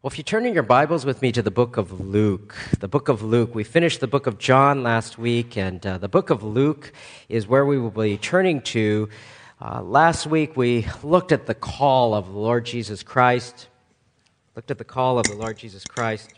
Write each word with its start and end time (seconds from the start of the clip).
Well, 0.00 0.12
if 0.12 0.16
you 0.16 0.22
turn 0.22 0.46
in 0.46 0.54
your 0.54 0.62
Bibles 0.62 1.04
with 1.04 1.22
me 1.22 1.32
to 1.32 1.42
the 1.42 1.50
book 1.50 1.76
of 1.76 1.98
Luke, 1.98 2.54
the 2.78 2.86
book 2.86 3.08
of 3.08 3.20
Luke, 3.20 3.52
we 3.52 3.64
finished 3.64 3.98
the 3.98 4.06
book 4.06 4.28
of 4.28 4.38
John 4.38 4.84
last 4.84 5.18
week, 5.18 5.56
and 5.56 5.84
uh, 5.84 5.98
the 5.98 6.08
book 6.08 6.30
of 6.30 6.44
Luke 6.44 6.92
is 7.28 7.48
where 7.48 7.66
we 7.66 7.80
will 7.80 7.90
be 7.90 8.16
turning 8.16 8.60
to. 8.60 9.08
Uh, 9.60 9.82
last 9.82 10.24
week 10.24 10.56
we 10.56 10.86
looked 11.02 11.32
at 11.32 11.46
the 11.46 11.54
call 11.54 12.14
of 12.14 12.26
the 12.26 12.38
Lord 12.38 12.64
Jesus 12.64 13.02
Christ, 13.02 13.66
looked 14.54 14.70
at 14.70 14.78
the 14.78 14.84
call 14.84 15.18
of 15.18 15.26
the 15.26 15.34
Lord 15.34 15.58
Jesus 15.58 15.84
Christ. 15.84 16.32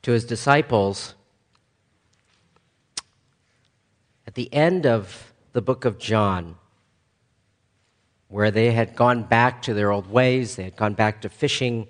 To 0.00 0.12
his 0.12 0.24
disciples 0.24 1.14
at 4.26 4.34
the 4.36 4.50
end 4.54 4.86
of 4.86 5.34
the 5.52 5.60
book 5.60 5.84
of 5.84 5.98
John 5.98 6.56
where 8.28 8.50
they 8.50 8.72
had 8.72 8.96
gone 8.96 9.22
back 9.22 9.62
to 9.62 9.74
their 9.74 9.92
old 9.92 10.10
ways, 10.10 10.56
they 10.56 10.64
had 10.64 10.76
gone 10.76 10.94
back 10.94 11.22
to 11.22 11.28
fishing, 11.28 11.86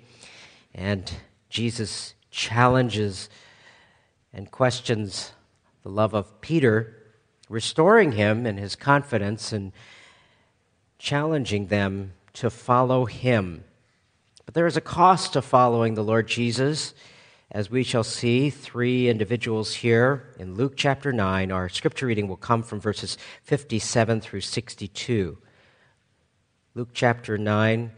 and 0.73 1.11
Jesus 1.49 2.13
challenges 2.29 3.29
and 4.33 4.51
questions 4.51 5.31
the 5.83 5.89
love 5.89 6.13
of 6.13 6.41
Peter, 6.41 6.95
restoring 7.49 8.11
him 8.11 8.45
in 8.45 8.57
his 8.57 8.75
confidence 8.75 9.51
and 9.51 9.71
challenging 10.99 11.67
them 11.67 12.13
to 12.33 12.49
follow 12.49 13.05
him. 13.05 13.63
But 14.45 14.53
there 14.53 14.67
is 14.67 14.77
a 14.77 14.81
cost 14.81 15.33
to 15.33 15.41
following 15.41 15.95
the 15.95 16.03
Lord 16.03 16.27
Jesus. 16.27 16.93
As 17.49 17.71
we 17.71 17.83
shall 17.83 18.03
see, 18.03 18.49
three 18.49 19.09
individuals 19.09 19.73
here 19.73 20.33
in 20.37 20.55
Luke 20.55 20.73
chapter 20.75 21.13
9. 21.13 21.51
Our 21.51 21.69
scripture 21.69 22.05
reading 22.05 22.27
will 22.27 22.35
come 22.37 22.61
from 22.61 22.79
verses 22.79 23.17
57 23.43 24.21
through 24.21 24.41
62. 24.41 25.37
Luke 26.77 26.89
chapter 26.93 27.39
9, 27.39 27.91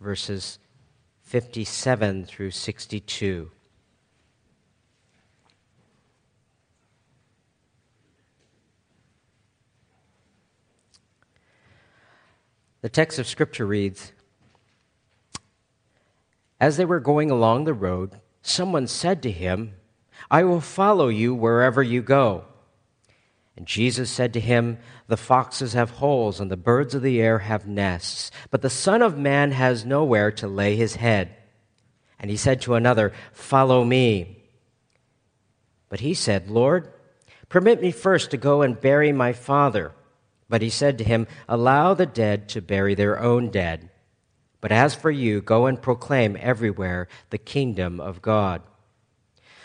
verses 0.00 0.58
57 1.20 2.24
through 2.24 2.50
62. 2.50 3.50
The 12.80 12.88
text 12.88 13.18
of 13.18 13.26
Scripture 13.26 13.66
reads 13.66 14.12
As 16.58 16.78
they 16.78 16.86
were 16.86 17.00
going 17.00 17.30
along 17.30 17.64
the 17.64 17.74
road, 17.74 18.18
someone 18.40 18.86
said 18.86 19.22
to 19.24 19.30
him, 19.30 19.74
I 20.30 20.42
will 20.44 20.62
follow 20.62 21.08
you 21.08 21.34
wherever 21.34 21.82
you 21.82 22.00
go. 22.00 22.46
And 23.56 23.66
Jesus 23.66 24.10
said 24.10 24.32
to 24.32 24.40
him, 24.40 24.78
The 25.08 25.16
foxes 25.16 25.74
have 25.74 25.90
holes, 25.90 26.40
and 26.40 26.50
the 26.50 26.56
birds 26.56 26.94
of 26.94 27.02
the 27.02 27.20
air 27.20 27.40
have 27.40 27.66
nests, 27.66 28.30
but 28.50 28.62
the 28.62 28.70
Son 28.70 29.02
of 29.02 29.18
Man 29.18 29.52
has 29.52 29.84
nowhere 29.84 30.30
to 30.32 30.48
lay 30.48 30.76
his 30.76 30.96
head. 30.96 31.36
And 32.18 32.30
he 32.30 32.36
said 32.36 32.62
to 32.62 32.74
another, 32.74 33.12
Follow 33.32 33.84
me. 33.84 34.38
But 35.88 36.00
he 36.00 36.14
said, 36.14 36.48
Lord, 36.48 36.90
permit 37.48 37.82
me 37.82 37.90
first 37.90 38.30
to 38.30 38.38
go 38.38 38.62
and 38.62 38.80
bury 38.80 39.12
my 39.12 39.32
father. 39.34 39.92
But 40.48 40.62
he 40.62 40.70
said 40.70 40.98
to 40.98 41.04
him, 41.04 41.26
Allow 41.48 41.94
the 41.94 42.06
dead 42.06 42.48
to 42.50 42.62
bury 42.62 42.94
their 42.94 43.20
own 43.20 43.50
dead. 43.50 43.90
But 44.62 44.72
as 44.72 44.94
for 44.94 45.10
you, 45.10 45.42
go 45.42 45.66
and 45.66 45.82
proclaim 45.82 46.36
everywhere 46.40 47.08
the 47.30 47.38
kingdom 47.38 48.00
of 48.00 48.22
God. 48.22 48.62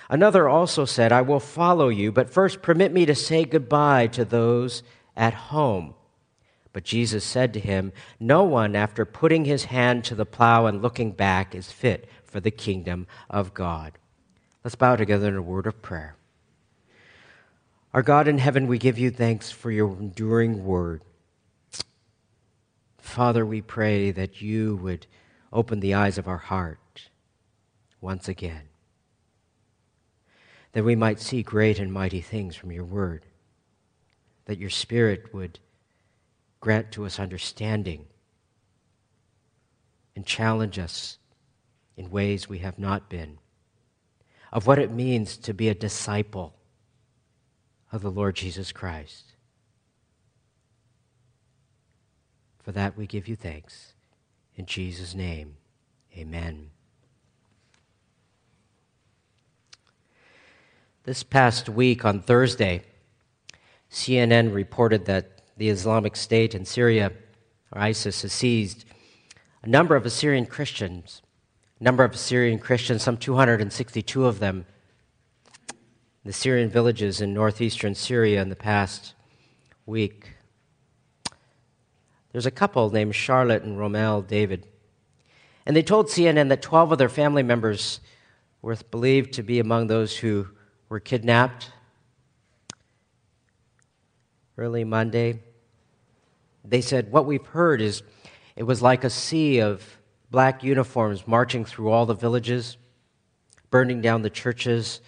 Another 0.10 0.48
also 0.48 0.86
said, 0.86 1.12
I 1.12 1.22
will 1.22 1.40
follow 1.40 1.90
you, 1.90 2.12
but 2.12 2.30
first 2.30 2.62
permit 2.62 2.94
me 2.94 3.06
to 3.06 3.16
say 3.16 3.44
goodbye 3.44 4.08
to 4.08 4.24
those 4.24 4.84
at 5.16 5.34
home. 5.34 5.96
But 6.72 6.86
Jesus 6.86 7.26
said 7.26 7.54
to 7.54 7.60
him, 7.60 7.92
No 8.20 8.44
one, 8.44 8.76
after 8.76 9.04
putting 9.04 9.46
his 9.46 9.66
hand 9.66 10.06
to 10.06 10.16
the 10.16 10.26
plow 10.26 10.66
and 10.66 10.82
looking 10.82 11.12
back, 11.12 11.54
is 11.54 11.72
fit 11.72 12.08
for 12.24 12.40
the 12.40 12.52
kingdom 12.52 13.08
of 13.30 13.54
God. 13.54 13.98
Let's 14.64 14.76
bow 14.76 14.96
together 14.96 15.28
in 15.28 15.36
a 15.36 15.42
word 15.42 15.68
of 15.68 15.82
prayer. 15.82 16.16
Our 17.94 18.02
God 18.02 18.28
in 18.28 18.38
heaven, 18.38 18.68
we 18.68 18.78
give 18.78 19.00
you 19.00 19.10
thanks 19.10 19.52
for 19.52 19.72
your 19.72 19.90
enduring 19.90 20.64
word. 20.66 21.02
Father, 23.00 23.46
we 23.46 23.62
pray 23.62 24.12
that 24.12 24.42
you 24.42 24.76
would 24.78 25.08
open 25.52 25.80
the 25.80 25.94
eyes 25.94 26.18
of 26.18 26.28
our 26.28 26.38
heart 26.38 27.10
once 28.02 28.28
again 28.28 28.67
that 30.74 30.84
we 30.84 30.96
might 30.96 31.20
see 31.20 31.42
great 31.44 31.80
and 31.80 31.92
mighty 31.92 32.22
things 32.22 32.56
from 32.56 32.72
your 32.72 32.84
word, 32.84 33.26
that 34.46 34.58
your 34.58 34.70
Spirit 34.70 35.34
would 35.34 35.60
grant 36.60 36.92
to 36.92 37.06
us 37.06 37.20
understanding 37.20 38.06
and 40.16 40.26
challenge 40.26 40.80
us 40.80 41.18
in 41.96 42.10
ways 42.10 42.50
we 42.50 42.60
have 42.60 42.80
not 42.80 43.10
been, 43.10 43.38
of 44.52 44.68
what 44.68 44.80
it 44.80 44.92
means 44.92 45.38
to 45.38 45.54
be 45.54 45.70
a 45.70 45.76
disciple 45.76 46.56
of 47.92 48.02
the 48.02 48.12
Lord 48.12 48.36
Jesus 48.36 48.72
Christ. 48.72 49.34
For 52.64 52.72
that 52.72 52.98
we 52.98 53.08
give 53.08 53.28
you 53.28 53.36
thanks. 53.36 53.94
In 54.56 54.66
Jesus' 54.66 55.16
name, 55.16 55.56
amen. 56.16 56.72
This 61.08 61.24
past 61.24 61.70
week 61.70 62.04
on 62.04 62.20
Thursday, 62.20 62.84
CNN 63.90 64.54
reported 64.54 65.06
that 65.06 65.42
the 65.56 65.70
Islamic 65.70 66.18
State 66.18 66.54
in 66.54 66.66
Syria, 66.66 67.14
or 67.72 67.82
ISIS, 67.82 68.24
has 68.24 68.34
seized 68.34 68.84
a 69.64 69.70
number 69.70 69.96
of 69.96 70.06
Assyrian 70.06 70.46
Christians. 70.46 71.22
A 71.80 71.84
number 71.86 72.04
of 72.04 72.14
Assyrian 72.14 72.60
Christians, 72.60 73.04
some 73.04 73.16
262 73.16 74.26
of 74.26 74.40
them, 74.40 74.66
the 76.26 76.34
Syrian 76.34 76.70
villages 76.70 77.22
in 77.22 77.34
northeastern 77.34 77.96
Syria 77.96 78.42
in 78.42 78.50
the 78.50 78.58
past 78.58 79.14
week. 79.86 80.34
There's 82.34 82.46
a 82.46 82.52
couple 82.52 82.90
named 82.92 83.16
Charlotte 83.16 83.64
and 83.64 83.78
Romel 83.78 84.28
David. 84.28 84.68
And 85.66 85.74
they 85.74 85.84
told 85.84 86.08
CNN 86.08 86.50
that 86.50 86.62
12 86.62 86.92
of 86.92 86.98
their 86.98 87.08
family 87.08 87.44
members 87.44 88.02
were 88.62 88.76
believed 88.92 89.32
to 89.36 89.42
be 89.42 89.60
among 89.60 89.88
those 89.88 90.18
who 90.18 90.50
were 90.90 91.00
kidnapped 91.00 91.72
early 94.58 94.84
Monday. 94.84 95.40
They 96.64 96.82
said, 96.82 97.12
What 97.12 97.26
we've 97.26 97.46
heard 97.46 97.82
is 97.82 98.04
it 98.56 98.64
was 98.64 98.82
like 98.82 99.04
a 99.04 99.10
sea 99.10 99.60
of 99.60 99.98
black 100.32 100.64
uniforms 100.64 101.28
marching 101.28 101.66
through 101.66 101.90
all 101.90 102.06
the 102.06 102.14
villages, 102.14 102.78
burning 103.70 104.02
down 104.02 104.22
the 104.22 104.30
churches, 104.30 105.02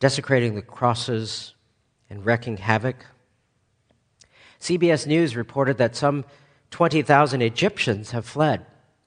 desecrating 0.00 0.54
the 0.54 0.62
crosses, 0.62 1.54
and 2.08 2.24
wreaking 2.24 2.56
havoc. 2.56 3.04
CBS 4.60 5.06
News 5.06 5.36
reported 5.36 5.78
that 5.78 5.96
some 5.96 6.24
20,000 6.70 7.42
Egyptians 7.42 8.12
have 8.12 8.24
fled, 8.24 8.64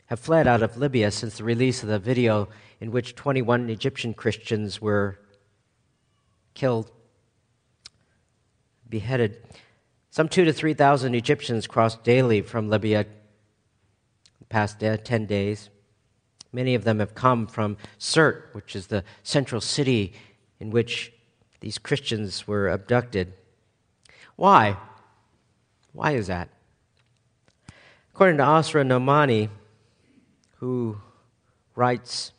have 0.08 0.20
fled 0.20 0.48
out 0.48 0.62
of 0.62 0.78
Libya 0.78 1.12
since 1.12 1.38
the 1.38 1.44
release 1.44 1.82
of 1.82 1.90
the 1.90 2.00
video 2.00 2.50
in 2.80 2.92
which 2.92 3.16
21 3.16 3.70
Egyptian 3.70 4.14
Christians 4.14 4.82
were 4.82 5.20
killed, 6.56 6.92
beheaded. 8.90 9.38
Some 10.10 10.28
two 10.30 10.46
to 10.46 10.54
3,000 10.54 11.14
Egyptians 11.14 11.68
crossed 11.68 12.04
daily 12.04 12.42
from 12.42 12.70
Libya 12.70 13.06
the 14.40 14.46
past 14.46 14.80
10 14.80 15.26
days. 15.26 15.70
Many 16.52 16.74
of 16.74 16.86
them 16.86 17.00
have 17.00 17.14
come 17.14 17.48
from 17.48 17.78
Sirte, 18.00 18.54
which 18.54 18.76
is 18.76 18.88
the 18.88 19.04
central 19.24 19.62
city 19.62 20.14
in 20.60 20.72
which 20.72 21.12
these 21.60 21.78
Christians 21.78 22.48
were 22.48 22.70
abducted. 22.70 23.34
Why? 24.38 24.78
Why 25.92 26.12
is 26.12 26.28
that? 26.28 26.50
According 28.14 28.38
to 28.38 28.44
Asra 28.44 28.84
Nomani, 28.84 29.50
who 30.60 31.02
writes 31.76 32.32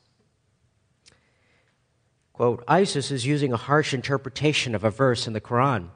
Quote, 2.37 2.63
ISIS 2.69 3.11
is 3.11 3.25
using 3.25 3.55
a 3.55 3.57
harsh 3.57 3.95
interpretation 3.95 4.75
of 4.75 4.85
a 4.85 4.91
verse 4.91 5.27
in 5.27 5.33
the 5.33 5.41
Quran 5.41 5.89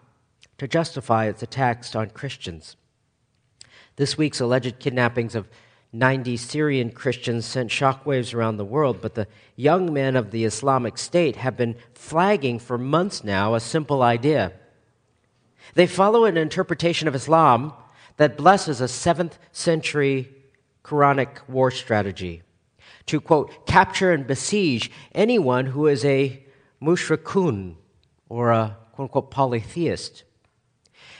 to 0.56 0.66
justify 0.66 1.26
its 1.26 1.42
attacks 1.42 1.94
on 1.94 2.08
Christians. 2.08 2.76
This 3.96 4.16
week's 4.16 4.40
alleged 4.40 4.78
kidnappings 4.78 5.34
of 5.34 5.50
90 5.92 6.38
Syrian 6.38 6.92
Christians 6.92 7.44
sent 7.44 7.68
shockwaves 7.68 8.32
around 8.32 8.56
the 8.56 8.64
world, 8.64 9.02
but 9.02 9.16
the 9.16 9.26
young 9.54 9.92
men 9.92 10.16
of 10.16 10.30
the 10.30 10.46
Islamic 10.46 10.96
State 10.96 11.36
have 11.36 11.58
been 11.58 11.76
flagging 11.92 12.58
for 12.58 12.78
months 12.78 13.22
now 13.22 13.54
a 13.54 13.60
simple 13.60 14.02
idea. 14.02 14.54
They 15.74 15.86
follow 15.86 16.24
an 16.24 16.38
interpretation 16.38 17.06
of 17.06 17.14
Islam 17.14 17.74
that 18.16 18.38
blesses 18.38 18.80
a 18.80 18.84
7th 18.84 19.32
century 19.52 20.32
Quranic 20.84 21.46
war 21.50 21.70
strategy 21.70 22.44
to, 23.06 23.20
quote, 23.20 23.66
capture 23.66 24.12
and 24.12 24.26
besiege 24.26 24.90
anyone 25.14 25.66
who 25.66 25.86
is 25.86 26.04
a 26.04 26.42
mushrikun 26.82 27.74
or 28.28 28.50
a, 28.50 28.76
quote 28.92 29.06
unquote, 29.06 29.30
polytheist. 29.30 30.24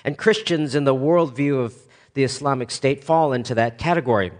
And 0.04 0.16
Christians 0.16 0.74
in 0.74 0.84
the 0.84 0.94
worldview 0.94 1.62
of 1.62 1.74
the 2.14 2.24
Islamic 2.24 2.70
State 2.70 3.04
fall 3.04 3.32
into 3.32 3.54
that 3.54 3.78
category. 3.78 4.32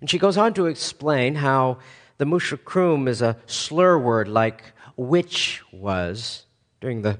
And 0.00 0.08
she 0.08 0.18
goes 0.18 0.36
on 0.36 0.54
to 0.54 0.66
explain 0.66 1.36
how 1.36 1.78
the 2.18 2.24
mushrikun 2.24 3.08
is 3.08 3.22
a 3.22 3.36
slur 3.46 3.98
word 3.98 4.28
like 4.28 4.62
witch 4.96 5.62
was 5.72 6.46
during 6.80 7.02
the 7.02 7.18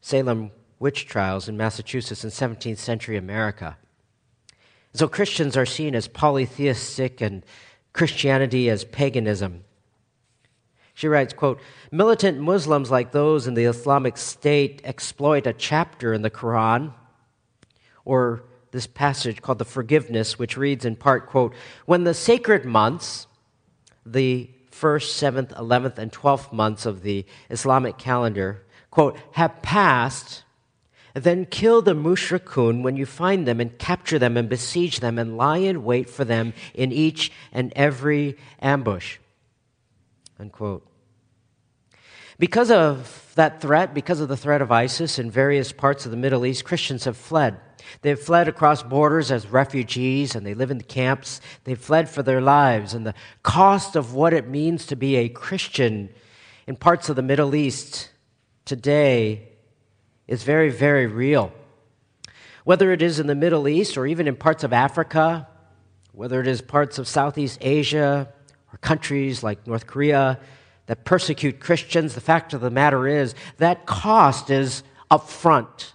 Salem 0.00 0.50
witch 0.78 1.06
trials 1.06 1.48
in 1.48 1.56
Massachusetts 1.56 2.24
in 2.24 2.30
17th 2.30 2.78
century 2.78 3.16
America. 3.16 3.76
So 4.94 5.08
Christians 5.08 5.56
are 5.56 5.66
seen 5.66 5.94
as 5.94 6.08
polytheistic 6.08 7.20
and 7.20 7.44
Christianity 7.96 8.68
as 8.70 8.84
paganism. 8.84 9.64
She 10.94 11.08
writes, 11.08 11.32
quote, 11.34 11.60
militant 11.90 12.38
Muslims 12.38 12.90
like 12.90 13.12
those 13.12 13.46
in 13.46 13.54
the 13.54 13.64
Islamic 13.64 14.16
State 14.16 14.80
exploit 14.84 15.46
a 15.46 15.52
chapter 15.52 16.14
in 16.14 16.22
the 16.22 16.30
Quran 16.30 16.92
or 18.04 18.44
this 18.70 18.86
passage 18.86 19.42
called 19.42 19.58
the 19.58 19.64
forgiveness, 19.64 20.38
which 20.38 20.56
reads 20.56 20.84
in 20.84 20.96
part, 20.96 21.26
quote, 21.26 21.54
when 21.86 22.04
the 22.04 22.14
sacred 22.14 22.64
months, 22.64 23.26
the 24.04 24.50
first, 24.70 25.16
seventh, 25.16 25.52
eleventh, 25.58 25.98
and 25.98 26.12
twelfth 26.12 26.52
months 26.52 26.86
of 26.86 27.02
the 27.02 27.24
Islamic 27.50 27.98
calendar, 27.98 28.64
quote, 28.90 29.18
have 29.32 29.62
passed, 29.62 30.44
then 31.24 31.46
kill 31.46 31.80
the 31.80 31.94
mushrikun 31.94 32.82
when 32.82 32.96
you 32.96 33.06
find 33.06 33.46
them 33.46 33.60
and 33.60 33.78
capture 33.78 34.18
them 34.18 34.36
and 34.36 34.48
besiege 34.48 35.00
them 35.00 35.18
and 35.18 35.36
lie 35.36 35.58
in 35.58 35.84
wait 35.84 36.10
for 36.10 36.24
them 36.24 36.52
in 36.74 36.92
each 36.92 37.32
and 37.52 37.72
every 37.74 38.36
ambush. 38.60 39.18
Unquote. 40.38 40.86
Because 42.38 42.70
of 42.70 43.32
that 43.36 43.62
threat, 43.62 43.94
because 43.94 44.20
of 44.20 44.28
the 44.28 44.36
threat 44.36 44.60
of 44.60 44.70
ISIS 44.70 45.18
in 45.18 45.30
various 45.30 45.72
parts 45.72 46.04
of 46.04 46.10
the 46.10 46.18
Middle 46.18 46.44
East, 46.44 46.64
Christians 46.64 47.04
have 47.04 47.16
fled. 47.16 47.58
They've 48.02 48.18
fled 48.18 48.46
across 48.46 48.82
borders 48.82 49.30
as 49.30 49.46
refugees 49.46 50.34
and 50.34 50.44
they 50.44 50.52
live 50.52 50.70
in 50.70 50.78
the 50.78 50.84
camps. 50.84 51.40
They've 51.64 51.78
fled 51.78 52.10
for 52.10 52.22
their 52.22 52.42
lives. 52.42 52.92
And 52.92 53.06
the 53.06 53.14
cost 53.42 53.96
of 53.96 54.12
what 54.12 54.34
it 54.34 54.48
means 54.48 54.86
to 54.86 54.96
be 54.96 55.16
a 55.16 55.30
Christian 55.30 56.10
in 56.66 56.76
parts 56.76 57.08
of 57.08 57.16
the 57.16 57.22
Middle 57.22 57.54
East 57.54 58.10
today 58.66 59.55
is 60.26 60.42
very, 60.42 60.70
very 60.70 61.06
real. 61.06 61.52
Whether 62.64 62.92
it 62.92 63.02
is 63.02 63.20
in 63.20 63.26
the 63.26 63.34
Middle 63.34 63.68
East 63.68 63.96
or 63.96 64.06
even 64.06 64.26
in 64.26 64.36
parts 64.36 64.64
of 64.64 64.72
Africa, 64.72 65.48
whether 66.12 66.40
it 66.40 66.46
is 66.46 66.60
parts 66.60 66.98
of 66.98 67.06
Southeast 67.06 67.58
Asia 67.60 68.28
or 68.72 68.78
countries 68.78 69.42
like 69.42 69.66
North 69.66 69.86
Korea 69.86 70.40
that 70.86 71.04
persecute 71.04 71.60
Christians, 71.60 72.14
the 72.14 72.20
fact 72.20 72.54
of 72.54 72.60
the 72.60 72.70
matter 72.70 73.06
is 73.06 73.34
that 73.58 73.86
cost 73.86 74.50
is 74.50 74.82
upfront. 75.10 75.92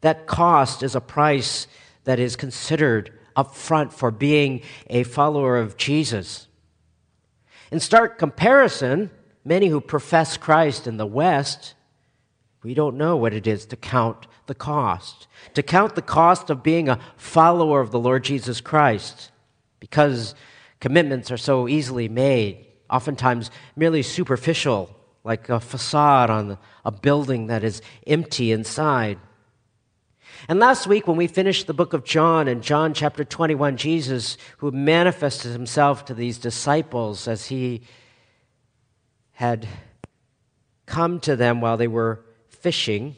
That 0.00 0.26
cost 0.26 0.82
is 0.82 0.94
a 0.94 1.00
price 1.00 1.66
that 2.04 2.18
is 2.18 2.36
considered 2.36 3.12
upfront 3.36 3.92
for 3.92 4.10
being 4.10 4.62
a 4.88 5.02
follower 5.02 5.58
of 5.58 5.76
Jesus. 5.76 6.46
In 7.70 7.80
stark 7.80 8.18
comparison, 8.18 9.10
many 9.44 9.68
who 9.68 9.80
profess 9.80 10.36
Christ 10.36 10.86
in 10.86 10.96
the 10.96 11.06
West 11.06 11.74
we 12.62 12.74
don't 12.74 12.96
know 12.96 13.16
what 13.16 13.34
it 13.34 13.46
is 13.46 13.66
to 13.66 13.76
count 13.76 14.26
the 14.46 14.54
cost, 14.54 15.26
to 15.54 15.62
count 15.62 15.94
the 15.94 16.02
cost 16.02 16.50
of 16.50 16.62
being 16.62 16.88
a 16.88 16.98
follower 17.16 17.80
of 17.80 17.90
the 17.90 18.00
Lord 18.00 18.24
Jesus 18.24 18.60
Christ, 18.60 19.30
because 19.80 20.34
commitments 20.80 21.30
are 21.30 21.36
so 21.36 21.68
easily 21.68 22.08
made, 22.08 22.66
oftentimes 22.90 23.50
merely 23.76 24.02
superficial, 24.02 24.94
like 25.22 25.48
a 25.48 25.60
facade 25.60 26.30
on 26.30 26.58
a 26.84 26.90
building 26.90 27.46
that 27.48 27.62
is 27.62 27.82
empty 28.06 28.50
inside. 28.50 29.18
And 30.48 30.58
last 30.58 30.86
week, 30.86 31.06
when 31.06 31.16
we 31.16 31.26
finished 31.26 31.66
the 31.66 31.74
book 31.74 31.92
of 31.92 32.04
John, 32.04 32.48
in 32.48 32.62
John 32.62 32.94
chapter 32.94 33.24
21, 33.24 33.76
Jesus, 33.76 34.36
who 34.58 34.70
manifested 34.70 35.52
himself 35.52 36.04
to 36.06 36.14
these 36.14 36.38
disciples 36.38 37.26
as 37.26 37.46
he 37.46 37.82
had 39.32 39.66
come 40.86 41.20
to 41.20 41.36
them 41.36 41.60
while 41.60 41.76
they 41.76 41.88
were 41.88 42.24
fishing, 42.60 43.16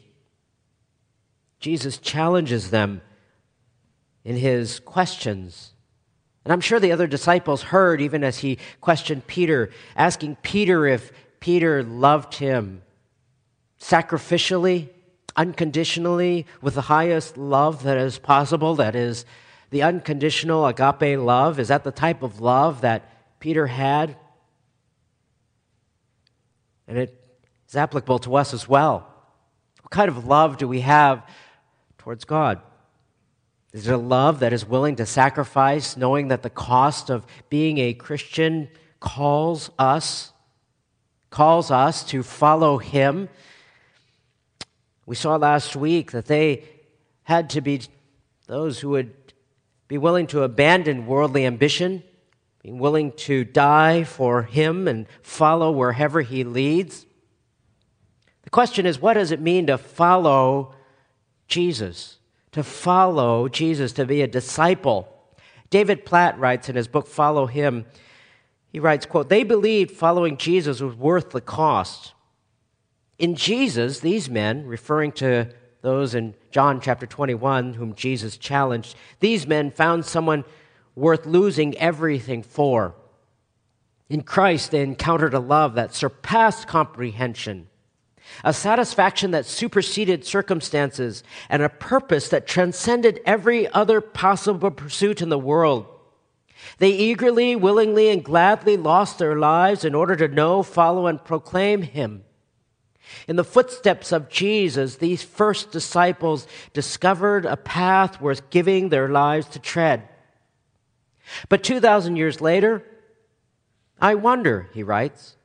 Jesus 1.59 1.97
challenges 1.97 2.71
them 2.71 3.01
in 4.23 4.35
his 4.35 4.79
questions. 4.79 5.73
And 6.43 6.51
I'm 6.51 6.61
sure 6.61 6.79
the 6.79 6.91
other 6.91 7.07
disciples 7.07 7.61
heard, 7.61 8.01
even 8.01 8.23
as 8.23 8.39
he 8.39 8.57
questioned 8.81 9.27
Peter, 9.27 9.69
asking 9.95 10.37
Peter 10.41 10.87
if 10.87 11.11
Peter 11.39 11.83
loved 11.83 12.35
him 12.35 12.81
sacrificially, 13.79 14.89
unconditionally, 15.35 16.45
with 16.61 16.75
the 16.75 16.81
highest 16.81 17.37
love 17.37 17.83
that 17.83 17.97
is 17.97 18.17
possible, 18.19 18.75
that 18.75 18.95
is 18.95 19.25
the 19.69 19.83
unconditional 19.83 20.65
agape 20.65 21.19
love. 21.19 21.59
Is 21.59 21.69
that 21.69 21.83
the 21.83 21.91
type 21.91 22.23
of 22.23 22.41
love 22.41 22.81
that 22.81 23.39
Peter 23.39 23.67
had? 23.67 24.15
And 26.87 26.97
it 26.97 27.15
is 27.67 27.75
applicable 27.75 28.19
to 28.19 28.35
us 28.35 28.53
as 28.53 28.67
well. 28.67 29.10
Kind 29.91 30.09
of 30.09 30.25
love 30.25 30.57
do 30.57 30.67
we 30.67 30.79
have 30.81 31.23
towards 31.97 32.23
God? 32.23 32.61
Is 33.73 33.87
it 33.87 33.93
a 33.93 33.97
love 33.97 34.39
that 34.39 34.53
is 34.53 34.65
willing 34.65 34.95
to 34.95 35.05
sacrifice, 35.05 35.95
knowing 35.95 36.29
that 36.29 36.43
the 36.43 36.49
cost 36.49 37.09
of 37.09 37.25
being 37.49 37.77
a 37.77 37.93
Christian 37.93 38.69
calls 39.01 39.69
us, 39.77 40.31
calls 41.29 41.71
us 41.71 42.03
to 42.05 42.23
follow 42.23 42.77
Him? 42.77 43.27
We 45.05 45.15
saw 45.15 45.35
last 45.35 45.75
week 45.75 46.11
that 46.11 46.25
they 46.25 46.63
had 47.23 47.49
to 47.51 47.61
be 47.61 47.81
those 48.47 48.79
who 48.79 48.89
would 48.89 49.13
be 49.89 49.97
willing 49.97 50.27
to 50.27 50.43
abandon 50.43 51.05
worldly 51.05 51.45
ambition, 51.45 52.03
being 52.63 52.79
willing 52.79 53.11
to 53.13 53.43
die 53.43 54.05
for 54.05 54.43
Him 54.43 54.87
and 54.87 55.05
follow 55.21 55.69
wherever 55.69 56.21
He 56.21 56.45
leads. 56.45 57.05
The 58.51 58.55
question 58.55 58.85
is 58.85 58.99
what 58.99 59.13
does 59.13 59.31
it 59.31 59.39
mean 59.39 59.67
to 59.67 59.77
follow 59.77 60.75
Jesus? 61.47 62.17
To 62.51 62.63
follow 62.63 63.47
Jesus, 63.47 63.93
to 63.93 64.05
be 64.05 64.21
a 64.21 64.27
disciple. 64.27 65.07
David 65.69 66.05
Platt 66.05 66.37
writes 66.37 66.67
in 66.67 66.75
his 66.75 66.89
book 66.89 67.07
Follow 67.07 67.45
Him, 67.45 67.85
he 68.73 68.79
writes, 68.81 69.05
quote, 69.05 69.29
They 69.29 69.43
believed 69.43 69.91
following 69.91 70.35
Jesus 70.35 70.81
was 70.81 70.95
worth 70.95 71.29
the 71.29 71.39
cost. 71.39 72.11
In 73.17 73.35
Jesus, 73.35 74.01
these 74.01 74.29
men, 74.29 74.65
referring 74.65 75.13
to 75.13 75.47
those 75.81 76.13
in 76.13 76.33
John 76.51 76.81
chapter 76.81 77.05
21 77.05 77.75
whom 77.75 77.95
Jesus 77.95 78.35
challenged, 78.35 78.97
these 79.21 79.47
men 79.47 79.71
found 79.71 80.03
someone 80.03 80.43
worth 80.93 81.25
losing 81.25 81.77
everything 81.77 82.43
for. 82.43 82.95
In 84.09 84.23
Christ, 84.23 84.71
they 84.71 84.81
encountered 84.81 85.33
a 85.33 85.39
love 85.39 85.75
that 85.75 85.95
surpassed 85.95 86.67
comprehension 86.67 87.69
a 88.43 88.53
satisfaction 88.53 89.31
that 89.31 89.45
superseded 89.45 90.25
circumstances, 90.25 91.23
and 91.49 91.61
a 91.61 91.69
purpose 91.69 92.29
that 92.29 92.47
transcended 92.47 93.21
every 93.25 93.67
other 93.67 94.01
possible 94.01 94.71
pursuit 94.71 95.21
in 95.21 95.29
the 95.29 95.37
world. 95.37 95.85
They 96.77 96.91
eagerly, 96.91 97.55
willingly, 97.55 98.09
and 98.09 98.23
gladly 98.23 98.77
lost 98.77 99.19
their 99.19 99.35
lives 99.35 99.83
in 99.83 99.95
order 99.95 100.15
to 100.15 100.27
know, 100.27 100.63
follow, 100.63 101.07
and 101.07 101.23
proclaim 101.23 101.81
Him. 101.81 102.23
In 103.27 103.35
the 103.35 103.43
footsteps 103.43 104.11
of 104.11 104.29
Jesus, 104.29 104.95
these 104.95 105.23
first 105.23 105.71
disciples 105.71 106.47
discovered 106.73 107.45
a 107.45 107.57
path 107.57 108.21
worth 108.21 108.49
giving 108.49 108.89
their 108.89 109.09
lives 109.09 109.47
to 109.47 109.59
tread. 109.59 110.07
But 111.49 111.63
2,000 111.63 112.15
years 112.15 112.41
later, 112.41 112.83
I 113.99 114.15
wonder, 114.15 114.69
he 114.73 114.83
writes, 114.83 115.35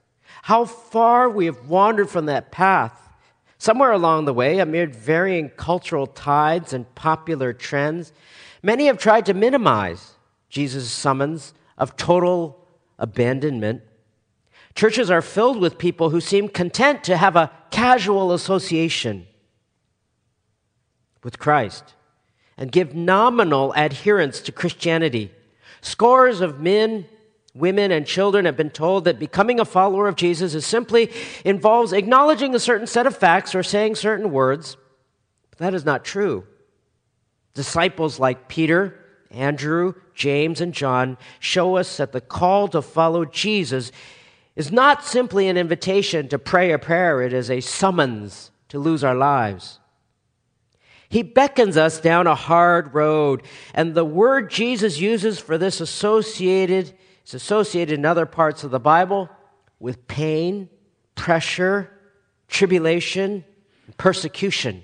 how 0.47 0.65
far 0.65 1.29
we 1.29 1.47
have 1.47 1.69
wandered 1.69 2.09
from 2.09 2.27
that 2.27 2.53
path. 2.53 3.13
Somewhere 3.59 3.91
along 3.91 4.27
the 4.27 4.33
way, 4.33 4.61
amid 4.61 4.95
varying 4.95 5.49
cultural 5.49 6.07
tides 6.07 6.73
and 6.73 6.95
popular 6.95 7.53
trends, 7.53 8.13
many 8.63 8.87
have 8.87 8.97
tried 8.97 9.27
to 9.27 9.35
minimize 9.35 10.13
Jesus' 10.49 10.89
summons 10.89 11.53
of 11.77 11.97
total 11.97 12.65
abandonment. 12.97 13.83
Churches 14.77 15.11
are 15.11 15.21
filled 15.21 15.59
with 15.59 15.79
people 15.79 16.11
who 16.11 16.21
seem 16.21 16.49
content 16.49 17.03
to 17.03 17.17
have 17.17 17.35
a 17.35 17.51
casual 17.73 18.33
association 18.33 19.27
with 21.25 21.41
Christ 21.41 21.95
and 22.57 22.71
give 22.71 22.95
nominal 22.95 23.73
adherence 23.73 24.41
to 24.43 24.53
Christianity. 24.53 25.33
Scores 25.81 26.41
of 26.41 26.61
men 26.61 27.07
women 27.57 27.91
and 27.91 28.07
children 28.07 28.45
have 28.45 28.57
been 28.57 28.71
told 28.71 29.05
that 29.05 29.19
becoming 29.19 29.59
a 29.61 29.65
follower 29.65 30.09
of 30.09 30.17
Jesus 30.17 30.55
is 30.55 30.67
simply 30.67 31.11
involves 31.45 31.93
acknowledging 31.93 32.55
a 32.55 32.61
certain 32.61 32.87
set 32.87 33.07
of 33.07 33.17
facts 33.17 33.55
or 33.55 33.63
saying 33.63 33.95
certain 33.95 34.31
words. 34.31 34.77
But 35.51 35.59
that 35.59 35.75
is 35.75 35.85
not 35.85 36.05
true. 36.05 36.45
Disciples 37.55 38.21
like 38.21 38.49
Peter, 38.49 38.99
Andrew, 39.31 39.95
James, 40.15 40.61
and 40.61 40.75
John 40.75 41.17
show 41.41 41.77
us 41.77 41.97
that 41.97 42.13
the 42.13 42.21
call 42.21 42.69
to 42.69 42.83
follow 42.83 43.25
Jesus 43.25 43.93
is 44.55 44.71
not 44.71 45.05
simply 45.05 45.49
an 45.49 45.57
invitation 45.57 46.29
to 46.29 46.39
pray 46.39 46.73
a 46.73 46.79
prayer, 46.79 47.23
it 47.23 47.33
is 47.33 47.51
a 47.51 47.61
summons 47.61 48.51
to 48.69 48.79
lose 48.79 49.05
our 49.05 49.15
lives. 49.15 49.79
He 51.09 51.23
beckons 51.23 51.77
us 51.77 52.01
down 52.01 52.27
a 52.27 52.35
hard 52.35 52.95
road. 52.95 53.43
And 53.75 53.95
the 53.95 54.05
word 54.05 54.51
Jesus 54.51 54.99
uses 54.99 55.39
for 55.39 55.57
this 55.57 55.81
associated, 55.81 56.93
is 57.27 57.35
associated 57.35 57.99
in 57.99 58.05
other 58.05 58.27
parts 58.27 58.63
of 58.63 58.71
the 58.71 58.79
Bible 58.79 59.29
with 59.81 60.07
pain, 60.07 60.69
pressure, 61.17 61.91
tribulation, 62.49 63.45
persecution. 63.97 64.83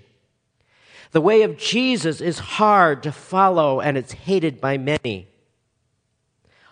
The 1.12 1.20
way 1.20 1.42
of 1.42 1.56
Jesus 1.56 2.20
is 2.20 2.38
hard 2.38 3.02
to 3.04 3.12
follow 3.12 3.80
and 3.80 3.96
it's 3.96 4.12
hated 4.12 4.60
by 4.60 4.78
many. 4.78 5.28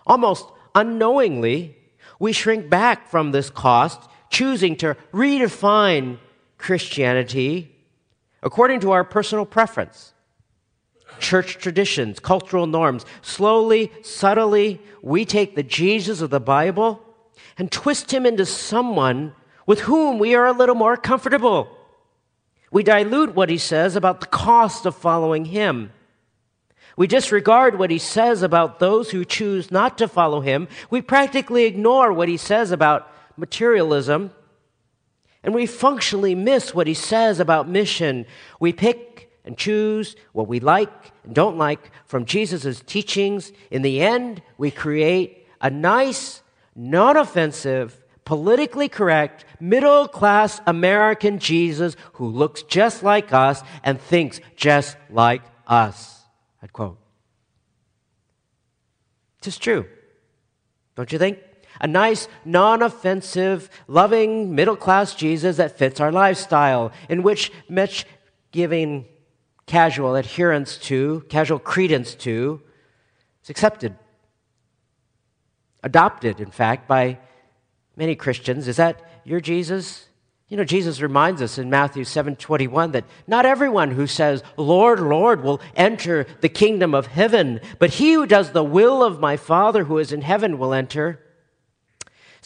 Almost 0.07 0.47
unknowingly, 0.75 1.77
we 2.19 2.33
shrink 2.33 2.69
back 2.69 3.09
from 3.09 3.31
this 3.31 3.49
cost, 3.49 4.11
choosing 4.29 4.77
to 4.77 4.97
redefine 5.13 6.19
Christianity 6.59 7.77
according 8.43 8.81
to 8.81 8.91
our 8.91 9.05
personal 9.05 9.47
preference. 9.47 10.15
Church 11.21 11.59
traditions, 11.59 12.19
cultural 12.19 12.67
norms. 12.67 13.05
Slowly, 13.23 13.93
subtly, 14.03 14.81
we 15.03 15.25
take 15.25 15.55
the 15.55 15.63
Jesus 15.63 16.21
of 16.21 16.31
the 16.31 16.41
Bible 16.41 17.01
and 17.57 17.71
twist 17.71 18.13
him 18.13 18.27
into 18.27 18.47
someone 18.47 19.35
with 19.67 19.81
whom 19.81 20.19
we 20.19 20.35
are 20.35 20.47
a 20.47 20.53
little 20.53 20.75
more 20.75 20.97
comfortable. 20.97 21.77
We 22.73 22.83
dilute 22.83 23.35
what 23.35 23.51
he 23.51 23.59
says 23.59 23.97
about 23.97 24.21
the 24.21 24.27
cost 24.27 24.87
of 24.87 24.97
following 24.97 25.47
him. 25.47 25.93
We 26.97 27.07
disregard 27.07 27.79
what 27.79 27.91
he 27.91 27.99
says 27.99 28.43
about 28.43 28.79
those 28.79 29.11
who 29.11 29.25
choose 29.25 29.71
not 29.71 29.99
to 29.99 30.09
follow 30.09 30.41
him. 30.41 30.69
We 30.91 31.03
practically 31.03 31.65
ignore 31.65 32.13
what 32.13 32.29
he 32.29 32.37
says 32.37 32.73
about 32.73 33.11
materialism. 33.37 34.33
And 35.43 35.55
we 35.55 35.67
functionally 35.67 36.35
miss 36.35 36.75
what 36.75 36.87
he 36.87 36.95
says 36.95 37.41
about 37.41 37.69
mission. 37.69 38.27
We 38.59 38.73
pick 38.73 39.30
and 39.45 39.57
choose 39.57 40.17
what 40.33 40.49
we 40.49 40.61
like 40.61 41.13
and 41.25 41.35
don't 41.35 41.59
like 41.59 41.91
from 42.07 42.25
Jesus' 42.25 42.81
teachings. 42.87 43.53
In 43.71 43.83
the 43.83 44.01
end, 44.01 44.43
we 44.59 44.71
create 44.71 45.47
a 45.61 45.71
nice, 45.71 46.43
non 46.75 47.17
offensive, 47.17 48.03
politically 48.25 48.89
correct, 48.89 49.45
middle 49.59 50.09
class 50.09 50.61
American 50.67 51.39
Jesus 51.39 51.97
who 52.15 52.29
looks 52.29 52.63
just 52.63 53.03
like 53.03 53.33
us 53.33 53.63
and 53.83 54.01
thinks 54.01 54.41
just 54.57 54.97
like 55.11 55.43
us. 55.67 56.23
I'd 56.63 56.73
quote. 56.73 56.99
It's 59.45 59.59
true. 59.59 59.87
Don't 60.97 61.11
you 61.13 61.19
think? 61.19 61.39
A 61.81 61.87
nice, 61.87 62.29
non 62.45 62.83
offensive, 62.83 63.71
loving, 63.89 64.55
middle 64.55 64.77
class 64.77 65.15
Jesus 65.15 65.57
that 65.57 65.79
fits 65.79 65.99
our 65.99 66.13
lifestyle, 66.13 66.93
in 67.09 67.23
which 67.23 67.51
much 67.69 68.05
giving 68.53 69.07
casual 69.71 70.17
adherence 70.17 70.77
to, 70.77 71.25
casual 71.29 71.61
credence 71.61 72.17
to, 72.17 72.61
is 73.45 73.51
accepted. 73.51 73.95
Adopted, 75.85 76.41
in 76.41 76.51
fact, 76.51 76.89
by 76.89 77.21
many 77.95 78.17
Christians. 78.17 78.67
Is 78.67 78.79
that 78.79 79.01
your 79.25 79.41
Jesus? 79.41 80.09
You 80.49 80.57
know, 80.57 80.65
Jesus 80.65 81.01
reminds 81.01 81.41
us 81.41 81.57
in 81.57 81.71
Matthew 81.71 82.03
7:21 82.03 82.91
that 82.91 83.05
not 83.29 83.47
everyone 83.47 83.93
who 83.93 84.09
says, 84.09 84.43
"Lord, 84.57 84.99
Lord," 84.99 85.45
will 85.45 85.61
enter 85.77 86.27
the 86.41 86.49
kingdom 86.49 86.93
of 86.93 87.07
heaven, 87.07 87.61
but 87.79 87.91
he 87.91 88.15
who 88.15 88.27
does 88.27 88.51
the 88.51 88.65
will 88.65 89.05
of 89.05 89.21
my 89.21 89.37
Father 89.37 89.85
who 89.85 89.99
is 89.99 90.13
in 90.13 90.23
heaven 90.23 90.59
will 90.59 90.75
enter. 90.75 91.21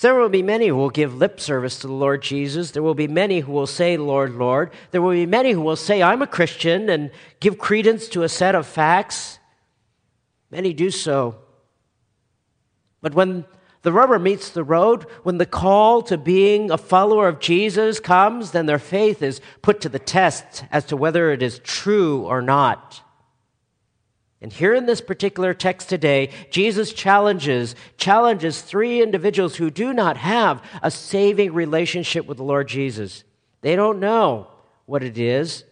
There 0.00 0.14
will 0.14 0.28
be 0.28 0.42
many 0.42 0.68
who 0.68 0.76
will 0.76 0.90
give 0.90 1.14
lip 1.14 1.40
service 1.40 1.78
to 1.78 1.86
the 1.86 1.92
Lord 1.92 2.20
Jesus. 2.22 2.72
There 2.72 2.82
will 2.82 2.94
be 2.94 3.08
many 3.08 3.40
who 3.40 3.52
will 3.52 3.66
say, 3.66 3.96
Lord, 3.96 4.34
Lord. 4.34 4.72
There 4.90 5.00
will 5.00 5.12
be 5.12 5.26
many 5.26 5.52
who 5.52 5.60
will 5.60 5.76
say, 5.76 6.02
I'm 6.02 6.20
a 6.20 6.26
Christian, 6.26 6.90
and 6.90 7.10
give 7.40 7.58
credence 7.58 8.08
to 8.08 8.22
a 8.22 8.28
set 8.28 8.54
of 8.54 8.66
facts. 8.66 9.38
Many 10.50 10.72
do 10.72 10.90
so. 10.90 11.36
But 13.00 13.14
when 13.14 13.44
the 13.82 13.92
rubber 13.92 14.18
meets 14.18 14.50
the 14.50 14.64
road, 14.64 15.04
when 15.22 15.38
the 15.38 15.46
call 15.46 16.02
to 16.02 16.18
being 16.18 16.70
a 16.70 16.78
follower 16.78 17.28
of 17.28 17.38
Jesus 17.38 18.00
comes, 18.00 18.50
then 18.50 18.66
their 18.66 18.78
faith 18.78 19.22
is 19.22 19.40
put 19.62 19.80
to 19.82 19.88
the 19.88 19.98
test 19.98 20.64
as 20.72 20.84
to 20.86 20.96
whether 20.96 21.30
it 21.30 21.42
is 21.42 21.58
true 21.60 22.22
or 22.22 22.40
not. 22.40 23.02
And 24.44 24.52
here 24.52 24.74
in 24.74 24.84
this 24.84 25.00
particular 25.00 25.54
text 25.54 25.88
today, 25.88 26.28
Jesus 26.50 26.92
challenges 26.92 27.74
challenges 27.96 28.60
three 28.60 29.02
individuals 29.02 29.56
who 29.56 29.70
do 29.70 29.94
not 29.94 30.18
have 30.18 30.62
a 30.82 30.90
saving 30.90 31.54
relationship 31.54 32.26
with 32.26 32.36
the 32.36 32.44
Lord 32.44 32.68
Jesus. 32.68 33.24
They 33.62 33.74
don't 33.74 34.00
know 34.00 34.48
what 34.84 35.02
it 35.02 35.16
is 35.16 35.64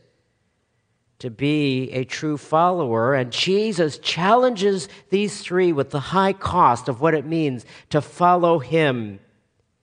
to 1.18 1.28
be 1.28 1.90
a 1.92 2.04
true 2.04 2.38
follower. 2.38 3.12
And 3.12 3.30
Jesus 3.30 3.98
challenges 3.98 4.88
these 5.10 5.42
three 5.42 5.74
with 5.74 5.90
the 5.90 6.00
high 6.00 6.32
cost 6.32 6.88
of 6.88 7.02
what 7.02 7.12
it 7.12 7.26
means 7.26 7.66
to 7.90 8.00
follow 8.00 8.58
him. 8.58 9.20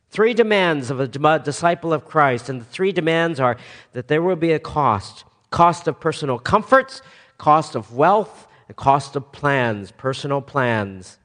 Three 0.10 0.34
demands 0.34 0.89
of 0.89 1.00
a 1.00 1.08
disciple 1.08 1.93
of 1.93 2.05
Christ, 2.05 2.50
and 2.50 2.60
the 2.60 2.65
three 2.65 2.91
demands 2.91 3.39
are 3.39 3.58
that 3.93 4.08
there 4.08 4.24
will 4.24 4.36
be 4.36 4.53
a 4.53 4.58
cost 4.58 5.25
cost 5.51 5.88
of 5.88 6.00
personal 6.00 6.39
comforts, 6.39 7.03
cost 7.38 7.75
of 7.75 7.93
wealth, 7.93 8.48
and 8.70 8.78
cost 8.78 9.18
of 9.18 9.34
plans, 9.34 9.92
personal 9.92 10.42
plans. 10.42 11.18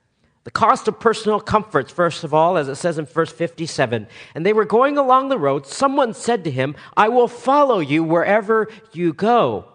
The 0.44 0.50
cost 0.50 0.88
of 0.88 0.98
personal 0.98 1.40
comforts, 1.40 1.92
first 1.92 2.24
of 2.24 2.34
all, 2.34 2.56
as 2.56 2.68
it 2.68 2.74
says 2.74 2.98
in 2.98 3.06
verse 3.06 3.32
57. 3.32 4.08
And 4.34 4.44
they 4.44 4.52
were 4.52 4.64
going 4.64 4.98
along 4.98 5.28
the 5.28 5.38
road. 5.38 5.66
Someone 5.66 6.12
said 6.14 6.42
to 6.44 6.50
him, 6.50 6.74
I 6.96 7.08
will 7.08 7.28
follow 7.28 7.80
you 7.80 8.02
wherever 8.02 8.68
you 8.92 9.12
go. 9.12 9.66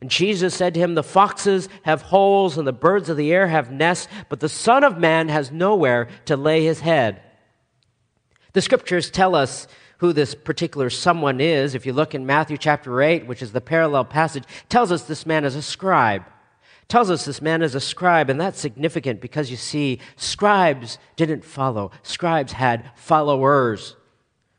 And 0.00 0.10
Jesus 0.10 0.54
said 0.54 0.74
to 0.74 0.80
him, 0.80 0.94
The 0.94 1.02
foxes 1.02 1.68
have 1.82 2.02
holes 2.02 2.58
and 2.58 2.66
the 2.66 2.72
birds 2.72 3.08
of 3.08 3.16
the 3.16 3.32
air 3.32 3.46
have 3.46 3.72
nests, 3.72 4.08
but 4.28 4.40
the 4.40 4.48
Son 4.48 4.84
of 4.84 4.98
Man 4.98 5.28
has 5.28 5.52
nowhere 5.52 6.08
to 6.26 6.36
lay 6.36 6.64
his 6.64 6.80
head. 6.80 7.22
The 8.52 8.62
scriptures 8.62 9.10
tell 9.10 9.34
us 9.34 9.66
who 9.98 10.12
this 10.12 10.34
particular 10.34 10.90
someone 10.90 11.40
is. 11.40 11.74
If 11.76 11.86
you 11.86 11.92
look 11.92 12.14
in 12.16 12.26
Matthew 12.26 12.58
chapter 12.58 13.00
8, 13.00 13.26
which 13.28 13.42
is 13.42 13.52
the 13.52 13.60
parallel 13.60 14.04
passage, 14.04 14.44
tells 14.68 14.90
us 14.90 15.04
this 15.04 15.24
man 15.24 15.44
is 15.44 15.54
a 15.54 15.62
scribe. 15.62 16.24
Tells 16.92 17.10
us 17.10 17.24
this 17.24 17.40
man 17.40 17.62
is 17.62 17.74
a 17.74 17.80
scribe, 17.80 18.28
and 18.28 18.38
that's 18.38 18.60
significant 18.60 19.22
because 19.22 19.50
you 19.50 19.56
see, 19.56 19.98
scribes 20.16 20.98
didn't 21.16 21.42
follow. 21.42 21.90
Scribes 22.02 22.52
had 22.52 22.90
followers. 22.96 23.96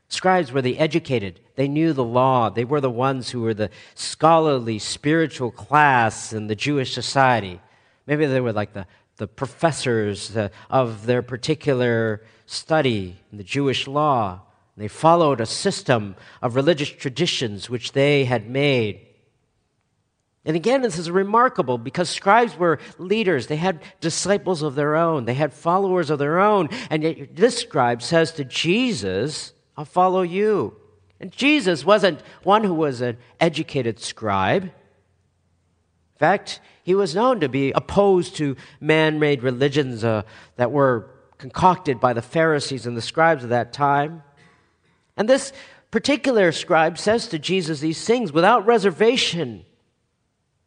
Scribes 0.08 0.50
were 0.50 0.60
the 0.60 0.80
educated. 0.80 1.38
They 1.54 1.68
knew 1.68 1.92
the 1.92 2.02
law. 2.02 2.50
They 2.50 2.64
were 2.64 2.80
the 2.80 2.90
ones 2.90 3.30
who 3.30 3.42
were 3.42 3.54
the 3.54 3.70
scholarly, 3.94 4.80
spiritual 4.80 5.52
class 5.52 6.32
in 6.32 6.48
the 6.48 6.56
Jewish 6.56 6.92
society. 6.92 7.60
Maybe 8.04 8.26
they 8.26 8.40
were 8.40 8.52
like 8.52 8.72
the, 8.72 8.88
the 9.18 9.28
professors 9.28 10.36
uh, 10.36 10.48
of 10.68 11.06
their 11.06 11.22
particular 11.22 12.20
study 12.46 13.16
in 13.30 13.38
the 13.38 13.44
Jewish 13.44 13.86
law. 13.86 14.40
They 14.76 14.88
followed 14.88 15.40
a 15.40 15.46
system 15.46 16.16
of 16.42 16.56
religious 16.56 16.90
traditions 16.90 17.70
which 17.70 17.92
they 17.92 18.24
had 18.24 18.50
made. 18.50 19.03
And 20.44 20.56
again, 20.56 20.82
this 20.82 20.98
is 20.98 21.10
remarkable 21.10 21.78
because 21.78 22.10
scribes 22.10 22.56
were 22.56 22.78
leaders. 22.98 23.46
They 23.46 23.56
had 23.56 23.82
disciples 24.00 24.62
of 24.62 24.74
their 24.74 24.94
own, 24.94 25.24
they 25.24 25.34
had 25.34 25.54
followers 25.54 26.10
of 26.10 26.18
their 26.18 26.38
own. 26.38 26.68
And 26.90 27.02
yet, 27.02 27.34
this 27.36 27.58
scribe 27.58 28.02
says 28.02 28.32
to 28.32 28.44
Jesus, 28.44 29.52
I'll 29.76 29.84
follow 29.84 30.22
you. 30.22 30.76
And 31.20 31.32
Jesus 31.32 31.84
wasn't 31.84 32.20
one 32.42 32.64
who 32.64 32.74
was 32.74 33.00
an 33.00 33.16
educated 33.40 34.00
scribe. 34.00 34.64
In 34.64 36.18
fact, 36.18 36.60
he 36.82 36.94
was 36.94 37.14
known 37.14 37.40
to 37.40 37.48
be 37.48 37.72
opposed 37.72 38.36
to 38.36 38.56
man 38.80 39.18
made 39.18 39.42
religions 39.42 40.04
uh, 40.04 40.22
that 40.56 40.70
were 40.70 41.10
concocted 41.38 41.98
by 41.98 42.12
the 42.12 42.22
Pharisees 42.22 42.86
and 42.86 42.96
the 42.96 43.02
scribes 43.02 43.42
of 43.42 43.50
that 43.50 43.72
time. 43.72 44.22
And 45.16 45.28
this 45.28 45.52
particular 45.90 46.52
scribe 46.52 46.98
says 46.98 47.28
to 47.28 47.38
Jesus 47.38 47.80
these 47.80 48.04
things 48.04 48.32
without 48.32 48.66
reservation, 48.66 49.64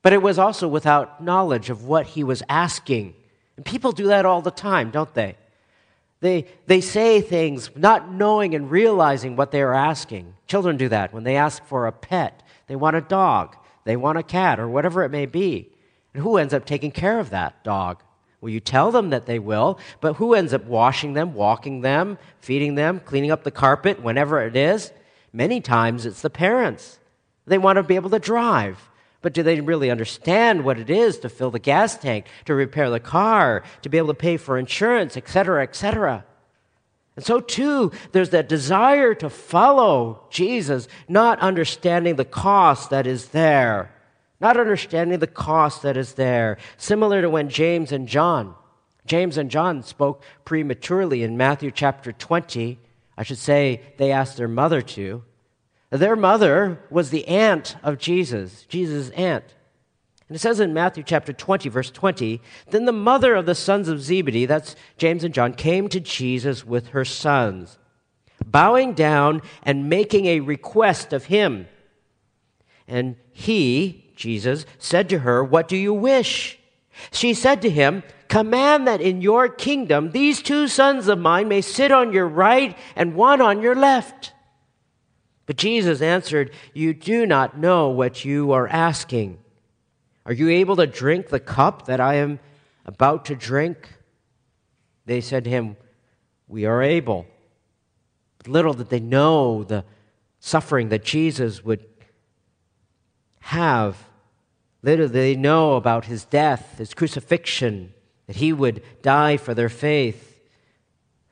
but 0.08 0.14
it 0.14 0.22
was 0.22 0.40
also 0.40 0.70
without 0.70 1.22
knowledge 1.22 1.70
of 1.70 1.84
what 1.84 2.06
he 2.06 2.24
was 2.24 2.42
asking. 2.48 3.14
And 3.58 3.66
people 3.66 3.92
do 3.92 4.08
that 4.08 4.26
all 4.26 4.42
the 4.42 4.50
time, 4.50 4.90
don't 4.90 5.14
they? 5.14 5.36
They, 6.22 6.46
they 6.66 6.80
say 6.80 7.20
things 7.20 7.70
not 7.76 8.10
knowing 8.10 8.56
and 8.56 8.72
realizing 8.72 9.36
what 9.36 9.52
they 9.52 9.62
are 9.62 9.74
asking. 9.74 10.34
Children 10.48 10.78
do 10.78 10.88
that 10.88 11.14
when 11.14 11.26
they 11.26 11.36
ask 11.36 11.62
for 11.66 11.88
a 11.88 11.92
pet. 11.92 12.42
They 12.68 12.76
want 12.78 12.96
a 12.96 13.02
dog, 13.02 13.58
they 13.84 13.98
want 13.98 14.18
a 14.18 14.24
cat, 14.24 14.62
or 14.62 14.70
whatever 14.70 15.04
it 15.04 15.12
may 15.12 15.26
be. 15.26 15.68
And 16.14 16.24
who 16.24 16.38
ends 16.38 16.54
up 16.54 16.64
taking 16.64 16.92
care 16.92 17.20
of 17.20 17.32
that 17.32 17.62
dog? 17.66 18.02
Well, 18.40 18.54
you 18.54 18.62
tell 18.62 18.92
them 18.92 19.10
that 19.10 19.26
they 19.26 19.40
will, 19.40 19.78
but 20.00 20.14
who 20.14 20.36
ends 20.36 20.54
up 20.54 20.64
washing 20.64 21.16
them, 21.16 21.34
walking 21.34 21.82
them, 21.82 22.18
feeding 22.40 22.76
them, 22.76 23.02
cleaning 23.02 23.32
up 23.32 23.44
the 23.44 23.52
carpet, 23.52 24.02
whenever 24.02 24.42
it 24.42 24.56
is? 24.56 24.90
Many 25.34 25.60
times 25.60 26.06
it's 26.06 26.22
the 26.22 26.30
parents. 26.30 26.98
They 27.46 27.58
want 27.58 27.76
to 27.76 27.84
be 27.84 27.96
able 27.96 28.12
to 28.12 28.20
drive. 28.20 28.90
But 29.28 29.34
do 29.34 29.44
they 29.44 29.60
really 29.60 29.92
understand 29.92 30.64
what 30.64 30.80
it 30.80 30.90
is 30.90 31.20
to 31.20 31.28
fill 31.28 31.52
the 31.52 31.60
gas 31.60 31.98
tank, 31.98 32.28
to 32.46 32.56
repair 32.56 32.90
the 32.90 33.02
car, 33.02 33.62
to 33.82 33.90
be 33.90 33.98
able 33.98 34.08
to 34.08 34.14
pay 34.14 34.38
for 34.38 34.58
insurance, 34.58 35.18
etc., 35.18 35.64
etc.? 35.64 36.24
And 37.18 37.26
so, 37.26 37.42
too, 37.42 37.92
there's 38.14 38.30
that 38.30 38.48
desire 38.48 39.14
to 39.16 39.30
follow 39.30 40.24
Jesus, 40.30 40.88
not 41.10 41.42
understanding 41.42 42.16
the 42.16 42.24
cost 42.24 42.90
that 42.92 43.06
is 43.06 43.28
there 43.28 43.92
not 44.40 44.56
understanding 44.56 45.20
the 45.20 45.28
cost 45.28 45.82
that 45.82 45.98
is 45.98 46.14
there, 46.14 46.58
similar 46.78 47.22
to 47.22 47.30
when 47.30 47.50
James 47.50 47.92
and 47.92 48.08
John, 48.08 48.56
James 49.06 49.38
and 49.38 49.52
John 49.52 49.84
spoke 49.84 50.24
prematurely 50.46 51.22
in 51.24 51.36
Matthew 51.36 51.72
chapter 51.72 52.14
20. 52.14 52.80
I 53.18 53.24
should 53.24 53.40
say 53.40 53.82
they 53.98 54.14
asked 54.14 54.38
their 54.38 54.48
mother 54.48 54.82
to. 54.82 55.24
Their 55.90 56.16
mother 56.16 56.80
was 56.90 57.10
the 57.10 57.28
aunt 57.28 57.78
of 57.82 57.98
Jesus, 57.98 58.66
Jesus' 58.68 59.10
aunt. 59.12 59.46
And 60.28 60.36
it 60.36 60.40
says 60.40 60.60
in 60.60 60.74
Matthew 60.74 61.04
chapter 61.04 61.32
20, 61.32 61.70
verse 61.70 61.90
20, 61.90 62.42
then 62.70 62.86
the 62.86 62.92
mother 62.92 63.34
of 63.36 63.46
the 63.46 63.56
sons 63.56 63.88
of 63.88 64.02
Zebedee, 64.02 64.46
that's 64.46 64.76
James 64.98 65.24
and 65.24 65.34
John, 65.34 65.54
came 65.54 65.88
to 65.88 66.02
Jesus 66.02 66.66
with 66.66 66.90
her 66.90 67.06
sons, 67.06 67.78
bowing 68.46 68.94
down 68.94 69.42
and 69.64 69.90
making 69.90 70.26
a 70.26 70.42
request 70.42 71.14
of 71.14 71.26
him. 71.26 71.68
And 72.88 73.16
he, 73.32 74.12
Jesus, 74.18 74.66
said 74.78 75.08
to 75.10 75.20
her, 75.20 75.42
What 75.42 75.70
do 75.70 75.78
you 75.78 75.94
wish? 75.94 76.60
She 77.12 77.34
said 77.34 77.62
to 77.62 77.70
him, 77.70 78.04
Command 78.28 78.88
that 78.88 79.00
in 79.00 79.22
your 79.22 79.48
kingdom 79.48 80.12
these 80.12 80.42
two 80.42 80.68
sons 80.68 81.08
of 81.08 81.20
mine 81.20 81.48
may 81.48 81.62
sit 81.62 81.94
on 81.94 82.12
your 82.12 82.28
right 82.28 82.78
and 82.98 83.16
one 83.16 83.40
on 83.40 83.62
your 83.62 83.76
left. 83.76 84.34
But 85.48 85.56
Jesus 85.56 86.02
answered, 86.02 86.52
You 86.74 86.94
do 86.94 87.26
not 87.26 87.58
know 87.58 87.90
what 87.90 88.24
you 88.24 88.52
are 88.52 88.68
asking. 88.68 89.40
Are 90.26 90.34
you 90.34 90.50
able 90.50 90.76
to 90.76 90.86
drink 90.86 91.30
the 91.30 91.40
cup 91.40 91.86
that 91.88 92.00
I 92.00 92.16
am 92.16 92.40
about 92.86 93.26
to 93.26 93.36
drink? 93.36 93.94
They 95.06 95.22
said 95.22 95.46
to 95.46 95.50
him, 95.50 95.78
We 96.48 96.66
are 96.66 96.84
able. 96.84 97.26
But 98.38 98.50
little 98.50 98.74
did 98.74 98.90
they 98.90 99.00
know 99.00 99.64
the 99.64 99.86
suffering 100.42 100.90
that 100.90 101.06
Jesus 101.06 101.64
would 101.64 101.86
have. 103.40 103.98
Little 104.84 105.08
did 105.08 105.14
they 105.14 105.36
know 105.36 105.76
about 105.76 106.06
his 106.06 106.26
death, 106.26 106.78
his 106.78 106.94
crucifixion, 106.94 107.94
that 108.28 108.36
he 108.36 108.52
would 108.52 108.84
die 109.02 109.38
for 109.38 109.54
their 109.54 109.70
faith. 109.70 110.42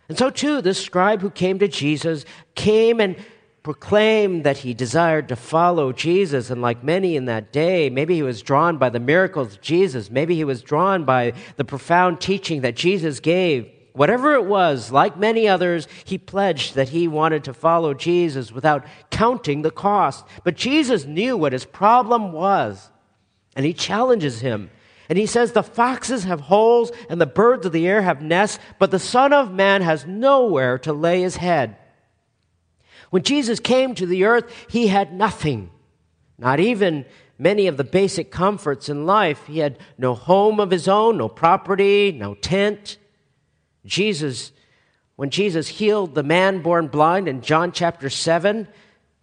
And 0.07 0.17
so, 0.17 0.29
too, 0.29 0.61
this 0.61 0.81
scribe 0.81 1.21
who 1.21 1.29
came 1.29 1.59
to 1.59 1.67
Jesus 1.67 2.23
came 2.53 3.01
and 3.01 3.17
proclaimed 3.65 4.43
that 4.43 4.59
he 4.59 4.75
desired 4.75 5.27
to 5.27 5.35
follow 5.35 5.91
Jesus. 5.91 6.51
And 6.51 6.61
like 6.61 6.83
many 6.83 7.15
in 7.15 7.25
that 7.25 7.51
day, 7.51 7.89
maybe 7.89 8.13
he 8.13 8.21
was 8.21 8.43
drawn 8.43 8.77
by 8.77 8.91
the 8.91 8.99
miracles 8.99 9.55
of 9.55 9.61
Jesus. 9.61 10.11
Maybe 10.11 10.35
he 10.35 10.43
was 10.43 10.61
drawn 10.61 11.03
by 11.03 11.33
the 11.55 11.65
profound 11.65 12.21
teaching 12.21 12.61
that 12.61 12.75
Jesus 12.75 13.19
gave. 13.19 13.67
Whatever 13.93 14.35
it 14.35 14.45
was, 14.45 14.91
like 14.91 15.17
many 15.17 15.47
others, 15.47 15.87
he 16.03 16.19
pledged 16.19 16.75
that 16.75 16.89
he 16.89 17.07
wanted 17.07 17.43
to 17.45 17.55
follow 17.55 17.95
Jesus 17.95 18.51
without 18.51 18.85
counting 19.09 19.63
the 19.63 19.71
cost. 19.71 20.27
But 20.43 20.53
Jesus 20.53 21.05
knew 21.05 21.35
what 21.35 21.51
his 21.51 21.65
problem 21.65 22.33
was, 22.33 22.91
and 23.55 23.65
he 23.65 23.73
challenges 23.73 24.41
him. 24.41 24.69
And 25.09 25.17
he 25.17 25.25
says, 25.25 25.53
The 25.53 25.63
foxes 25.63 26.25
have 26.25 26.41
holes, 26.41 26.91
and 27.09 27.19
the 27.19 27.25
birds 27.25 27.65
of 27.65 27.71
the 27.71 27.87
air 27.87 28.03
have 28.03 28.21
nests, 28.21 28.59
but 28.77 28.91
the 28.91 28.99
Son 28.99 29.33
of 29.33 29.51
Man 29.51 29.81
has 29.81 30.05
nowhere 30.05 30.77
to 30.77 30.93
lay 30.93 31.23
his 31.23 31.37
head. 31.37 31.77
When 33.09 33.23
Jesus 33.23 33.59
came 33.59 33.95
to 33.95 34.05
the 34.05 34.25
earth, 34.25 34.51
he 34.69 34.87
had 34.87 35.13
nothing, 35.13 35.69
not 36.37 36.59
even 36.59 37.05
many 37.37 37.67
of 37.67 37.77
the 37.77 37.83
basic 37.83 38.31
comforts 38.31 38.89
in 38.89 39.05
life. 39.05 39.45
He 39.45 39.59
had 39.59 39.77
no 39.97 40.13
home 40.13 40.59
of 40.59 40.71
his 40.71 40.87
own, 40.87 41.17
no 41.17 41.29
property, 41.29 42.11
no 42.11 42.35
tent. 42.35 42.97
Jesus, 43.85 44.51
when 45.15 45.29
Jesus 45.29 45.67
healed 45.67 46.15
the 46.15 46.23
man 46.23 46.61
born 46.61 46.87
blind 46.87 47.27
in 47.27 47.41
John 47.41 47.71
chapter 47.71 48.09
7 48.09 48.67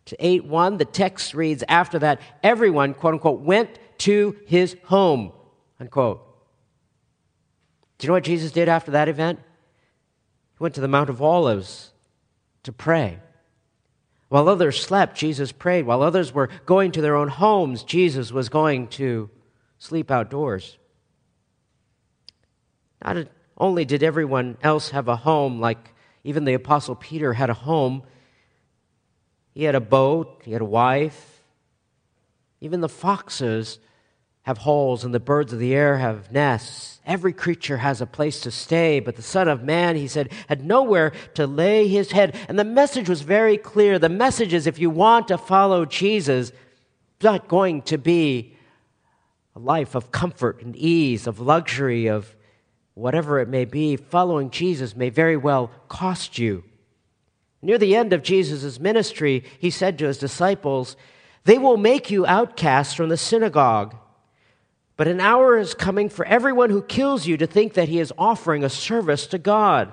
to 0.06 0.16
8 0.18 0.44
1, 0.44 0.76
the 0.78 0.84
text 0.84 1.34
reads 1.34 1.64
after 1.68 1.98
that, 2.00 2.20
everyone, 2.42 2.94
quote 2.94 3.14
unquote, 3.14 3.40
went 3.40 3.78
to 3.98 4.36
his 4.46 4.76
home, 4.84 5.32
unquote. 5.80 6.28
Do 7.98 8.06
you 8.06 8.08
know 8.08 8.14
what 8.14 8.24
Jesus 8.24 8.50
did 8.50 8.68
after 8.68 8.92
that 8.92 9.08
event? 9.08 9.38
He 9.38 10.62
went 10.62 10.74
to 10.74 10.80
the 10.80 10.88
Mount 10.88 11.08
of 11.08 11.22
Olives 11.22 11.92
to 12.64 12.72
pray. 12.72 13.18
While 14.32 14.48
others 14.48 14.80
slept, 14.80 15.14
Jesus 15.18 15.52
prayed. 15.52 15.84
While 15.84 16.02
others 16.02 16.32
were 16.32 16.48
going 16.64 16.92
to 16.92 17.02
their 17.02 17.16
own 17.16 17.28
homes, 17.28 17.84
Jesus 17.84 18.32
was 18.32 18.48
going 18.48 18.88
to 18.88 19.28
sleep 19.76 20.10
outdoors. 20.10 20.78
Not 23.04 23.26
only 23.58 23.84
did 23.84 24.02
everyone 24.02 24.56
else 24.62 24.88
have 24.88 25.06
a 25.06 25.16
home, 25.16 25.60
like 25.60 25.94
even 26.24 26.46
the 26.46 26.54
Apostle 26.54 26.94
Peter 26.94 27.34
had 27.34 27.50
a 27.50 27.52
home, 27.68 28.04
he 29.52 29.64
had 29.64 29.74
a 29.74 29.82
boat, 29.82 30.40
he 30.46 30.52
had 30.52 30.62
a 30.62 30.64
wife. 30.64 31.42
Even 32.62 32.80
the 32.80 32.88
foxes 32.88 33.80
have 34.42 34.58
holes, 34.58 35.04
and 35.04 35.14
the 35.14 35.20
birds 35.20 35.52
of 35.52 35.58
the 35.60 35.74
air 35.74 35.98
have 35.98 36.32
nests. 36.32 37.00
Every 37.06 37.32
creature 37.32 37.76
has 37.78 38.00
a 38.00 38.06
place 38.06 38.40
to 38.40 38.50
stay, 38.50 38.98
but 38.98 39.16
the 39.16 39.22
Son 39.22 39.48
of 39.48 39.62
Man, 39.62 39.96
he 39.96 40.08
said, 40.08 40.32
had 40.48 40.64
nowhere 40.64 41.12
to 41.34 41.46
lay 41.46 41.86
his 41.86 42.12
head. 42.12 42.36
And 42.48 42.58
the 42.58 42.64
message 42.64 43.08
was 43.08 43.22
very 43.22 43.56
clear. 43.56 43.98
The 43.98 44.08
message 44.08 44.52
is 44.52 44.66
if 44.66 44.78
you 44.78 44.90
want 44.90 45.28
to 45.28 45.38
follow 45.38 45.84
Jesus, 45.84 46.50
it's 46.50 47.24
not 47.24 47.46
going 47.46 47.82
to 47.82 47.98
be 47.98 48.56
a 49.54 49.60
life 49.60 49.94
of 49.94 50.10
comfort 50.10 50.62
and 50.62 50.74
ease, 50.74 51.26
of 51.26 51.38
luxury, 51.38 52.06
of 52.06 52.34
whatever 52.94 53.38
it 53.38 53.48
may 53.48 53.64
be. 53.64 53.96
Following 53.96 54.50
Jesus 54.50 54.96
may 54.96 55.10
very 55.10 55.36
well 55.36 55.70
cost 55.88 56.38
you. 56.38 56.64
Near 57.62 57.78
the 57.78 57.94
end 57.94 58.12
of 58.12 58.24
Jesus' 58.24 58.80
ministry, 58.80 59.44
he 59.60 59.70
said 59.70 59.98
to 59.98 60.06
his 60.06 60.18
disciples, 60.18 60.96
They 61.44 61.58
will 61.58 61.76
make 61.76 62.10
you 62.10 62.26
outcasts 62.26 62.94
from 62.94 63.08
the 63.08 63.16
synagogue. 63.16 63.94
But 64.96 65.08
an 65.08 65.20
hour 65.20 65.58
is 65.58 65.74
coming 65.74 66.08
for 66.08 66.24
everyone 66.26 66.70
who 66.70 66.82
kills 66.82 67.26
you 67.26 67.36
to 67.38 67.46
think 67.46 67.74
that 67.74 67.88
he 67.88 67.98
is 67.98 68.12
offering 68.18 68.62
a 68.62 68.68
service 68.68 69.26
to 69.28 69.38
God. 69.38 69.92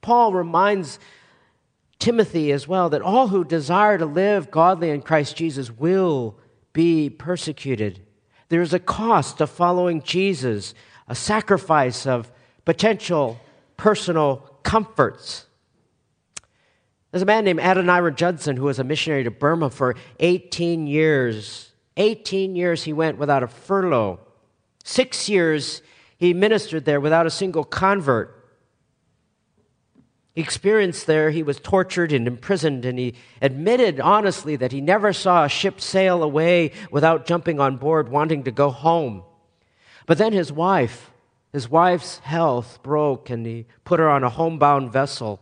Paul 0.00 0.32
reminds 0.32 0.98
Timothy 1.98 2.52
as 2.52 2.68
well 2.68 2.90
that 2.90 3.02
all 3.02 3.28
who 3.28 3.44
desire 3.44 3.98
to 3.98 4.06
live 4.06 4.50
godly 4.50 4.90
in 4.90 5.02
Christ 5.02 5.36
Jesus 5.36 5.70
will 5.70 6.38
be 6.72 7.10
persecuted. 7.10 8.00
There 8.48 8.62
is 8.62 8.72
a 8.72 8.78
cost 8.78 9.40
of 9.40 9.50
following 9.50 10.02
Jesus, 10.02 10.74
a 11.08 11.14
sacrifice 11.14 12.06
of 12.06 12.30
potential 12.64 13.40
personal 13.76 14.58
comforts. 14.62 15.46
There's 17.10 17.22
a 17.22 17.26
man 17.26 17.44
named 17.44 17.60
Adoniram 17.60 18.14
Judson 18.14 18.56
who 18.56 18.64
was 18.64 18.78
a 18.78 18.84
missionary 18.84 19.24
to 19.24 19.30
Burma 19.30 19.70
for 19.70 19.96
18 20.20 20.86
years. 20.86 21.67
18 21.98 22.56
years 22.56 22.84
he 22.84 22.92
went 22.92 23.18
without 23.18 23.42
a 23.42 23.48
furlough. 23.48 24.20
Six 24.84 25.28
years 25.28 25.82
he 26.16 26.32
ministered 26.32 26.84
there 26.84 27.00
without 27.00 27.26
a 27.26 27.30
single 27.30 27.64
convert. 27.64 28.34
He 30.34 30.40
experienced 30.40 31.06
there, 31.06 31.30
he 31.30 31.42
was 31.42 31.58
tortured 31.58 32.12
and 32.12 32.26
imprisoned, 32.28 32.84
and 32.84 32.98
he 32.98 33.14
admitted 33.42 33.98
honestly 33.98 34.54
that 34.56 34.70
he 34.70 34.80
never 34.80 35.12
saw 35.12 35.44
a 35.44 35.48
ship 35.48 35.80
sail 35.80 36.22
away 36.22 36.70
without 36.92 37.26
jumping 37.26 37.58
on 37.58 37.76
board, 37.76 38.08
wanting 38.08 38.44
to 38.44 38.52
go 38.52 38.70
home. 38.70 39.24
But 40.06 40.18
then 40.18 40.32
his 40.32 40.52
wife, 40.52 41.10
his 41.52 41.68
wife's 41.68 42.20
health 42.20 42.78
broke, 42.84 43.30
and 43.30 43.44
he 43.44 43.66
put 43.84 43.98
her 43.98 44.08
on 44.08 44.22
a 44.22 44.30
homebound 44.30 44.92
vessel 44.92 45.40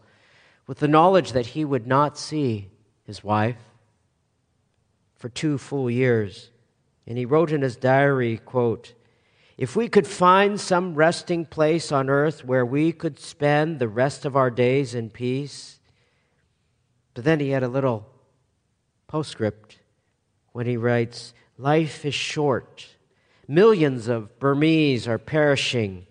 with 0.66 0.78
the 0.78 0.88
knowledge 0.88 1.32
that 1.32 1.46
he 1.48 1.64
would 1.64 1.86
not 1.86 2.16
see 2.16 2.70
his 3.04 3.22
wife 3.22 3.58
for 5.16 5.28
two 5.28 5.58
full 5.58 5.90
years. 5.90 6.50
And 7.06 7.16
he 7.16 7.24
wrote 7.24 7.52
in 7.52 7.62
his 7.62 7.76
diary, 7.76 8.38
quote, 8.38 8.94
if 9.56 9.74
we 9.74 9.88
could 9.88 10.06
find 10.06 10.60
some 10.60 10.94
resting 10.94 11.46
place 11.46 11.90
on 11.90 12.10
earth 12.10 12.44
where 12.44 12.66
we 12.66 12.92
could 12.92 13.18
spend 13.18 13.78
the 13.78 13.88
rest 13.88 14.26
of 14.26 14.36
our 14.36 14.50
days 14.50 14.94
in 14.94 15.08
peace. 15.08 15.80
But 17.14 17.24
then 17.24 17.40
he 17.40 17.50
had 17.50 17.62
a 17.62 17.68
little 17.68 18.06
postscript 19.06 19.78
when 20.52 20.66
he 20.66 20.76
writes, 20.76 21.32
Life 21.56 22.04
is 22.04 22.14
short. 22.14 22.86
Millions 23.48 24.08
of 24.08 24.38
Burmese 24.38 25.08
are 25.08 25.18
perishing. 25.18 26.06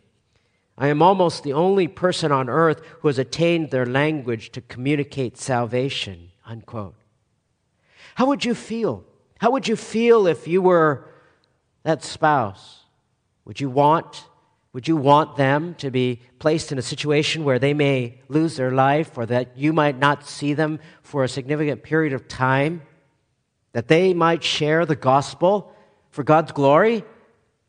I 0.78 0.88
am 0.88 1.04
almost 1.04 1.44
the 1.44 1.54
only 1.54 1.88
person 1.88 2.32
on 2.32 2.50
earth 2.50 2.82
who 3.02 3.08
has 3.08 3.20
attained 3.20 3.70
their 3.70 3.86
language 3.86 4.52
to 4.54 4.62
communicate 4.62 5.38
salvation. 5.38 6.32
Unquote. 6.46 6.96
How 8.15 8.25
would 8.28 8.43
you 8.43 8.56
feel? 8.56 9.04
How 9.39 9.51
would 9.51 9.67
you 9.67 9.75
feel 9.75 10.25
if 10.25 10.47
you 10.47 10.62
were 10.62 11.08
that 11.84 12.04
spouse? 12.04 12.80
Would 13.45 13.60
you 13.60 13.69
want 13.69 14.25
would 14.75 14.89
you 14.89 14.97
want 14.97 15.38
them 15.38 15.73
to 15.75 15.89
be 15.89 16.19
placed 16.38 16.73
in 16.73 16.78
a 16.78 16.82
situation 16.82 17.45
where 17.45 17.60
they 17.60 17.73
may 17.73 18.19
lose 18.28 18.58
their 18.58 18.71
life 18.71 19.17
or 19.17 19.25
that 19.25 19.58
you 19.58 19.71
might 19.71 19.97
not 19.97 20.28
see 20.28 20.54
them 20.54 20.80
for 21.01 21.23
a 21.23 21.30
significant 21.30 21.82
period 21.82 22.12
of 22.12 22.28
time? 22.28 22.82
That 23.71 23.88
they 23.88 24.13
might 24.13 24.43
share 24.43 24.86
the 24.86 24.97
gospel 24.97 25.73
for 26.10 26.25
God's 26.25 26.51
glory? 26.51 27.06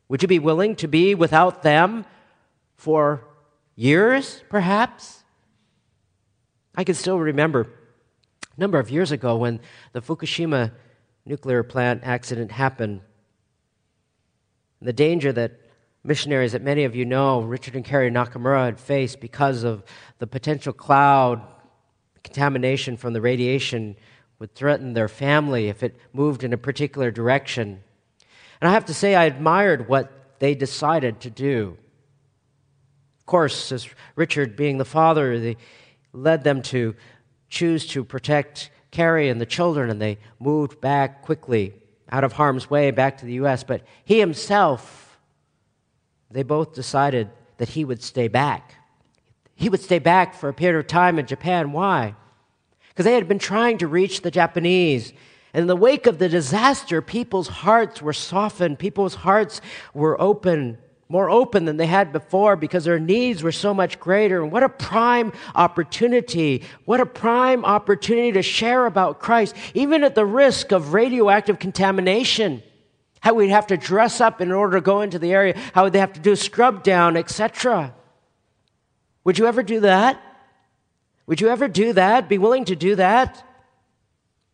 Would 0.09 0.21
you 0.21 0.27
be 0.27 0.39
willing 0.39 0.75
to 0.77 0.89
be 0.89 1.15
without 1.15 1.63
them 1.63 2.03
for 2.75 3.23
years, 3.77 4.43
perhaps? 4.49 5.23
I 6.75 6.83
can 6.83 6.95
still 6.95 7.19
remember 7.19 7.69
number 8.57 8.79
of 8.79 8.89
years 8.89 9.11
ago 9.11 9.37
when 9.37 9.59
the 9.93 10.01
Fukushima 10.01 10.71
nuclear 11.25 11.63
plant 11.63 12.01
accident 12.03 12.51
happened. 12.51 13.01
The 14.81 14.93
danger 14.93 15.31
that 15.33 15.59
missionaries 16.03 16.53
that 16.53 16.61
many 16.61 16.85
of 16.85 16.95
you 16.95 17.05
know, 17.05 17.41
Richard 17.41 17.75
and 17.75 17.83
Carrie 17.83 18.09
Nakamura, 18.09 18.65
had 18.65 18.79
faced 18.79 19.19
because 19.19 19.63
of 19.63 19.83
the 20.19 20.27
potential 20.27 20.71
cloud 20.71 21.41
contamination 22.23 22.97
from 22.97 23.13
the 23.13 23.21
radiation 23.21 23.95
would 24.39 24.53
threaten 24.53 24.93
their 24.93 25.07
family 25.07 25.67
if 25.67 25.83
it 25.83 25.95
moved 26.13 26.43
in 26.43 26.53
a 26.53 26.57
particular 26.57 27.11
direction. 27.11 27.83
And 28.61 28.69
I 28.69 28.73
have 28.73 28.85
to 28.85 28.93
say, 28.93 29.15
I 29.15 29.25
admired 29.25 29.89
what 29.89 30.39
they 30.39 30.55
decided 30.55 31.19
to 31.21 31.29
do. 31.29 31.77
Of 33.19 33.25
course, 33.25 33.71
as 33.71 33.89
Richard 34.15 34.55
being 34.55 34.77
the 34.77 34.85
father, 34.85 35.39
they 35.39 35.57
led 36.13 36.43
them 36.43 36.61
to 36.63 36.95
choose 37.49 37.87
to 37.87 38.03
protect 38.03 38.69
Carrie 38.91 39.29
and 39.29 39.39
the 39.39 39.45
children, 39.45 39.89
and 39.89 40.01
they 40.01 40.17
moved 40.39 40.81
back 40.81 41.21
quickly 41.21 41.73
out 42.09 42.23
of 42.23 42.33
harm's 42.33 42.69
way 42.69 42.91
back 42.91 43.17
to 43.17 43.25
the 43.25 43.33
U.S. 43.33 43.63
But 43.63 43.81
he 44.03 44.19
himself, 44.19 45.19
they 46.31 46.43
both 46.43 46.73
decided 46.73 47.29
that 47.57 47.69
he 47.69 47.83
would 47.83 48.01
stay 48.01 48.27
back. 48.27 48.75
He 49.55 49.69
would 49.69 49.81
stay 49.81 49.99
back 49.99 50.35
for 50.35 50.49
a 50.49 50.53
period 50.53 50.79
of 50.79 50.87
time 50.87 51.19
in 51.19 51.25
Japan. 51.25 51.71
Why? 51.71 52.15
Because 52.89 53.05
they 53.05 53.15
had 53.15 53.27
been 53.27 53.39
trying 53.39 53.77
to 53.79 53.87
reach 53.87 54.21
the 54.21 54.31
Japanese. 54.31 55.13
And 55.53 55.61
in 55.61 55.67
the 55.67 55.75
wake 55.75 56.05
of 56.07 56.19
the 56.19 56.29
disaster, 56.29 57.01
people's 57.01 57.47
hearts 57.47 58.01
were 58.01 58.13
softened, 58.13 58.79
people's 58.79 59.15
hearts 59.15 59.61
were 59.93 60.19
open 60.21 60.77
more 61.09 61.29
open 61.29 61.65
than 61.65 61.77
they 61.77 61.85
had 61.85 62.11
before 62.11 62.55
because 62.55 62.83
their 62.83 62.99
needs 62.99 63.41
were 63.41 63.51
so 63.51 63.73
much 63.73 63.99
greater. 63.99 64.43
And 64.43 64.51
what 64.51 64.63
a 64.63 64.69
prime 64.69 65.31
opportunity. 65.55 66.63
What 66.85 66.99
a 66.99 67.05
prime 67.05 67.63
opportunity 67.63 68.33
to 68.33 68.41
share 68.41 68.85
about 68.85 69.19
Christ, 69.19 69.55
even 69.73 70.03
at 70.03 70.15
the 70.15 70.25
risk 70.25 70.71
of 70.71 70.93
radioactive 70.93 71.59
contamination. 71.59 72.61
How 73.21 73.33
we'd 73.33 73.49
have 73.49 73.67
to 73.67 73.77
dress 73.77 74.21
up 74.21 74.41
in 74.41 74.51
order 74.51 74.77
to 74.77 74.81
go 74.81 75.01
into 75.01 75.19
the 75.19 75.33
area, 75.33 75.57
how 75.73 75.83
would 75.83 75.93
they 75.93 75.99
have 75.99 76.13
to 76.13 76.19
do 76.19 76.35
scrub 76.35 76.83
down, 76.83 77.17
etc. 77.17 77.93
Would 79.23 79.37
you 79.39 79.47
ever 79.47 79.63
do 79.63 79.81
that? 79.81 80.21
Would 81.25 81.41
you 81.41 81.49
ever 81.49 81.67
do 81.67 81.93
that? 81.93 82.29
Be 82.29 82.37
willing 82.37 82.65
to 82.65 82.75
do 82.75 82.95
that? 82.95 83.43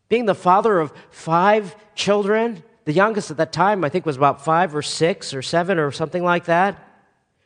Being 0.08 0.26
the 0.26 0.34
father 0.34 0.80
of 0.80 0.92
five 1.10 1.76
children, 1.94 2.62
the 2.84 2.92
youngest 2.92 3.30
at 3.30 3.38
that 3.38 3.52
time, 3.52 3.84
I 3.84 3.88
think, 3.88 4.04
was 4.04 4.16
about 4.16 4.44
five 4.44 4.74
or 4.74 4.82
six 4.82 5.32
or 5.32 5.42
seven 5.42 5.78
or 5.78 5.90
something 5.90 6.22
like 6.22 6.44
that. 6.46 6.78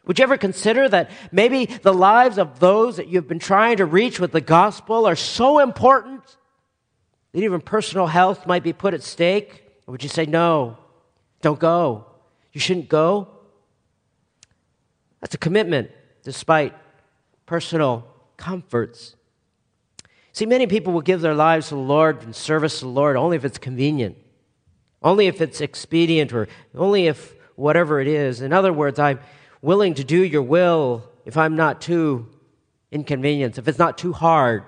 Would 0.06 0.18
you 0.18 0.22
ever 0.22 0.38
consider 0.38 0.88
that 0.88 1.10
maybe 1.30 1.66
the 1.66 1.92
lives 1.92 2.38
of 2.38 2.60
those 2.60 2.96
that 2.96 3.08
you've 3.08 3.28
been 3.28 3.38
trying 3.38 3.76
to 3.76 3.84
reach 3.84 4.18
with 4.18 4.32
the 4.32 4.40
gospel 4.40 5.06
are 5.06 5.14
so 5.16 5.58
important 5.58 6.22
that 7.32 7.42
even 7.42 7.60
personal 7.60 8.06
health 8.06 8.46
might 8.46 8.62
be 8.62 8.72
put 8.72 8.94
at 8.94 9.02
stake? 9.02 9.64
Or 9.86 9.92
would 9.92 10.02
you 10.02 10.08
say, 10.08 10.24
no, 10.24 10.78
don't 11.42 11.60
go? 11.60 12.06
You 12.52 12.60
shouldn't 12.60 12.88
go? 12.88 13.28
That's 15.20 15.34
a 15.34 15.38
commitment 15.38 15.90
despite 16.22 16.74
personal 17.46 18.06
comforts. 18.36 19.14
See, 20.32 20.46
many 20.46 20.66
people 20.66 20.92
will 20.92 21.02
give 21.02 21.20
their 21.20 21.34
lives 21.34 21.68
to 21.68 21.74
the 21.74 21.80
Lord 21.80 22.22
and 22.22 22.34
service 22.34 22.78
to 22.78 22.86
the 22.86 22.90
Lord 22.90 23.16
only 23.16 23.36
if 23.36 23.44
it's 23.44 23.58
convenient. 23.58 24.16
Only 25.02 25.26
if 25.26 25.40
it's 25.40 25.60
expedient 25.60 26.32
or 26.32 26.48
only 26.74 27.06
if 27.06 27.34
whatever 27.56 28.00
it 28.00 28.08
is. 28.08 28.40
In 28.40 28.52
other 28.52 28.72
words, 28.72 28.98
I'm 28.98 29.20
willing 29.62 29.94
to 29.94 30.04
do 30.04 30.22
your 30.22 30.42
will 30.42 31.04
if 31.24 31.36
I'm 31.36 31.56
not 31.56 31.80
too 31.80 32.28
inconvenienced, 32.90 33.58
if 33.58 33.68
it's 33.68 33.78
not 33.78 33.98
too 33.98 34.12
hard, 34.12 34.62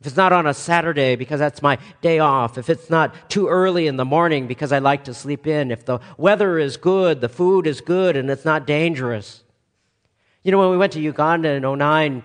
if 0.00 0.06
it's 0.06 0.16
not 0.16 0.32
on 0.32 0.46
a 0.46 0.54
Saturday 0.54 1.16
because 1.16 1.40
that's 1.40 1.60
my 1.60 1.78
day 2.00 2.18
off, 2.18 2.56
if 2.56 2.70
it's 2.70 2.88
not 2.88 3.28
too 3.28 3.48
early 3.48 3.86
in 3.86 3.96
the 3.96 4.04
morning 4.04 4.46
because 4.46 4.72
I 4.72 4.78
like 4.78 5.04
to 5.04 5.14
sleep 5.14 5.46
in, 5.46 5.70
if 5.70 5.84
the 5.84 5.98
weather 6.16 6.58
is 6.58 6.76
good, 6.76 7.20
the 7.20 7.28
food 7.28 7.66
is 7.66 7.80
good, 7.80 8.16
and 8.16 8.30
it's 8.30 8.44
not 8.44 8.66
dangerous. 8.66 9.42
You 10.44 10.52
know, 10.52 10.58
when 10.58 10.70
we 10.70 10.76
went 10.76 10.92
to 10.94 11.00
Uganda 11.00 11.50
in 11.50 11.62
09, 11.62 12.22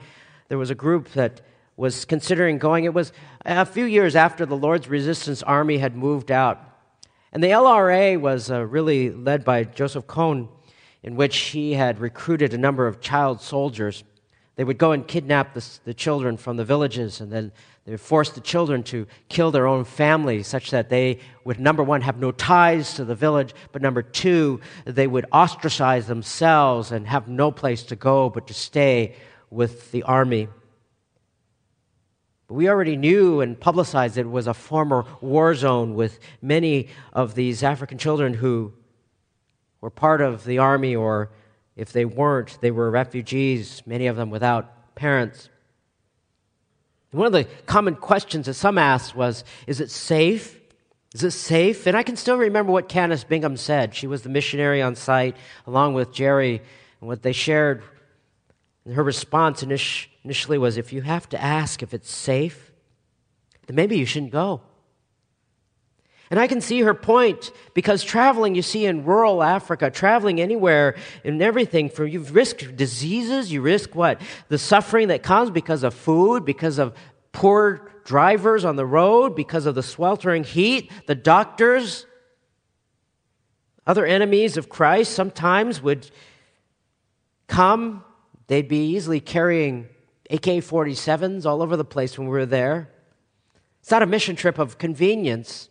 there 0.50 0.58
was 0.58 0.70
a 0.70 0.76
group 0.76 1.10
that 1.14 1.42
was 1.76 2.06
considering 2.06 2.60
going. 2.60 2.86
It 2.86 2.94
was 2.94 3.12
a 3.44 3.66
few 3.66 3.86
years 3.86 4.16
after 4.16 4.46
the 4.46 4.56
Lord's 4.56 4.88
Resistance 4.88 5.42
Army 5.42 5.80
had 5.80 5.96
moved 5.96 6.32
out. 6.32 6.73
And 7.34 7.44
the 7.44 7.48
LRA 7.48 8.22
was 8.22 8.52
uh, 8.52 8.64
really 8.64 9.10
led 9.10 9.44
by 9.44 9.64
Joseph 9.64 10.06
Kony, 10.06 10.48
in 11.02 11.16
which 11.16 11.36
he 11.36 11.74
had 11.74 12.00
recruited 12.00 12.54
a 12.54 12.60
number 12.60 12.86
of 12.86 13.02
child 13.02 13.42
soldiers. 13.42 14.04
They 14.56 14.64
would 14.64 14.78
go 14.78 14.92
and 14.92 15.08
kidnap 15.08 15.56
the, 15.56 15.68
the 15.84 15.96
children 15.96 16.38
from 16.38 16.58
the 16.58 16.64
villages, 16.64 17.22
and 17.22 17.32
then 17.32 17.52
they 17.86 17.94
would 17.94 18.02
force 18.02 18.30
the 18.30 18.40
children 18.40 18.84
to 18.84 19.08
kill 19.30 19.50
their 19.50 19.66
own 19.66 19.84
family, 19.84 20.44
such 20.44 20.70
that 20.70 20.92
they 20.92 21.18
would, 21.44 21.60
number 21.60 21.82
one, 21.82 22.02
have 22.02 22.20
no 22.20 22.32
ties 22.32 22.94
to 22.94 23.04
the 23.04 23.16
village, 23.16 23.56
but 23.72 23.82
number 23.82 24.04
two, 24.04 24.62
they 24.86 25.08
would 25.08 25.26
ostracize 25.34 26.06
themselves 26.06 26.92
and 26.92 27.08
have 27.08 27.28
no 27.28 27.50
place 27.50 27.82
to 27.86 27.96
go 27.96 28.30
but 28.30 28.46
to 28.46 28.54
stay 28.54 29.16
with 29.50 29.92
the 29.92 30.04
army. 30.04 30.50
We 32.54 32.70
already 32.70 32.98
knew 32.98 33.42
and 33.42 33.60
publicized 33.60 34.16
it 34.16 34.30
was 34.30 34.46
a 34.46 34.54
former 34.54 35.06
war 35.22 35.56
zone 35.56 35.96
with 35.96 36.20
many 36.40 36.90
of 37.12 37.34
these 37.34 37.64
African 37.64 37.98
children 37.98 38.36
who 38.36 38.74
were 39.82 39.90
part 39.90 40.22
of 40.22 40.44
the 40.44 40.60
army, 40.60 40.96
or 40.96 41.32
if 41.76 41.92
they 41.92 42.06
weren't, 42.06 42.60
they 42.62 42.70
were 42.70 42.92
refugees, 42.92 43.82
many 43.88 44.06
of 44.06 44.18
them 44.18 44.30
without 44.30 44.94
parents. 44.94 45.50
one 47.10 47.26
of 47.26 47.34
the 47.34 47.46
common 47.66 47.96
questions 47.96 48.46
that 48.46 48.54
some 48.54 48.78
asked 48.78 49.16
was 49.16 49.44
Is 49.66 49.82
it 49.82 49.90
safe? 49.90 50.62
Is 51.16 51.24
it 51.24 51.32
safe? 51.32 51.88
And 51.88 51.98
I 51.98 52.04
can 52.04 52.16
still 52.16 52.38
remember 52.38 52.72
what 52.72 52.88
Candace 52.88 53.24
Bingham 53.24 53.58
said. 53.58 53.96
She 53.96 54.06
was 54.06 54.22
the 54.22 54.30
missionary 54.30 54.80
on 54.80 54.94
site, 54.94 55.38
along 55.66 55.96
with 55.96 56.14
Jerry, 56.14 56.62
and 57.02 57.08
what 57.08 57.24
they 57.24 57.34
shared. 57.34 57.82
And 58.86 58.96
her 58.96 59.04
response 59.04 59.64
initially 59.64 60.58
was 60.58 60.78
if 60.78 60.92
you 60.92 61.02
have 61.02 61.30
to 61.30 61.42
ask 61.42 61.82
if 61.82 61.94
it's 61.94 62.12
safe, 62.12 62.72
then 63.68 63.76
maybe 63.76 63.98
you 63.98 64.06
shouldn't 64.06 64.32
go. 64.32 64.62
And 66.30 66.40
I 66.40 66.48
can 66.48 66.62
see 66.62 66.82
her 66.82 66.96
point 66.96 67.52
because 67.74 68.04
traveling, 68.04 68.56
you 68.56 68.64
see, 68.64 68.86
in 68.86 69.06
rural 69.06 69.44
Africa, 69.44 69.92
traveling 69.92 70.42
anywhere 70.42 70.96
and 71.24 71.42
everything, 71.42 71.90
for 71.90 72.06
you 72.06 72.22
risk 72.22 72.76
diseases, 72.76 73.52
you 73.52 73.62
risk 73.62 73.94
what? 73.94 74.20
The 74.48 74.58
suffering 74.58 75.10
that 75.10 75.22
comes 75.22 75.52
because 75.52 75.84
of 75.84 75.94
food, 75.94 76.44
because 76.44 76.80
of 76.80 76.96
poor 77.34 77.92
drivers 78.04 78.66
on 78.66 78.78
the 78.78 78.86
road, 78.86 79.36
because 79.36 79.66
of 79.66 79.76
the 79.76 79.84
sweltering 79.84 80.44
heat, 80.44 80.92
the 81.06 81.16
doctors, 81.16 82.06
other 83.86 84.06
enemies 84.06 84.58
of 84.58 84.70
Christ 84.70 85.14
sometimes 85.14 85.82
would 85.82 86.10
come. 87.48 88.04
They'd 88.54 88.68
be 88.68 88.94
easily 88.94 89.20
carrying 89.20 89.90
AK 90.30 90.62
47s 90.62 91.44
all 91.44 91.64
over 91.64 91.76
the 91.76 91.84
place 91.84 92.20
when 92.20 92.28
we 92.28 92.38
were 92.38 92.46
there. 92.46 92.88
It's 93.82 93.90
not 93.90 94.04
a 94.04 94.06
mission 94.06 94.36
trip 94.36 94.60
of 94.60 94.78
convenience. 94.78 95.70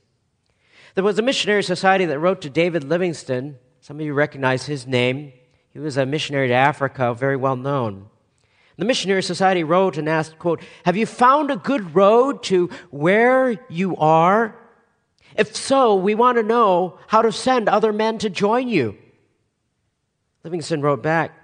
There 0.96 1.04
was 1.04 1.16
a 1.16 1.22
missionary 1.22 1.62
society 1.62 2.06
that 2.06 2.18
wrote 2.18 2.40
to 2.40 2.50
David 2.50 2.82
Livingstone. 2.82 3.54
Some 3.82 4.00
of 4.00 4.04
you 4.04 4.14
recognize 4.14 4.66
his 4.66 4.84
name. 4.84 5.32
He 5.72 5.78
was 5.78 5.96
a 5.96 6.04
missionary 6.04 6.48
to 6.48 6.54
Africa, 6.54 7.14
very 7.14 7.36
well 7.36 7.54
known. 7.54 8.08
The 8.78 8.84
missionary 8.84 9.22
society 9.22 9.62
wrote 9.62 9.96
and 9.96 10.08
asked, 10.08 10.40
quote, 10.40 10.60
Have 10.84 10.96
you 10.96 11.06
found 11.06 11.52
a 11.52 11.56
good 11.56 11.94
road 11.94 12.42
to 12.50 12.68
where 12.90 13.64
you 13.68 13.96
are? 13.98 14.56
If 15.36 15.54
so, 15.54 15.94
we 15.94 16.16
want 16.16 16.36
to 16.38 16.42
know 16.42 16.98
how 17.06 17.22
to 17.22 17.30
send 17.30 17.68
other 17.68 17.92
men 17.92 18.18
to 18.18 18.28
join 18.28 18.66
you. 18.66 18.98
Livingstone 20.42 20.80
wrote 20.80 21.04
back, 21.04 21.41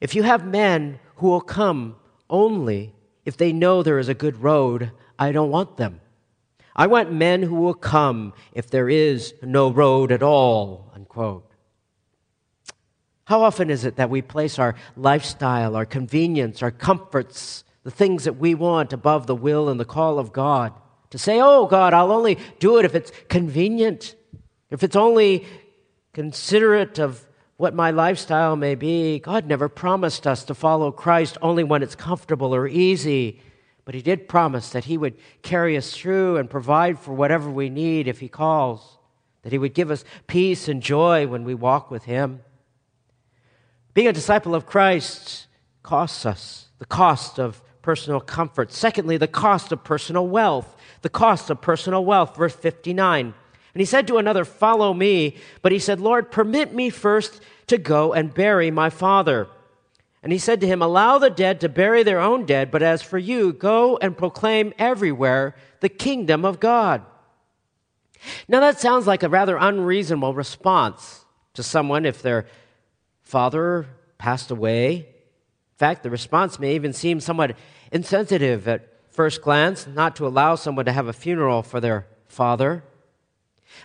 If 0.00 0.14
you 0.14 0.22
have 0.22 0.46
men 0.46 0.98
who 1.16 1.28
will 1.28 1.40
come 1.40 1.96
only 2.30 2.94
if 3.28 3.36
they 3.36 3.52
know 3.52 3.82
there 3.82 3.98
is 3.98 4.08
a 4.08 4.14
good 4.14 4.42
road. 4.42 4.90
I 5.18 5.32
don't 5.32 5.50
want 5.50 5.76
them. 5.76 6.00
I 6.74 6.86
want 6.86 7.12
men 7.12 7.42
who 7.42 7.56
will 7.56 7.74
come 7.74 8.32
if 8.54 8.70
there 8.70 8.88
is 8.88 9.34
no 9.42 9.70
road 9.70 10.10
at 10.12 10.22
all. 10.22 10.90
Unquote. 10.94 11.52
How 13.24 13.42
often 13.42 13.68
is 13.68 13.84
it 13.84 13.96
that 13.96 14.08
we 14.08 14.22
place 14.22 14.58
our 14.58 14.76
lifestyle, 14.96 15.76
our 15.76 15.84
convenience, 15.84 16.62
our 16.62 16.70
comforts, 16.70 17.64
the 17.84 17.90
things 17.90 18.24
that 18.24 18.38
we 18.38 18.54
want 18.54 18.94
above 18.94 19.26
the 19.26 19.36
will 19.36 19.68
and 19.68 19.78
the 19.78 19.84
call 19.84 20.18
of 20.18 20.32
God? 20.32 20.72
To 21.10 21.18
say, 21.18 21.38
oh, 21.38 21.66
God, 21.66 21.92
I'll 21.92 22.12
only 22.12 22.38
do 22.60 22.78
it 22.78 22.86
if 22.86 22.94
it's 22.94 23.12
convenient, 23.28 24.14
if 24.70 24.82
it's 24.82 24.96
only 24.96 25.44
considerate 26.14 26.98
of 26.98 27.27
what 27.58 27.74
my 27.74 27.90
lifestyle 27.90 28.54
may 28.54 28.76
be, 28.76 29.18
God 29.18 29.46
never 29.46 29.68
promised 29.68 30.26
us 30.26 30.44
to 30.44 30.54
follow 30.54 30.92
Christ 30.92 31.36
only 31.42 31.64
when 31.64 31.82
it's 31.82 31.96
comfortable 31.96 32.54
or 32.54 32.68
easy. 32.68 33.42
But 33.84 33.96
He 33.96 34.00
did 34.00 34.28
promise 34.28 34.70
that 34.70 34.84
He 34.84 34.96
would 34.96 35.16
carry 35.42 35.76
us 35.76 35.92
through 35.92 36.36
and 36.36 36.48
provide 36.48 37.00
for 37.00 37.12
whatever 37.12 37.50
we 37.50 37.68
need 37.68 38.06
if 38.06 38.20
He 38.20 38.28
calls, 38.28 38.98
that 39.42 39.50
He 39.50 39.58
would 39.58 39.74
give 39.74 39.90
us 39.90 40.04
peace 40.28 40.68
and 40.68 40.80
joy 40.80 41.26
when 41.26 41.42
we 41.42 41.52
walk 41.52 41.90
with 41.90 42.04
Him. 42.04 42.42
Being 43.92 44.06
a 44.06 44.12
disciple 44.12 44.54
of 44.54 44.64
Christ 44.64 45.48
costs 45.82 46.24
us 46.24 46.68
the 46.78 46.86
cost 46.86 47.40
of 47.40 47.60
personal 47.82 48.20
comfort. 48.20 48.72
Secondly, 48.72 49.16
the 49.16 49.26
cost 49.26 49.72
of 49.72 49.82
personal 49.82 50.28
wealth. 50.28 50.76
The 51.02 51.08
cost 51.08 51.50
of 51.50 51.60
personal 51.60 52.04
wealth, 52.04 52.36
verse 52.36 52.54
59. 52.54 53.34
And 53.78 53.82
he 53.82 53.86
said 53.86 54.08
to 54.08 54.18
another, 54.18 54.44
Follow 54.44 54.92
me. 54.92 55.36
But 55.62 55.70
he 55.70 55.78
said, 55.78 56.00
Lord, 56.00 56.32
permit 56.32 56.74
me 56.74 56.90
first 56.90 57.40
to 57.68 57.78
go 57.78 58.12
and 58.12 58.34
bury 58.34 58.72
my 58.72 58.90
father. 58.90 59.46
And 60.20 60.32
he 60.32 60.38
said 60.40 60.60
to 60.62 60.66
him, 60.66 60.82
Allow 60.82 61.18
the 61.18 61.30
dead 61.30 61.60
to 61.60 61.68
bury 61.68 62.02
their 62.02 62.18
own 62.18 62.44
dead, 62.44 62.72
but 62.72 62.82
as 62.82 63.02
for 63.02 63.18
you, 63.18 63.52
go 63.52 63.96
and 63.98 64.18
proclaim 64.18 64.74
everywhere 64.80 65.54
the 65.78 65.88
kingdom 65.88 66.44
of 66.44 66.58
God. 66.58 67.02
Now, 68.48 68.58
that 68.58 68.80
sounds 68.80 69.06
like 69.06 69.22
a 69.22 69.28
rather 69.28 69.56
unreasonable 69.56 70.34
response 70.34 71.24
to 71.54 71.62
someone 71.62 72.04
if 72.04 72.20
their 72.20 72.46
father 73.22 73.86
passed 74.18 74.50
away. 74.50 74.96
In 74.96 75.76
fact, 75.76 76.02
the 76.02 76.10
response 76.10 76.58
may 76.58 76.74
even 76.74 76.92
seem 76.92 77.20
somewhat 77.20 77.56
insensitive 77.92 78.66
at 78.66 78.88
first 79.12 79.40
glance, 79.40 79.86
not 79.86 80.16
to 80.16 80.26
allow 80.26 80.56
someone 80.56 80.86
to 80.86 80.92
have 80.92 81.06
a 81.06 81.12
funeral 81.12 81.62
for 81.62 81.78
their 81.78 82.08
father. 82.26 82.82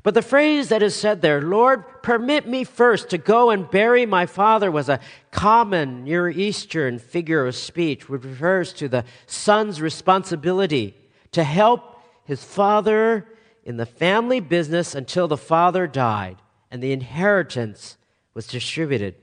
But 0.01 0.15
the 0.15 0.21
phrase 0.21 0.69
that 0.69 0.81
is 0.81 0.95
said 0.95 1.21
there, 1.21 1.41
Lord, 1.41 1.83
permit 2.01 2.47
me 2.47 2.63
first 2.63 3.09
to 3.09 3.17
go 3.17 3.51
and 3.51 3.69
bury 3.69 4.05
my 4.05 4.25
father, 4.25 4.71
was 4.71 4.89
a 4.89 4.99
common 5.31 6.05
Near 6.05 6.29
Eastern 6.29 6.97
figure 6.97 7.45
of 7.45 7.55
speech, 7.55 8.09
which 8.09 8.23
refers 8.23 8.73
to 8.73 8.87
the 8.87 9.05
son's 9.27 9.81
responsibility 9.81 10.95
to 11.33 11.43
help 11.43 12.01
his 12.25 12.43
father 12.43 13.27
in 13.63 13.77
the 13.77 13.85
family 13.85 14.39
business 14.39 14.95
until 14.95 15.27
the 15.27 15.37
father 15.37 15.87
died 15.87 16.37
and 16.71 16.81
the 16.81 16.91
inheritance 16.91 17.97
was 18.33 18.47
distributed. 18.47 19.15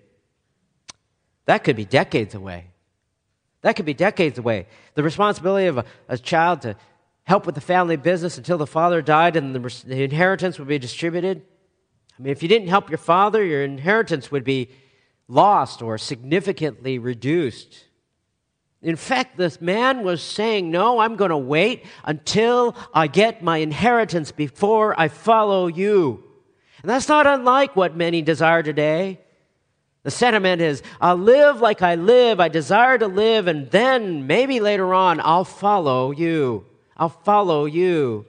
That 1.47 1.65
could 1.65 1.77
be 1.77 1.85
decades 1.85 2.35
away. 2.35 2.67
That 3.63 3.77
could 3.77 3.85
be 3.85 3.95
decades 3.95 4.39
away. 4.39 4.67
The 4.95 5.03
responsibility 5.03 5.67
of 5.67 5.79
a, 5.79 5.85
a 6.09 6.17
child 6.17 6.63
to 6.63 6.77
help 7.31 7.47
with 7.47 7.55
the 7.55 7.61
family 7.61 7.95
business 7.95 8.39
until 8.39 8.59
the 8.59 8.67
father 8.67 9.01
died 9.01 9.37
and 9.37 9.55
the, 9.55 10.03
inheritance 10.03 10.59
would 10.59 10.67
be 10.67 10.81
distributed. 10.81 11.41
I 12.19 12.23
mean, 12.23 12.33
if 12.33 12.43
you 12.43 12.49
didn't 12.49 12.67
help 12.67 12.91
your 12.91 12.99
father, 12.99 13.45
your 13.45 13.63
inheritance 13.63 14.33
would 14.33 14.43
be 14.43 14.69
lost 15.29 15.81
or 15.81 15.97
significantly 15.97 16.99
reduced. 16.99 17.85
In 18.83 18.97
fact, 18.97 19.37
this 19.37 19.61
man 19.61 20.03
was 20.03 20.21
saying, 20.21 20.73
No, 20.73 20.99
I'm 20.99 21.15
going 21.15 21.31
to 21.31 21.39
wait 21.39 21.85
until 22.03 22.75
I 22.93 23.07
get 23.07 23.45
my 23.45 23.59
inheritance 23.59 24.33
before 24.33 24.99
I 24.99 25.07
follow 25.07 25.69
you. 25.69 26.25
And 26.83 26.91
that's 26.91 27.07
not 27.07 27.29
unlike 27.29 27.77
what 27.77 27.97
many 27.97 28.23
desire 28.23 28.65
today. 28.65 29.21
The 30.03 30.11
sentiment 30.11 30.63
is, 30.63 30.83
I'll 31.01 31.15
live 31.15 31.61
like 31.61 31.81
I 31.81 31.95
live, 31.95 32.41
I 32.41 32.49
desire 32.49 32.99
to 32.99 33.07
live, 33.07 33.47
and 33.47 33.71
then 33.71 34.27
maybe 34.27 34.59
later 34.59 34.93
on 34.93 35.21
I'll 35.21 35.45
follow 35.45 36.11
you. 36.11 36.67
I'll 37.01 37.09
follow 37.09 37.65
you. 37.65 38.27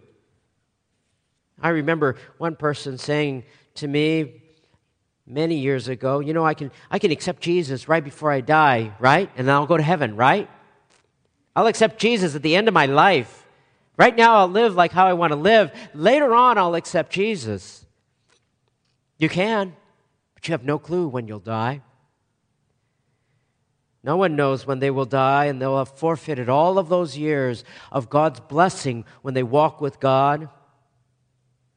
I 1.61 1.69
remember 1.69 2.15
one 2.37 2.55
person 2.55 2.97
saying 2.97 3.43
to 3.75 3.87
me 3.87 4.41
many 5.27 5.57
years 5.57 5.89
ago, 5.89 6.21
you 6.21 6.33
know, 6.33 6.45
I 6.45 6.53
can, 6.53 6.71
I 6.89 6.97
can 6.97 7.11
accept 7.11 7.41
Jesus 7.41 7.89
right 7.89 8.03
before 8.03 8.31
I 8.31 8.39
die, 8.39 8.93
right? 8.97 9.29
And 9.35 9.45
then 9.45 9.53
I'll 9.53 9.67
go 9.67 9.75
to 9.75 9.83
heaven, 9.83 10.15
right? 10.15 10.49
I'll 11.53 11.67
accept 11.67 11.99
Jesus 11.99 12.33
at 12.33 12.43
the 12.43 12.55
end 12.55 12.69
of 12.69 12.73
my 12.73 12.85
life. 12.85 13.45
Right 13.97 14.15
now, 14.15 14.35
I'll 14.35 14.47
live 14.47 14.73
like 14.73 14.93
how 14.93 15.05
I 15.05 15.13
want 15.13 15.31
to 15.31 15.35
live. 15.37 15.71
Later 15.93 16.33
on, 16.33 16.57
I'll 16.57 16.75
accept 16.75 17.11
Jesus. 17.11 17.85
You 19.17 19.27
can, 19.27 19.75
but 20.33 20.47
you 20.47 20.53
have 20.53 20.63
no 20.63 20.79
clue 20.79 21.09
when 21.09 21.27
you'll 21.27 21.39
die. 21.39 21.81
No 24.03 24.17
one 24.17 24.35
knows 24.35 24.65
when 24.65 24.79
they 24.79 24.89
will 24.89 25.05
die, 25.05 25.45
and 25.45 25.61
they'll 25.61 25.77
have 25.77 25.97
forfeited 25.97 26.49
all 26.49 26.79
of 26.79 26.89
those 26.89 27.17
years 27.17 27.63
of 27.91 28.09
God's 28.09 28.39
blessing 28.39 29.05
when 29.21 29.35
they 29.35 29.43
walk 29.43 29.79
with 29.79 29.99
God. 29.99 30.49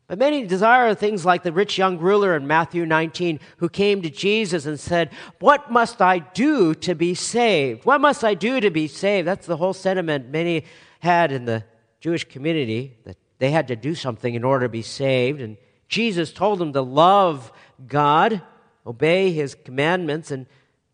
But 0.06 0.18
many 0.18 0.46
desire 0.46 0.94
things 0.94 1.24
like 1.24 1.42
the 1.42 1.52
rich 1.52 1.78
young 1.78 1.98
ruler 1.98 2.36
in 2.36 2.46
Matthew 2.46 2.84
19 2.84 3.40
who 3.58 3.68
came 3.68 4.02
to 4.02 4.10
Jesus 4.10 4.66
and 4.66 4.78
said, 4.78 5.10
What 5.38 5.70
must 5.70 6.02
I 6.02 6.18
do 6.18 6.74
to 6.76 6.94
be 6.94 7.14
saved? 7.14 7.84
What 7.84 8.00
must 8.00 8.22
I 8.22 8.34
do 8.34 8.60
to 8.60 8.70
be 8.70 8.86
saved? 8.86 9.26
That's 9.26 9.46
the 9.46 9.56
whole 9.56 9.72
sentiment 9.72 10.28
many 10.28 10.64
had 11.00 11.32
in 11.32 11.46
the 11.46 11.64
Jewish 12.00 12.24
community, 12.24 12.98
that 13.04 13.16
they 13.38 13.50
had 13.50 13.68
to 13.68 13.76
do 13.76 13.94
something 13.94 14.34
in 14.34 14.44
order 14.44 14.66
to 14.66 14.70
be 14.70 14.82
saved. 14.82 15.40
And 15.40 15.56
Jesus 15.88 16.32
told 16.32 16.58
them 16.58 16.72
to 16.74 16.82
love 16.82 17.50
God, 17.86 18.42
obey 18.86 19.32
his 19.32 19.54
commandments, 19.54 20.30
and 20.30 20.46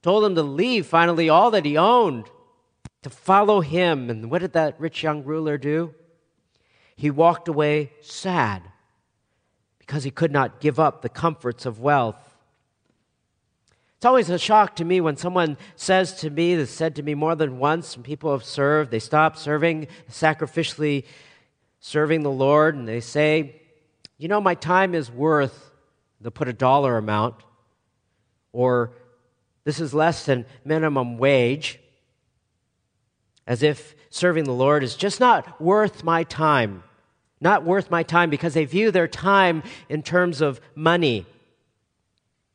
told 0.02 0.24
him 0.24 0.34
to 0.34 0.42
leave 0.42 0.86
finally 0.86 1.28
all 1.28 1.50
that 1.50 1.64
he 1.64 1.76
owned 1.76 2.26
to 3.02 3.10
follow 3.10 3.60
him. 3.60 4.10
And 4.10 4.30
what 4.30 4.40
did 4.40 4.52
that 4.52 4.80
rich 4.80 5.02
young 5.02 5.24
ruler 5.24 5.58
do? 5.58 5.94
He 6.96 7.10
walked 7.10 7.48
away 7.48 7.92
sad 8.00 8.62
because 9.78 10.04
he 10.04 10.10
could 10.10 10.32
not 10.32 10.60
give 10.60 10.78
up 10.78 11.02
the 11.02 11.08
comforts 11.08 11.66
of 11.66 11.80
wealth. 11.80 12.30
It's 13.96 14.06
always 14.06 14.30
a 14.30 14.38
shock 14.38 14.76
to 14.76 14.84
me 14.84 15.02
when 15.02 15.16
someone 15.16 15.58
says 15.76 16.14
to 16.20 16.30
me, 16.30 16.54
that's 16.54 16.70
said 16.70 16.96
to 16.96 17.02
me 17.02 17.14
more 17.14 17.34
than 17.34 17.58
once, 17.58 17.96
and 17.96 18.04
people 18.04 18.32
have 18.32 18.44
served, 18.44 18.90
they 18.90 18.98
stop 18.98 19.36
serving, 19.36 19.88
sacrificially 20.10 21.04
serving 21.80 22.22
the 22.22 22.30
Lord, 22.30 22.76
and 22.76 22.88
they 22.88 23.00
say, 23.00 23.60
You 24.16 24.28
know, 24.28 24.40
my 24.40 24.54
time 24.54 24.94
is 24.94 25.10
worth, 25.10 25.70
they'll 26.18 26.30
put 26.30 26.48
a 26.48 26.54
dollar 26.54 26.96
amount, 26.96 27.34
or 28.52 28.92
this 29.64 29.80
is 29.80 29.94
less 29.94 30.24
than 30.26 30.46
minimum 30.64 31.18
wage, 31.18 31.80
as 33.46 33.62
if 33.62 33.94
serving 34.10 34.44
the 34.44 34.52
Lord 34.52 34.82
is 34.82 34.96
just 34.96 35.20
not 35.20 35.60
worth 35.60 36.02
my 36.02 36.24
time 36.24 36.82
not 37.40 37.64
worth 37.64 37.90
my 37.90 38.02
time 38.02 38.30
because 38.30 38.54
they 38.54 38.64
view 38.64 38.90
their 38.90 39.08
time 39.08 39.62
in 39.88 40.02
terms 40.02 40.40
of 40.40 40.60
money. 40.74 41.26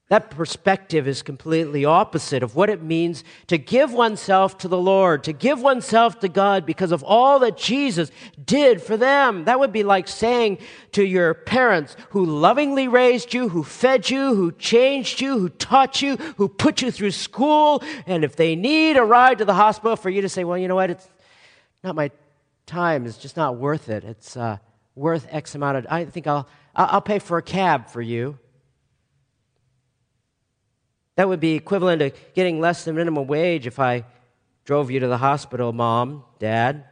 That 0.07 0.29
perspective 0.29 1.07
is 1.07 1.23
completely 1.23 1.83
opposite 1.83 2.43
of 2.43 2.55
what 2.55 2.69
it 2.69 2.83
means 2.83 3.23
to 3.47 3.57
give 3.57 3.91
oneself 3.91 4.55
to 4.59 4.67
the 4.67 4.77
Lord, 4.77 5.23
to 5.23 5.33
give 5.33 5.59
oneself 5.63 6.19
to 6.19 6.29
God 6.29 6.63
because 6.63 6.91
of 6.91 7.03
all 7.03 7.39
that 7.39 7.57
Jesus 7.57 8.11
did 8.45 8.83
for 8.83 8.97
them. 8.97 9.45
That 9.45 9.59
would 9.59 9.71
be 9.71 9.81
like 9.81 10.07
saying 10.07 10.59
to 10.91 11.03
your 11.03 11.33
parents 11.33 11.97
who 12.09 12.23
lovingly 12.23 12.87
raised 12.87 13.33
you, 13.33 13.49
who 13.49 13.63
fed 13.63 14.07
you, 14.11 14.35
who 14.35 14.51
changed 14.51 15.21
you, 15.21 15.39
who 15.39 15.49
taught 15.49 16.03
you, 16.03 16.17
who 16.37 16.49
put 16.49 16.83
you 16.83 16.91
through 16.91 17.11
school, 17.11 17.81
and 18.05 18.23
if 18.23 18.35
they 18.35 18.55
need 18.55 18.97
a 18.97 19.03
ride 19.03 19.39
to 19.39 19.45
the 19.45 19.55
hospital 19.55 19.95
for 19.95 20.11
you 20.11 20.21
to 20.21 20.29
say, 20.29 20.43
well, 20.43 20.57
you 20.57 20.67
know 20.67 20.75
what, 20.75 20.91
it's 20.91 21.09
not 21.83 21.95
my 21.95 22.11
time, 22.67 23.07
it's 23.07 23.17
just 23.17 23.37
not 23.37 23.57
worth 23.57 23.89
it. 23.89 24.03
It's, 24.03 24.37
uh, 24.37 24.57
worth 24.95 25.27
X 25.29 25.55
amount 25.55 25.77
of, 25.77 25.87
I 25.89 26.05
think 26.05 26.27
I'll, 26.27 26.47
I'll 26.75 27.01
pay 27.01 27.19
for 27.19 27.37
a 27.37 27.41
cab 27.41 27.89
for 27.89 28.01
you. 28.01 28.37
That 31.15 31.27
would 31.27 31.39
be 31.39 31.53
equivalent 31.53 31.99
to 31.99 32.11
getting 32.33 32.59
less 32.59 32.83
than 32.83 32.95
minimum 32.95 33.27
wage 33.27 33.67
if 33.67 33.79
I 33.79 34.05
drove 34.65 34.91
you 34.91 34.99
to 34.99 35.07
the 35.07 35.17
hospital, 35.17 35.71
mom, 35.71 36.23
dad. 36.39 36.85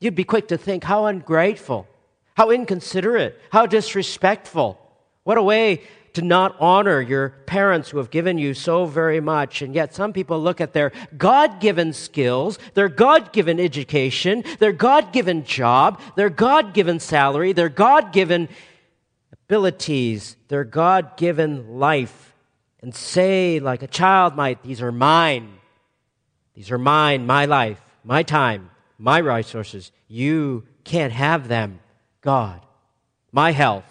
You'd 0.00 0.14
be 0.14 0.24
quick 0.24 0.48
to 0.48 0.58
think 0.58 0.84
how 0.84 1.06
ungrateful, 1.06 1.86
how 2.34 2.50
inconsiderate, 2.50 3.40
how 3.50 3.66
disrespectful. 3.66 4.78
What 5.24 5.38
a 5.38 5.42
way 5.42 5.82
to 6.12 6.22
not 6.22 6.56
honor 6.58 7.00
your 7.00 7.30
parents 7.44 7.90
who 7.90 7.98
have 7.98 8.10
given 8.10 8.38
you 8.38 8.54
so 8.54 8.86
very 8.86 9.20
much. 9.20 9.60
And 9.60 9.74
yet, 9.74 9.94
some 9.94 10.14
people 10.14 10.40
look 10.40 10.62
at 10.62 10.72
their 10.72 10.92
God 11.16 11.60
given 11.60 11.92
skills, 11.92 12.58
their 12.72 12.88
God 12.88 13.32
given 13.32 13.60
education, 13.60 14.42
their 14.58 14.72
God 14.72 15.12
given 15.12 15.44
job, 15.44 16.00
their 16.16 16.30
God 16.30 16.72
given 16.72 17.00
salary, 17.00 17.52
their 17.52 17.68
God 17.68 18.12
given 18.12 18.48
abilities, 19.30 20.36
their 20.48 20.64
God 20.64 21.16
given 21.18 21.78
life, 21.78 22.34
and 22.86 22.94
say, 22.94 23.58
like 23.58 23.82
a 23.82 23.88
child 23.88 24.36
might, 24.36 24.62
These 24.62 24.80
are 24.80 24.92
mine. 24.92 25.58
These 26.54 26.70
are 26.70 26.78
mine, 26.78 27.26
my 27.26 27.44
life, 27.44 27.80
my 28.04 28.22
time, 28.22 28.70
my 28.96 29.18
resources. 29.18 29.90
You 30.08 30.64
can't 30.84 31.12
have 31.12 31.48
them, 31.48 31.80
God. 32.22 32.64
My 33.32 33.50
health 33.50 33.84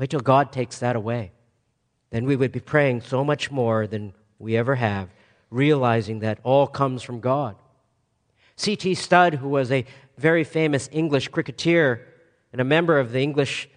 Wait 0.00 0.08
till 0.08 0.20
God 0.20 0.50
takes 0.50 0.78
that 0.78 0.96
away. 0.96 1.30
Then 2.08 2.24
we 2.24 2.34
would 2.34 2.52
be 2.52 2.60
praying 2.60 3.02
so 3.02 3.22
much 3.22 3.50
more 3.50 3.86
than 3.86 4.14
we 4.38 4.56
ever 4.56 4.76
have, 4.76 5.10
realizing 5.50 6.20
that 6.20 6.38
all 6.42 6.66
comes 6.66 7.02
from 7.02 7.20
God. 7.20 7.54
C.T. 8.56 8.94
Studd, 8.94 9.34
who 9.34 9.50
was 9.50 9.70
a 9.70 9.84
very 10.16 10.42
famous 10.42 10.88
English 10.90 11.28
cricketer 11.28 12.06
and 12.50 12.62
a 12.62 12.64
member 12.64 12.98
of 12.98 13.12
the 13.12 13.20
English 13.20 13.68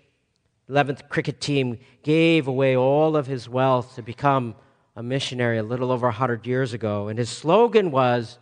11th 0.69 1.09
cricket 1.09 1.41
team, 1.41 1.77
gave 2.03 2.47
away 2.47 2.75
all 2.75 3.15
of 3.15 3.27
his 3.27 3.49
wealth 3.49 3.95
to 3.95 4.01
become 4.01 4.55
a 4.95 5.03
missionary 5.03 5.57
a 5.57 5.63
little 5.63 5.91
over 5.91 6.07
100 6.07 6.45
years 6.45 6.73
ago. 6.73 7.07
And 7.07 7.17
his 7.19 7.29
slogan 7.29 7.91
was 7.91 8.39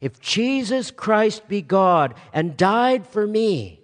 If 0.00 0.18
Jesus 0.20 0.90
Christ 0.90 1.46
be 1.48 1.62
God 1.62 2.14
and 2.32 2.56
died 2.56 3.06
for 3.06 3.26
me, 3.26 3.80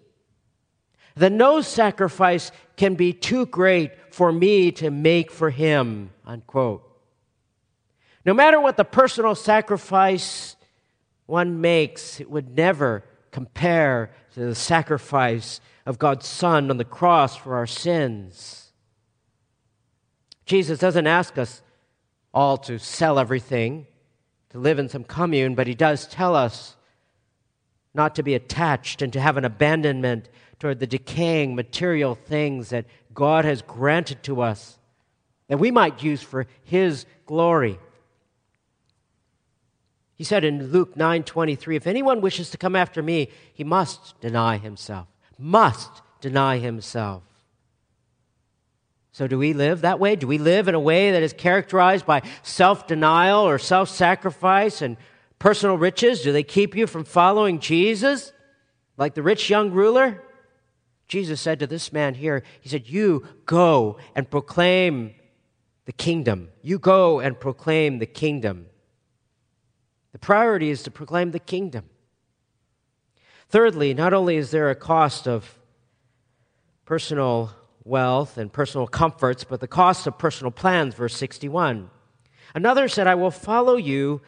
then 1.15 1.37
no 1.37 1.61
sacrifice 1.61 2.53
can 2.77 2.95
be 2.95 3.13
too 3.13 3.47
great 3.47 3.93
for 4.15 4.33
me 4.33 4.71
to 4.73 4.91
make 4.91 5.31
for 5.31 5.51
him. 5.51 6.11
Unquote. 6.25 6.83
No 8.25 8.35
matter 8.35 8.61
what 8.61 8.77
the 8.77 8.85
personal 8.85 9.35
sacrifice 9.35 10.57
one 11.27 11.61
makes, 11.61 12.21
it 12.21 12.31
would 12.31 12.57
never 12.57 13.05
compare 13.31 14.11
to 14.35 14.41
the 14.41 14.55
sacrifice 14.55 15.61
of 15.87 15.99
God's 15.99 16.27
Son 16.27 16.69
on 16.71 16.77
the 16.77 16.85
cross 16.85 17.37
for 17.37 17.57
our 17.57 17.67
sins. 17.67 18.73
Jesus 20.45 20.79
doesn't 20.79 21.07
ask 21.07 21.39
us 21.39 21.63
all 22.35 22.59
to 22.59 22.79
sell 22.79 23.19
everything, 23.19 23.87
to 24.51 24.59
live 24.59 24.79
in 24.79 24.89
some 24.89 25.05
commune, 25.05 25.55
but 25.55 25.67
he 25.67 25.75
does 25.75 26.07
tell 26.07 26.35
us 26.35 26.77
not 27.95 28.15
to 28.17 28.23
be 28.23 28.35
attached 28.35 29.01
and 29.01 29.13
to 29.13 29.21
have 29.21 29.37
an 29.37 29.45
abandonment 29.45 30.29
toward 30.59 30.81
the 30.81 30.87
decaying 30.87 31.55
material 31.55 32.15
things 32.15 32.69
that 32.71 32.85
God 33.15 33.45
has 33.45 33.63
granted 33.63 34.23
to 34.25 34.43
us 34.43 34.79
that 35.49 35.59
we 35.59 35.71
might 35.71 36.03
use 36.03 36.23
for 36.23 36.47
his 36.65 37.07
glory. 37.25 37.79
He 40.15 40.25
said 40.25 40.45
in 40.45 40.73
Luke 40.73 40.97
9:23, 40.97 41.77
if 41.77 41.87
anyone 41.87 42.21
wishes 42.21 42.51
to 42.51 42.59
come 42.59 42.75
after 42.75 43.03
me, 43.03 43.29
he 43.53 43.65
must 43.65 44.19
deny 44.21 44.57
himself. 44.59 45.07
Must 45.39 45.91
deny 46.21 46.59
himself. 46.59 47.23
So 49.13 49.27
do 49.27 49.39
we 49.39 49.55
live 49.55 49.81
that 49.81 49.99
way? 49.99 50.15
Do 50.15 50.27
we 50.27 50.37
live 50.37 50.69
in 50.69 50.75
a 50.75 50.81
way 50.81 51.13
that 51.13 51.23
is 51.23 51.33
characterized 51.33 52.05
by 52.05 52.23
self-denial 52.43 53.49
or 53.49 53.59
self-sacrifice 53.59 54.83
and 54.83 54.99
personal 55.39 55.79
riches? 55.79 56.23
Do 56.23 56.33
they 56.33 56.43
keep 56.43 56.77
you 56.77 56.87
from 56.87 57.05
following 57.05 57.59
Jesus? 57.59 58.33
Like 58.99 59.15
the 59.15 59.23
rich 59.23 59.49
young 59.49 59.71
ruler? 59.71 60.23
Jesus 61.09 61.41
said 61.41 61.61
to 61.61 61.67
this 61.67 61.93
man 61.93 62.15
here, 62.15 62.43
He 62.61 62.69
said, 62.69 62.89
You 62.89 63.27
go 63.47 63.99
and 64.15 64.29
proclaim 64.29 65.15
the 65.87 65.93
kingdom. 65.93 66.51
You 66.63 66.79
go 66.79 67.21
and 67.21 67.39
proclaim 67.39 67.99
the 67.99 68.07
kingdom. 68.07 68.67
The 70.13 70.19
priority 70.19 70.71
is 70.71 70.83
to 70.83 70.91
proclaim 70.91 71.31
the 71.31 71.39
kingdom. 71.39 71.89
Thirdly, 73.49 73.95
not 73.95 74.13
only 74.13 74.37
is 74.37 74.51
there 74.51 74.71
a 74.71 74.75
cost 74.75 75.29
of 75.29 75.59
personal 76.85 77.53
wealth 77.85 78.37
and 78.37 78.53
personal 78.53 78.87
comforts, 78.87 79.45
but 79.45 79.61
the 79.61 79.69
cost 79.69 80.07
of 80.07 80.19
personal 80.19 80.51
plans, 80.51 80.95
verse 80.95 81.17
61. 81.17 81.91
Another 82.55 82.89
said, 82.89 83.07
I 83.07 83.15
will 83.15 83.31
follow 83.31 83.77
you, 83.77 84.21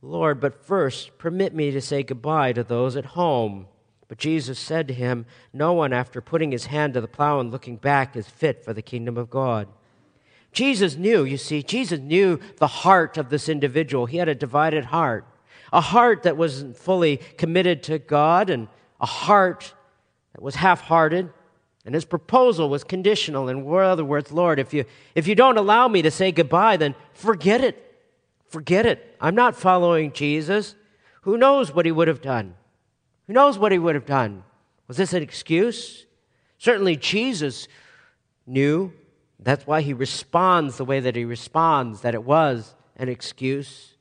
Lord, 0.00 0.40
but 0.40 0.64
first 0.64 1.18
permit 1.18 1.54
me 1.54 1.70
to 1.70 1.80
say 1.80 2.02
goodbye 2.02 2.52
to 2.52 2.62
those 2.62 2.96
at 2.96 3.06
home. 3.06 3.66
But 4.06 4.18
Jesus 4.18 4.58
said 4.58 4.86
to 4.88 4.94
him, 4.94 5.26
No 5.52 5.72
one, 5.72 5.92
after 5.92 6.20
putting 6.20 6.52
his 6.52 6.66
hand 6.66 6.94
to 6.94 7.00
the 7.00 7.08
plow 7.08 7.40
and 7.40 7.50
looking 7.50 7.76
back, 7.76 8.14
is 8.14 8.28
fit 8.28 8.64
for 8.64 8.72
the 8.72 8.82
kingdom 8.82 9.16
of 9.16 9.30
God. 9.30 9.66
Jesus 10.52 10.96
knew, 10.96 11.24
you 11.24 11.36
see, 11.36 11.62
Jesus 11.62 11.98
knew 11.98 12.38
the 12.58 12.66
heart 12.66 13.18
of 13.18 13.28
this 13.28 13.48
individual. 13.48 14.06
He 14.06 14.18
had 14.18 14.28
a 14.28 14.34
divided 14.34 14.84
heart, 14.86 15.26
a 15.74 15.80
heart 15.80 16.22
that 16.22 16.36
wasn't 16.36 16.76
fully 16.76 17.18
committed 17.36 17.82
to 17.82 17.98
God, 17.98 18.48
and 18.48 18.68
a 19.00 19.06
heart 19.06 19.74
that 20.32 20.40
was 20.40 20.54
half 20.54 20.80
hearted. 20.80 21.30
And 21.84 21.94
his 21.94 22.06
proposal 22.06 22.70
was 22.70 22.82
conditional. 22.84 23.48
In 23.48 23.68
other 23.68 24.04
words, 24.04 24.32
Lord, 24.32 24.58
if 24.58 24.72
you, 24.72 24.86
if 25.14 25.26
you 25.26 25.34
don't 25.34 25.58
allow 25.58 25.86
me 25.86 26.00
to 26.00 26.10
say 26.10 26.32
goodbye, 26.32 26.78
then 26.78 26.94
forget 27.12 27.62
it. 27.62 27.80
Forget 28.46 28.86
it. 28.86 29.16
I'm 29.20 29.34
not 29.34 29.54
following 29.56 30.12
Jesus. 30.12 30.76
Who 31.22 31.36
knows 31.36 31.74
what 31.74 31.84
he 31.84 31.92
would 31.92 32.08
have 32.08 32.22
done? 32.22 32.54
Who 33.26 33.34
knows 33.34 33.58
what 33.58 33.72
he 33.72 33.78
would 33.78 33.96
have 33.96 34.06
done? 34.06 34.44
Was 34.86 34.96
this 34.96 35.12
an 35.12 35.22
excuse? 35.22 36.06
Certainly, 36.56 36.96
Jesus 36.96 37.68
knew 38.46 38.92
that's 39.40 39.66
why 39.66 39.80
he 39.80 39.92
responds 39.92 40.76
the 40.76 40.84
way 40.84 41.00
that 41.00 41.16
he 41.16 41.24
responds, 41.24 42.02
that 42.02 42.14
it 42.14 42.22
was 42.22 42.74
an 42.96 43.08
excuse. 43.08 43.93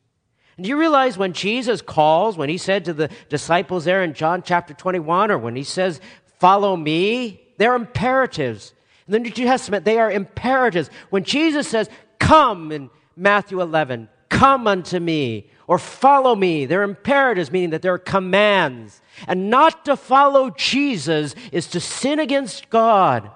And 0.58 0.66
do 0.66 0.70
you 0.70 0.78
realize 0.78 1.18
when 1.18 1.34
Jesus 1.34 1.82
calls, 1.82 2.38
when 2.38 2.50
he 2.50 2.58
said 2.58 2.86
to 2.86 2.94
the 2.94 3.10
disciples 3.30 3.86
there 3.86 4.04
in 4.04 4.14
John 4.14 4.44
chapter 4.44 4.74
21, 4.74 5.32
or 5.32 5.38
when 5.38 5.56
he 5.56 5.64
says, 5.64 6.00
Follow 6.40 6.76
me, 6.76 7.42
they're 7.58 7.76
imperatives. 7.76 8.74
In 9.08 9.14
the 9.14 9.20
New 9.20 9.32
Testament, 9.32 9.86
they 9.86 10.00
are 10.00 10.12
imperatives. 10.12 10.90
When 11.10 11.24
Jesus 11.24 11.68
says, 11.68 11.90
Come 12.20 12.72
in 12.72 12.90
Matthew 13.16 13.62
11, 13.62 14.10
come 14.30 14.68
unto 14.68 15.00
me, 15.00 15.50
or 15.68 15.78
follow 15.78 16.36
me, 16.36 16.66
they're 16.66 16.84
imperatives, 16.84 17.52
meaning 17.52 17.72
that 17.72 17.82
they're 17.82 17.98
commands. 17.98 19.02
And 19.28 19.50
not 19.50 19.86
to 19.86 19.96
follow 19.96 20.50
Jesus 20.52 21.36
is 21.52 21.68
to 21.68 21.80
sin 21.80 22.20
against 22.20 22.70
God. 22.70 23.32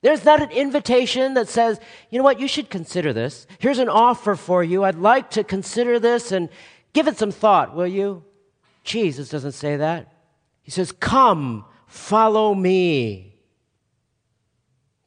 There's 0.00 0.24
not 0.24 0.40
an 0.40 0.50
invitation 0.50 1.34
that 1.34 1.48
says, 1.48 1.80
you 2.10 2.18
know 2.18 2.24
what, 2.24 2.38
you 2.38 2.46
should 2.46 2.70
consider 2.70 3.12
this. 3.12 3.46
Here's 3.58 3.78
an 3.78 3.88
offer 3.88 4.36
for 4.36 4.62
you. 4.62 4.84
I'd 4.84 4.94
like 4.94 5.30
to 5.30 5.42
consider 5.42 5.98
this 5.98 6.30
and 6.30 6.48
give 6.92 7.08
it 7.08 7.18
some 7.18 7.32
thought, 7.32 7.74
will 7.74 7.86
you? 7.86 8.22
Jesus 8.84 9.28
doesn't 9.28 9.52
say 9.52 9.76
that. 9.76 10.12
He 10.62 10.70
says, 10.70 10.92
Come, 10.92 11.64
follow 11.86 12.54
me. 12.54 13.34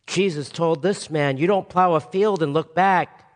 Jesus 0.07 0.49
told 0.49 0.81
this 0.81 1.09
man, 1.09 1.37
You 1.37 1.47
don't 1.47 1.69
plow 1.69 1.95
a 1.95 1.99
field 1.99 2.43
and 2.43 2.53
look 2.53 2.75
back. 2.75 3.29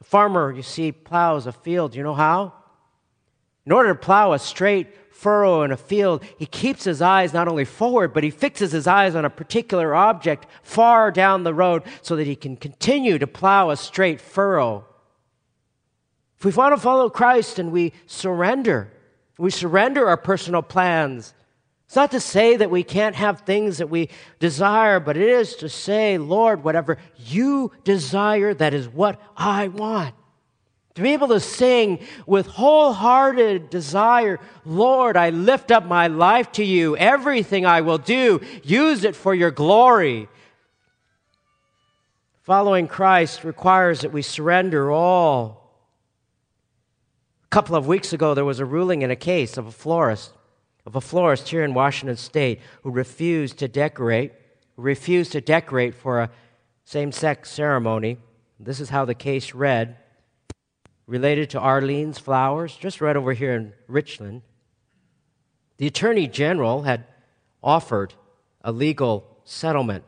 A 0.00 0.04
farmer, 0.04 0.52
you 0.52 0.62
see, 0.62 0.92
plows 0.92 1.46
a 1.46 1.52
field. 1.52 1.94
You 1.94 2.02
know 2.02 2.14
how? 2.14 2.54
In 3.68 3.72
order 3.72 3.90
to 3.90 4.00
plow 4.00 4.32
a 4.32 4.38
straight 4.38 4.86
furrow 5.14 5.62
in 5.62 5.72
a 5.72 5.76
field, 5.76 6.24
he 6.38 6.46
keeps 6.46 6.84
his 6.84 7.02
eyes 7.02 7.34
not 7.34 7.48
only 7.48 7.66
forward, 7.66 8.14
but 8.14 8.24
he 8.24 8.30
fixes 8.30 8.72
his 8.72 8.86
eyes 8.86 9.14
on 9.14 9.26
a 9.26 9.30
particular 9.30 9.94
object 9.94 10.46
far 10.62 11.10
down 11.10 11.42
the 11.42 11.52
road 11.52 11.82
so 12.00 12.16
that 12.16 12.26
he 12.26 12.34
can 12.34 12.56
continue 12.56 13.18
to 13.18 13.26
plow 13.26 13.68
a 13.68 13.76
straight 13.76 14.22
furrow. 14.22 14.86
If 16.38 16.46
we 16.46 16.52
want 16.52 16.76
to 16.76 16.80
follow 16.80 17.10
Christ 17.10 17.58
and 17.58 17.70
we 17.70 17.92
surrender, 18.06 18.90
we 19.36 19.50
surrender 19.50 20.08
our 20.08 20.16
personal 20.16 20.62
plans. 20.62 21.34
It's 21.84 21.96
not 21.96 22.12
to 22.12 22.20
say 22.20 22.56
that 22.56 22.70
we 22.70 22.82
can't 22.82 23.16
have 23.16 23.42
things 23.42 23.76
that 23.76 23.90
we 23.90 24.08
desire, 24.38 24.98
but 24.98 25.18
it 25.18 25.28
is 25.28 25.56
to 25.56 25.68
say, 25.68 26.16
Lord, 26.16 26.64
whatever 26.64 26.96
you 27.18 27.72
desire, 27.84 28.54
that 28.54 28.72
is 28.72 28.88
what 28.88 29.20
I 29.36 29.68
want. 29.68 30.14
To 30.98 31.02
be 31.02 31.12
able 31.12 31.28
to 31.28 31.38
sing 31.38 32.00
with 32.26 32.48
wholehearted 32.48 33.70
desire, 33.70 34.40
Lord, 34.66 35.16
I 35.16 35.30
lift 35.30 35.70
up 35.70 35.84
my 35.84 36.08
life 36.08 36.50
to 36.54 36.64
you. 36.64 36.96
Everything 36.96 37.64
I 37.64 37.82
will 37.82 37.98
do, 37.98 38.40
use 38.64 39.04
it 39.04 39.14
for 39.14 39.32
your 39.32 39.52
glory. 39.52 40.26
Following 42.42 42.88
Christ 42.88 43.44
requires 43.44 44.00
that 44.00 44.12
we 44.12 44.22
surrender 44.22 44.90
all. 44.90 45.72
A 47.44 47.48
couple 47.50 47.76
of 47.76 47.86
weeks 47.86 48.12
ago, 48.12 48.34
there 48.34 48.44
was 48.44 48.58
a 48.58 48.64
ruling 48.64 49.02
in 49.02 49.12
a 49.12 49.14
case 49.14 49.56
of 49.56 49.68
a 49.68 49.70
florist, 49.70 50.32
of 50.84 50.96
a 50.96 51.00
florist 51.00 51.48
here 51.48 51.62
in 51.62 51.74
Washington 51.74 52.16
State 52.16 52.58
who 52.82 52.90
refused 52.90 53.56
to 53.58 53.68
decorate, 53.68 54.32
refused 54.76 55.30
to 55.30 55.40
decorate 55.40 55.94
for 55.94 56.22
a 56.22 56.30
same 56.84 57.12
sex 57.12 57.52
ceremony. 57.52 58.16
This 58.58 58.80
is 58.80 58.88
how 58.88 59.04
the 59.04 59.14
case 59.14 59.54
read 59.54 59.96
related 61.08 61.48
to 61.50 61.58
Arlene's 61.58 62.18
Flowers, 62.18 62.76
just 62.76 63.00
right 63.00 63.16
over 63.16 63.32
here 63.32 63.54
in 63.54 63.72
Richland. 63.88 64.42
The 65.78 65.86
Attorney 65.86 66.28
General 66.28 66.82
had 66.82 67.04
offered 67.62 68.12
a 68.62 68.70
legal 68.70 69.38
settlement. 69.42 70.04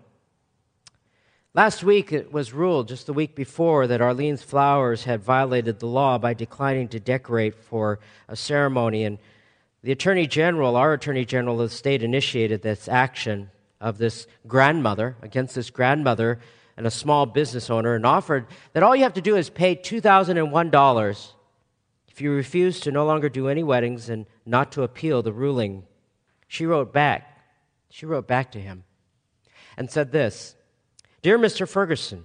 Last 1.54 1.82
week, 1.82 2.12
it 2.12 2.30
was 2.30 2.52
ruled, 2.52 2.86
just 2.86 3.06
the 3.06 3.14
week 3.14 3.34
before, 3.34 3.86
that 3.86 4.02
Arlene's 4.02 4.42
Flowers 4.42 5.04
had 5.04 5.22
violated 5.22 5.80
the 5.80 5.86
law 5.86 6.18
by 6.18 6.34
declining 6.34 6.88
to 6.88 7.00
decorate 7.00 7.54
for 7.54 7.98
a 8.28 8.36
ceremony. 8.36 9.04
And 9.04 9.18
the 9.82 9.92
Attorney 9.92 10.26
General, 10.26 10.76
our 10.76 10.92
Attorney 10.92 11.24
General 11.24 11.62
of 11.62 11.70
the 11.70 11.74
state, 11.74 12.02
initiated 12.02 12.60
this 12.60 12.88
action 12.88 13.50
of 13.80 13.96
this 13.96 14.26
grandmother, 14.46 15.16
against 15.22 15.54
this 15.54 15.70
grandmother 15.70 16.40
and 16.80 16.86
a 16.86 16.90
small 16.90 17.26
business 17.26 17.68
owner 17.68 17.94
and 17.94 18.06
offered 18.06 18.46
that 18.72 18.82
all 18.82 18.96
you 18.96 19.02
have 19.02 19.12
to 19.12 19.20
do 19.20 19.36
is 19.36 19.50
pay 19.50 19.76
$2,001 19.76 21.32
if 22.08 22.22
you 22.22 22.32
refuse 22.32 22.80
to 22.80 22.90
no 22.90 23.04
longer 23.04 23.28
do 23.28 23.48
any 23.48 23.62
weddings 23.62 24.08
and 24.08 24.24
not 24.46 24.72
to 24.72 24.82
appeal 24.82 25.20
the 25.20 25.30
ruling. 25.30 25.82
She 26.48 26.64
wrote 26.64 26.90
back. 26.90 27.38
She 27.90 28.06
wrote 28.06 28.26
back 28.26 28.50
to 28.52 28.58
him 28.58 28.84
and 29.76 29.90
said 29.90 30.10
this 30.10 30.54
Dear 31.20 31.38
Mr. 31.38 31.68
Ferguson, 31.68 32.24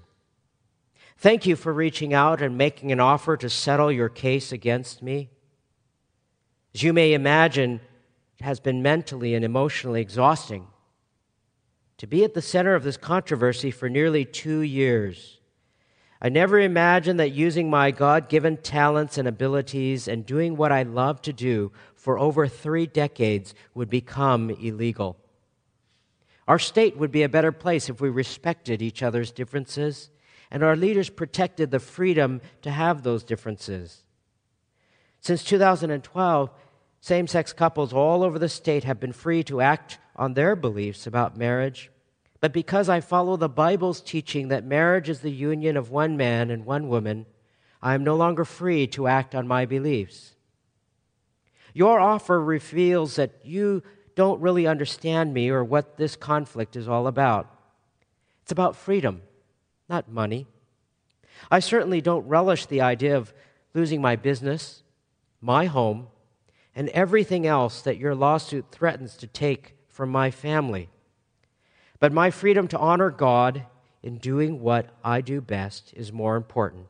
thank 1.18 1.46
you 1.46 1.58
for 1.58 1.74
reaching 1.74 2.14
out 2.14 2.42
and 2.42 2.58
making 2.58 2.94
an 2.94 3.02
offer 3.02 3.36
to 3.36 3.50
settle 3.50 3.92
your 3.92 4.08
case 4.08 4.54
against 4.54 5.04
me. 5.04 5.32
As 6.74 6.82
you 6.82 6.94
may 6.94 7.12
imagine, 7.12 7.82
it 8.40 8.46
has 8.46 8.62
been 8.62 8.82
mentally 8.82 9.36
and 9.36 9.44
emotionally 9.44 10.00
exhausting 10.00 10.68
to 11.98 12.08
be 12.08 12.24
at 12.24 12.34
the 12.34 12.42
center 12.42 12.76
of 12.76 12.84
this 12.84 12.98
controversy 12.98 13.72
for 13.72 13.90
nearly 13.90 14.26
two 14.26 14.60
years. 14.60 15.40
I 16.22 16.30
never 16.30 16.60
imagined 16.60 17.20
that 17.20 17.32
using 17.32 17.70
my 17.70 17.92
God 17.92 18.30
given 18.30 18.58
talents 18.58 19.18
and 19.18 19.28
abilities 19.28 20.08
and 20.08 20.26
doing 20.26 20.56
what 20.58 20.72
I 20.72 20.84
love 20.84 21.22
to 21.24 21.34
do 21.34 21.72
for 21.96 22.18
over 22.18 22.48
three 22.48 22.86
decades 22.86 23.54
would 23.74 23.90
become 23.90 24.50
illegal. 24.50 25.18
Our 26.48 26.60
state 26.60 26.98
would 26.98 27.12
be 27.12 27.24
a 27.24 27.30
better 27.30 27.52
place 27.52 27.90
if 27.90 28.02
we 28.02 28.10
respected 28.10 28.82
each 28.82 29.04
other's 29.04 29.32
differences 29.32 30.10
and 30.52 30.64
our 30.64 30.76
leaders 30.76 31.10
protected 31.10 31.72
the 31.72 31.80
freedom 31.80 32.42
to 32.62 32.72
have 32.72 33.04
those 33.04 33.24
differences. 33.24 34.04
Since 35.20 35.44
2012, 35.44 36.50
Same 37.02 37.28
sex 37.28 37.54
couples 37.54 37.94
all 37.94 38.24
over 38.24 38.40
the 38.40 38.50
state 38.50 38.84
have 38.84 39.00
been 39.00 39.14
free 39.14 39.44
to 39.44 39.62
act 39.62 40.00
on 40.16 40.34
their 40.34 40.56
beliefs 40.56 41.06
about 41.06 41.38
marriage. 41.38 41.92
But 42.40 42.54
because 42.54 42.90
I 42.90 43.00
follow 43.00 43.38
the 43.38 43.50
Bible's 43.50 44.02
teaching 44.02 44.50
that 44.50 44.66
marriage 44.66 45.10
is 45.10 45.22
the 45.22 45.32
union 45.32 45.78
of 45.78 45.90
one 45.90 46.16
man 46.16 46.50
and 46.52 46.66
one 46.66 46.90
woman, 46.90 47.26
I 47.82 47.94
am 47.94 48.04
no 48.04 48.16
longer 48.16 48.46
free 48.46 48.88
to 48.88 49.08
act 49.08 49.36
on 49.36 49.48
my 49.48 49.66
beliefs. 49.66 50.36
Your 51.74 52.00
offer 52.00 52.42
reveals 52.42 53.18
that 53.18 53.32
you 53.44 53.84
don't 54.16 54.42
really 54.42 54.66
understand 54.66 55.34
me 55.34 55.50
or 55.50 55.64
what 55.64 55.98
this 55.98 56.16
conflict 56.16 56.76
is 56.76 56.88
all 56.88 57.08
about. 57.08 57.54
It's 58.44 58.52
about 58.52 58.76
freedom, 58.76 59.22
not 59.90 60.10
money. 60.10 60.48
I 61.52 61.60
certainly 61.60 62.02
don't 62.02 62.28
relish 62.28 62.66
the 62.66 62.82
idea 62.82 63.18
of 63.18 63.34
losing 63.74 64.02
my 64.02 64.16
business, 64.16 64.84
my 65.42 65.66
home, 65.66 66.08
and 66.76 66.90
everything 66.90 67.46
else 67.46 67.82
that 67.82 67.98
your 67.98 68.16
lawsuit 68.16 68.66
threatens 68.72 69.18
to 69.18 69.28
take 69.28 69.75
from 69.96 70.10
my 70.10 70.30
family. 70.30 70.90
But 72.02 72.12
my 72.12 72.30
freedom 72.30 72.68
to 72.68 72.78
honor 72.78 73.10
God 73.10 73.64
in 74.04 74.18
doing 74.18 74.60
what 74.60 74.90
I 75.06 75.22
do 75.22 75.40
best 75.40 75.94
is 75.96 76.12
more 76.12 76.36
important. 76.36 76.88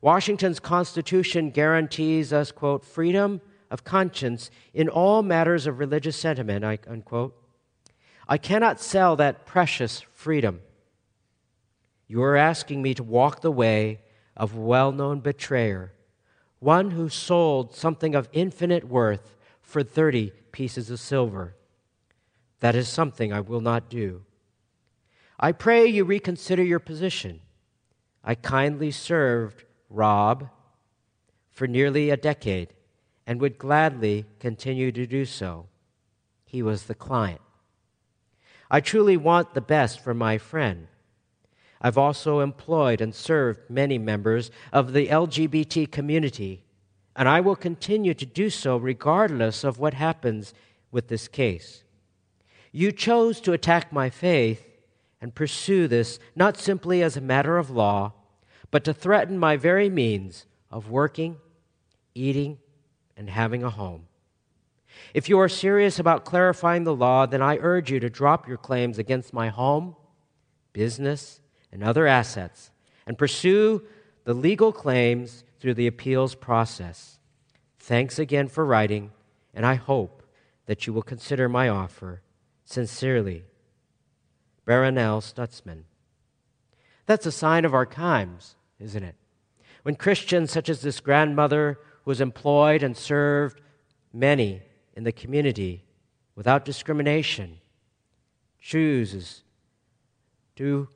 Washington's 0.00 0.58
Constitution 0.58 1.50
guarantees 1.50 2.32
us, 2.32 2.50
quote, 2.50 2.82
freedom 2.82 3.42
of 3.70 3.84
conscience 3.84 4.50
in 4.72 4.88
all 4.88 5.22
matters 5.22 5.66
of 5.66 5.78
religious 5.78 6.16
sentiment, 6.16 6.64
unquote. 6.64 7.36
I 8.26 8.38
cannot 8.38 8.80
sell 8.80 9.14
that 9.16 9.44
precious 9.44 10.00
freedom. 10.14 10.62
You 12.06 12.22
are 12.22 12.36
asking 12.36 12.80
me 12.80 12.94
to 12.94 13.02
walk 13.02 13.42
the 13.42 13.50
way 13.50 14.00
of 14.34 14.54
a 14.54 14.60
well 14.60 14.92
known 14.92 15.20
betrayer, 15.20 15.92
one 16.58 16.92
who 16.92 17.10
sold 17.10 17.74
something 17.74 18.14
of 18.14 18.30
infinite 18.32 18.84
worth 18.84 19.36
for 19.60 19.82
30 19.82 20.32
pieces 20.52 20.88
of 20.88 21.00
silver. 21.00 21.54
That 22.60 22.74
is 22.74 22.88
something 22.88 23.32
I 23.32 23.40
will 23.40 23.60
not 23.60 23.88
do. 23.88 24.22
I 25.38 25.52
pray 25.52 25.86
you 25.86 26.04
reconsider 26.04 26.62
your 26.62 26.80
position. 26.80 27.40
I 28.24 28.34
kindly 28.34 28.90
served 28.90 29.64
Rob 29.88 30.50
for 31.50 31.66
nearly 31.66 32.10
a 32.10 32.16
decade 32.16 32.74
and 33.26 33.40
would 33.40 33.58
gladly 33.58 34.24
continue 34.40 34.90
to 34.92 35.06
do 35.06 35.24
so. 35.24 35.66
He 36.44 36.62
was 36.62 36.84
the 36.84 36.94
client. 36.94 37.40
I 38.70 38.80
truly 38.80 39.16
want 39.16 39.54
the 39.54 39.60
best 39.60 40.00
for 40.00 40.14
my 40.14 40.38
friend. 40.38 40.88
I've 41.80 41.98
also 41.98 42.40
employed 42.40 43.00
and 43.00 43.14
served 43.14 43.70
many 43.70 43.98
members 43.98 44.50
of 44.72 44.92
the 44.92 45.06
LGBT 45.06 45.90
community, 45.90 46.64
and 47.14 47.28
I 47.28 47.40
will 47.40 47.56
continue 47.56 48.14
to 48.14 48.26
do 48.26 48.50
so 48.50 48.76
regardless 48.76 49.62
of 49.62 49.78
what 49.78 49.94
happens 49.94 50.54
with 50.90 51.08
this 51.08 51.28
case. 51.28 51.84
You 52.72 52.92
chose 52.92 53.40
to 53.42 53.52
attack 53.52 53.92
my 53.92 54.10
faith 54.10 54.64
and 55.20 55.34
pursue 55.34 55.88
this 55.88 56.18
not 56.36 56.56
simply 56.56 57.02
as 57.02 57.16
a 57.16 57.20
matter 57.20 57.58
of 57.58 57.70
law, 57.70 58.12
but 58.70 58.84
to 58.84 58.92
threaten 58.92 59.38
my 59.38 59.56
very 59.56 59.88
means 59.88 60.46
of 60.70 60.90
working, 60.90 61.36
eating, 62.14 62.58
and 63.16 63.30
having 63.30 63.62
a 63.62 63.70
home. 63.70 64.06
If 65.14 65.28
you 65.28 65.38
are 65.38 65.48
serious 65.48 65.98
about 65.98 66.24
clarifying 66.24 66.84
the 66.84 66.94
law, 66.94 67.26
then 67.26 67.42
I 67.42 67.58
urge 67.58 67.90
you 67.90 68.00
to 68.00 68.10
drop 68.10 68.46
your 68.46 68.56
claims 68.56 68.98
against 68.98 69.32
my 69.32 69.48
home, 69.48 69.96
business, 70.72 71.40
and 71.72 71.82
other 71.82 72.06
assets 72.06 72.70
and 73.06 73.16
pursue 73.16 73.82
the 74.24 74.34
legal 74.34 74.70
claims 74.70 75.42
through 75.58 75.74
the 75.74 75.86
appeals 75.86 76.34
process. 76.34 77.18
Thanks 77.80 78.18
again 78.18 78.48
for 78.48 78.64
writing, 78.64 79.10
and 79.54 79.64
I 79.64 79.74
hope 79.74 80.22
that 80.66 80.86
you 80.86 80.92
will 80.92 81.02
consider 81.02 81.48
my 81.48 81.68
offer 81.68 82.20
Sincerely, 82.68 83.46
Barronelle 84.66 85.22
Stutzman. 85.22 85.84
That's 87.06 87.24
a 87.24 87.32
sign 87.32 87.64
of 87.64 87.72
our 87.72 87.86
times, 87.86 88.56
isn't 88.78 89.02
it? 89.02 89.14
When 89.84 89.94
Christians 89.94 90.50
such 90.50 90.68
as 90.68 90.82
this 90.82 91.00
grandmother, 91.00 91.78
who 92.04 92.10
has 92.10 92.20
employed 92.20 92.82
and 92.82 92.94
served 92.94 93.62
many 94.12 94.60
in 94.92 95.04
the 95.04 95.12
community 95.12 95.86
without 96.34 96.66
discrimination, 96.66 97.56
chooses 98.60 99.44
to 100.56 100.90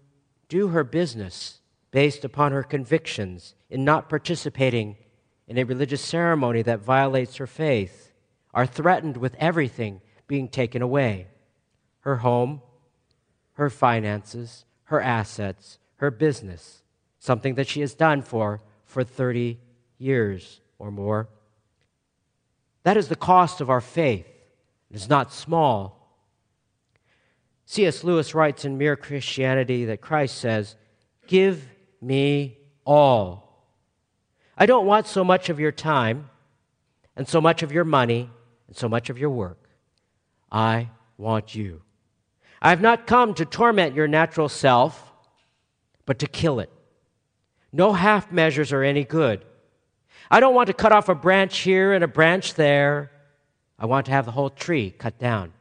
do 0.51 0.69
her 0.69 0.85
business 0.85 1.63
based 1.91 2.23
upon 2.23 2.53
her 2.53 2.63
convictions 2.63 3.55
in 3.71 3.83
not 3.83 4.11
participating 4.11 4.99
in 5.49 5.57
a 5.57 5.65
religious 5.65 6.03
ceremony 6.03 6.61
that 6.61 6.81
violates 6.81 7.37
her 7.37 7.47
faith, 7.47 8.13
are 8.53 8.67
threatened 8.67 9.17
with 9.17 9.35
everything 9.39 10.03
being 10.27 10.51
taken 10.51 10.83
away 10.83 11.29
her 12.03 12.17
home, 12.17 12.61
her 13.55 13.71
finances, 13.71 14.65
her 14.85 15.01
assets, 15.01 15.79
her 15.97 16.11
business, 16.11 16.83
something 17.19 17.55
that 17.55 17.69
she 17.69 17.81
has 17.81 17.95
done 17.95 18.23
for 18.23 18.61
for 18.85 19.03
30 19.03 19.59
years 19.99 20.61
or 20.79 20.91
more. 20.91 21.29
That 22.83 22.97
is 22.97 23.09
the 23.09 23.17
cost 23.17 23.61
of 23.61 23.71
our 23.71 23.81
faith. 23.81 24.27
It 24.91 24.97
is 24.97 25.09
not 25.09 25.33
small. 25.33 26.03
C.S. 27.65 28.05
Lewis 28.05 28.35
writes 28.35 28.65
in 28.65 28.77
Mere 28.77 28.97
Christianity 28.97 29.87
that 29.87 30.01
Christ 30.01 30.37
says, 30.39 30.77
Give 31.27 31.67
me 32.01 32.59
all. 32.85 33.65
I 34.59 34.67
don't 34.67 34.87
want 34.87 35.07
so 35.07 35.25
much 35.25 35.49
of 35.49 35.59
your 35.59 35.73
time 35.73 36.29
and 37.17 37.27
so 37.27 37.41
much 37.41 37.63
of 37.63 37.73
your 37.73 37.85
money 37.85 38.29
and 38.67 38.77
so 38.77 38.89
much 38.89 39.09
of 39.09 39.19
your 39.19 39.31
work. 39.31 39.69
I 40.51 40.91
want 41.17 41.55
you. 41.55 41.83
I 42.65 42.71
have 42.71 42.81
not 42.81 43.09
come 43.09 43.35
to 43.35 43.45
torment 43.45 43.97
your 43.97 44.07
natural 44.07 44.49
self, 44.49 45.13
but 46.07 46.21
to 46.21 46.29
kill 46.29 46.61
it. 46.61 46.71
No 47.73 47.93
half 47.93 48.31
measures 48.31 48.73
are 48.73 48.85
any 48.85 49.03
good. 49.03 49.45
I 50.31 50.39
don't 50.39 50.55
want 50.55 50.69
to 50.69 50.73
cut 50.73 50.93
off 50.93 51.09
a 51.09 51.15
branch 51.17 51.59
here 51.59 51.93
and 51.93 52.05
a 52.05 52.09
branch 52.09 52.55
there. 52.55 53.11
I 53.81 53.87
want 53.87 54.07
to 54.07 54.13
have 54.13 54.27
the 54.27 54.31
whole 54.31 54.49
tree 54.49 54.93
cut 54.93 55.19
down. 55.19 55.53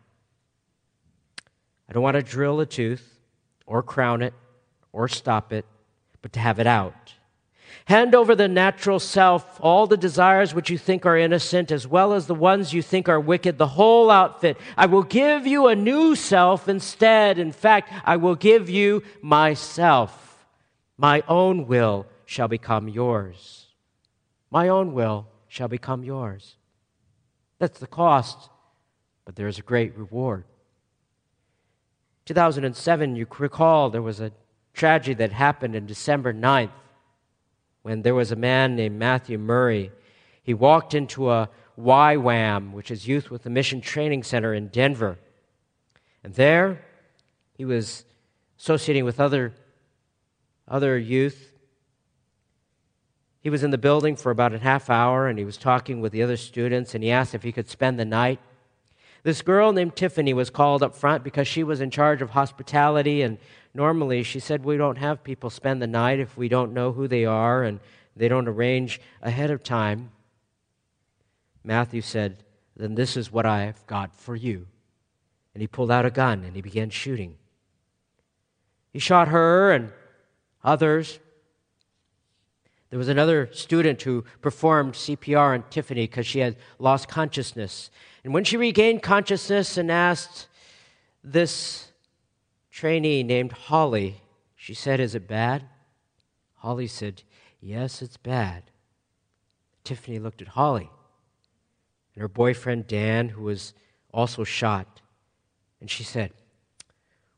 I 1.89 1.93
don't 1.93 2.03
want 2.03 2.17
to 2.17 2.21
drill 2.21 2.59
a 2.59 2.67
tooth 2.67 3.19
or 3.65 3.81
crown 3.81 4.21
it 4.21 4.35
or 4.93 5.07
stop 5.07 5.51
it, 5.51 5.65
but 6.21 6.33
to 6.33 6.39
have 6.39 6.59
it 6.59 6.67
out. 6.67 7.15
Hand 7.91 8.15
over 8.15 8.35
the 8.35 8.47
natural 8.47 9.01
self, 9.01 9.59
all 9.59 9.85
the 9.85 9.97
desires 9.97 10.53
which 10.53 10.69
you 10.69 10.77
think 10.77 11.05
are 11.05 11.17
innocent, 11.17 11.73
as 11.73 11.85
well 11.85 12.13
as 12.13 12.25
the 12.25 12.33
ones 12.33 12.71
you 12.71 12.81
think 12.81 13.09
are 13.09 13.19
wicked, 13.19 13.57
the 13.57 13.67
whole 13.67 14.09
outfit. 14.09 14.55
I 14.77 14.85
will 14.85 15.03
give 15.03 15.45
you 15.45 15.67
a 15.67 15.75
new 15.75 16.15
self 16.15 16.69
instead. 16.69 17.37
In 17.37 17.51
fact, 17.51 17.91
I 18.05 18.15
will 18.15 18.35
give 18.35 18.69
you 18.69 19.03
myself. 19.21 20.45
My 20.95 21.21
own 21.27 21.67
will 21.67 22.05
shall 22.23 22.47
become 22.47 22.87
yours. 22.87 23.67
My 24.49 24.69
own 24.69 24.93
will 24.93 25.27
shall 25.49 25.67
become 25.67 26.05
yours. 26.05 26.55
That's 27.59 27.79
the 27.79 27.87
cost, 27.87 28.37
but 29.25 29.35
there 29.35 29.49
is 29.49 29.59
a 29.59 29.63
great 29.63 29.97
reward. 29.97 30.45
2007, 32.23 33.17
you 33.17 33.27
recall 33.37 33.89
there 33.89 34.01
was 34.01 34.21
a 34.21 34.31
tragedy 34.73 35.15
that 35.15 35.33
happened 35.33 35.75
in 35.75 35.85
December 35.85 36.33
9th 36.33 36.71
when 37.81 38.01
there 38.01 38.15
was 38.15 38.31
a 38.31 38.35
man 38.35 38.75
named 38.75 38.97
Matthew 38.97 39.37
Murray. 39.37 39.91
He 40.43 40.53
walked 40.53 40.93
into 40.93 41.31
a 41.31 41.49
YWAM, 41.79 42.71
which 42.73 42.91
is 42.91 43.07
Youth 43.07 43.31
with 43.31 43.45
a 43.45 43.49
Mission 43.49 43.81
Training 43.81 44.23
Center 44.23 44.53
in 44.53 44.67
Denver. 44.67 45.17
And 46.23 46.33
there, 46.35 46.83
he 47.57 47.65
was 47.65 48.05
associating 48.59 49.05
with 49.05 49.19
other, 49.19 49.53
other 50.67 50.97
youth. 50.97 51.51
He 53.39 53.49
was 53.49 53.63
in 53.63 53.71
the 53.71 53.77
building 53.77 54.15
for 54.15 54.31
about 54.31 54.53
a 54.53 54.59
half 54.59 54.89
hour 54.89 55.27
and 55.27 55.39
he 55.39 55.45
was 55.45 55.57
talking 55.57 55.99
with 55.99 56.11
the 56.11 56.21
other 56.21 56.37
students 56.37 56.93
and 56.93 57.03
he 57.03 57.09
asked 57.09 57.33
if 57.33 57.41
he 57.41 57.51
could 57.51 57.69
spend 57.69 57.99
the 57.99 58.05
night. 58.05 58.39
This 59.23 59.41
girl 59.41 59.71
named 59.71 59.95
Tiffany 59.95 60.33
was 60.33 60.49
called 60.49 60.83
up 60.83 60.95
front 60.95 61.23
because 61.23 61.47
she 61.47 61.63
was 61.63 61.81
in 61.81 61.91
charge 61.91 62.21
of 62.21 62.31
hospitality 62.31 63.21
and 63.21 63.37
normally 63.73 64.23
she 64.23 64.39
said 64.39 64.63
we 64.63 64.77
don't 64.77 64.97
have 64.97 65.23
people 65.23 65.49
spend 65.49 65.81
the 65.81 65.87
night 65.87 66.19
if 66.19 66.37
we 66.37 66.47
don't 66.47 66.73
know 66.73 66.91
who 66.91 67.07
they 67.07 67.25
are 67.25 67.63
and 67.63 67.79
they 68.15 68.27
don't 68.27 68.47
arrange 68.47 68.99
ahead 69.21 69.51
of 69.51 69.63
time. 69.63 70.11
Matthew 71.63 72.01
said, 72.01 72.43
Then 72.75 72.95
this 72.95 73.15
is 73.15 73.31
what 73.31 73.45
I've 73.45 73.85
got 73.87 74.15
for 74.15 74.35
you. 74.35 74.67
And 75.53 75.61
he 75.61 75.67
pulled 75.67 75.91
out 75.91 76.05
a 76.05 76.11
gun 76.11 76.43
and 76.43 76.55
he 76.55 76.61
began 76.61 76.89
shooting. 76.89 77.37
He 78.91 78.99
shot 78.99 79.29
her 79.29 79.71
and 79.71 79.91
others. 80.63 81.19
There 82.89 82.99
was 82.99 83.07
another 83.07 83.49
student 83.53 84.01
who 84.01 84.25
performed 84.41 84.93
CPR 84.93 85.53
on 85.53 85.63
Tiffany 85.69 86.03
because 86.07 86.27
she 86.27 86.39
had 86.39 86.57
lost 86.77 87.07
consciousness. 87.07 87.89
And 88.23 88.33
when 88.33 88.43
she 88.43 88.57
regained 88.57 89.01
consciousness 89.01 89.77
and 89.77 89.89
asked 89.89 90.47
this 91.23 91.90
trainee 92.81 93.21
named 93.21 93.51
Holly. 93.51 94.23
She 94.55 94.73
said, 94.73 94.99
Is 94.99 95.13
it 95.13 95.27
bad? 95.27 95.65
Holly 96.55 96.87
said, 96.87 97.21
Yes, 97.59 98.01
it's 98.01 98.17
bad. 98.17 98.63
Tiffany 99.83 100.17
looked 100.17 100.41
at 100.41 100.47
Holly. 100.47 100.89
and 102.15 102.21
her 102.23 102.27
boyfriend 102.27 102.87
Dan, 102.87 103.29
who 103.29 103.43
was 103.43 103.75
also 104.11 104.43
shot. 104.43 104.99
And 105.79 105.91
she 105.91 106.03
said, 106.03 106.31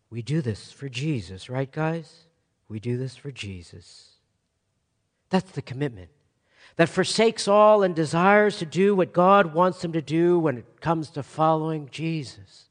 We 0.10 0.22
do 0.22 0.42
this 0.42 0.72
for 0.72 0.88
Jesus, 0.88 1.50
right, 1.50 1.70
guys? 1.70 2.24
We 2.70 2.80
do 2.80 2.96
this 2.96 3.18
for 3.18 3.30
Jesus. 3.30 4.12
That's 5.30 5.52
the 5.52 5.62
commitment 5.62 6.10
that 6.78 6.88
forsakes 6.88 7.50
all 7.50 7.84
and 7.84 7.94
desires 7.94 8.60
to 8.60 8.66
do 8.66 8.96
what 8.96 9.12
God 9.12 9.54
wants 9.54 9.82
them 9.82 9.92
to 9.92 10.02
do 10.02 10.40
when 10.40 10.60
it 10.60 10.80
comes 10.80 11.10
to 11.10 11.22
following 11.22 11.90
Jesus. 11.92 12.70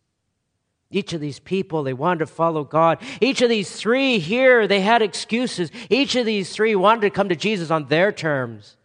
Each 0.92 1.12
of 1.12 1.20
these 1.20 1.38
people, 1.38 1.82
they 1.82 1.94
wanted 1.94 2.20
to 2.20 2.26
follow 2.26 2.64
God. 2.64 2.98
Each 3.20 3.40
of 3.40 3.48
these 3.48 3.70
three 3.70 4.18
here, 4.18 4.68
they 4.68 4.80
had 4.80 5.02
excuses. 5.02 5.70
Each 5.88 6.14
of 6.14 6.26
these 6.26 6.52
three 6.54 6.76
wanted 6.76 7.00
to 7.00 7.10
come 7.10 7.30
to 7.30 7.36
Jesus 7.36 7.70
on 7.70 7.88
their 7.88 8.12
terms. 8.12 8.76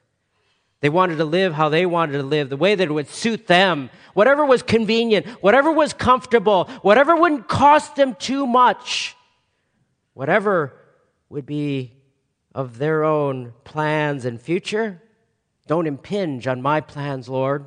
They 0.79 0.89
wanted 0.89 1.17
to 1.17 1.25
live 1.25 1.53
how 1.53 1.69
they 1.69 1.85
wanted 1.85 2.13
to 2.13 2.23
live, 2.23 2.49
the 2.49 2.57
way 2.57 2.75
that 2.75 2.89
would 2.89 3.09
suit 3.09 3.47
them, 3.47 3.89
whatever 4.13 4.45
was 4.45 4.63
convenient, 4.63 5.25
whatever 5.41 5.71
was 5.71 5.93
comfortable, 5.93 6.65
whatever 6.81 7.15
wouldn't 7.15 7.47
cost 7.47 7.95
them 7.95 8.15
too 8.15 8.47
much, 8.47 9.15
whatever 10.13 10.73
would 11.29 11.45
be 11.45 11.93
of 12.53 12.77
their 12.77 13.03
own 13.03 13.53
plans 13.63 14.23
and 14.23 14.41
future. 14.41 15.01
Don't 15.65 15.87
impinge 15.87 16.47
on 16.47 16.61
my 16.61 16.79
plans, 16.79 17.27
Lord. 17.27 17.65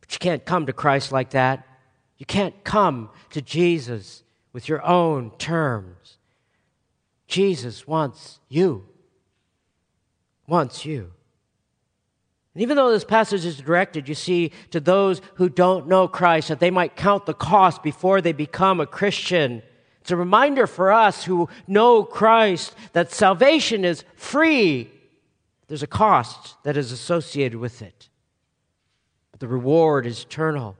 But 0.00 0.12
you 0.12 0.18
can't 0.18 0.44
come 0.44 0.66
to 0.66 0.72
Christ 0.72 1.12
like 1.12 1.30
that. 1.30 1.66
You 2.18 2.26
can't 2.26 2.64
come 2.64 3.10
to 3.30 3.42
Jesus 3.42 4.22
with 4.52 4.68
your 4.68 4.84
own 4.84 5.32
terms. 5.38 6.18
Jesus 7.26 7.86
wants 7.86 8.40
you. 8.48 8.86
Wants 10.46 10.84
you. 10.84 11.12
And 12.54 12.62
even 12.62 12.76
though 12.76 12.90
this 12.90 13.04
passage 13.04 13.44
is 13.44 13.58
directed, 13.58 14.08
you 14.08 14.14
see, 14.14 14.52
to 14.70 14.80
those 14.80 15.20
who 15.34 15.48
don't 15.48 15.88
know 15.88 16.08
Christ, 16.08 16.48
that 16.48 16.60
they 16.60 16.70
might 16.70 16.96
count 16.96 17.26
the 17.26 17.34
cost 17.34 17.82
before 17.82 18.20
they 18.20 18.32
become 18.32 18.80
a 18.80 18.86
Christian. 18.86 19.62
It's 20.00 20.10
a 20.10 20.16
reminder 20.16 20.66
for 20.66 20.90
us 20.90 21.24
who 21.24 21.48
know 21.66 22.04
Christ 22.04 22.74
that 22.92 23.12
salvation 23.12 23.84
is 23.84 24.04
free 24.14 24.90
there's 25.68 25.82
a 25.82 25.88
cost 25.88 26.62
that 26.62 26.76
is 26.76 26.92
associated 26.92 27.58
with 27.58 27.82
it, 27.82 28.08
but 29.32 29.40
the 29.40 29.48
reward 29.48 30.06
is 30.06 30.22
eternal. 30.22 30.76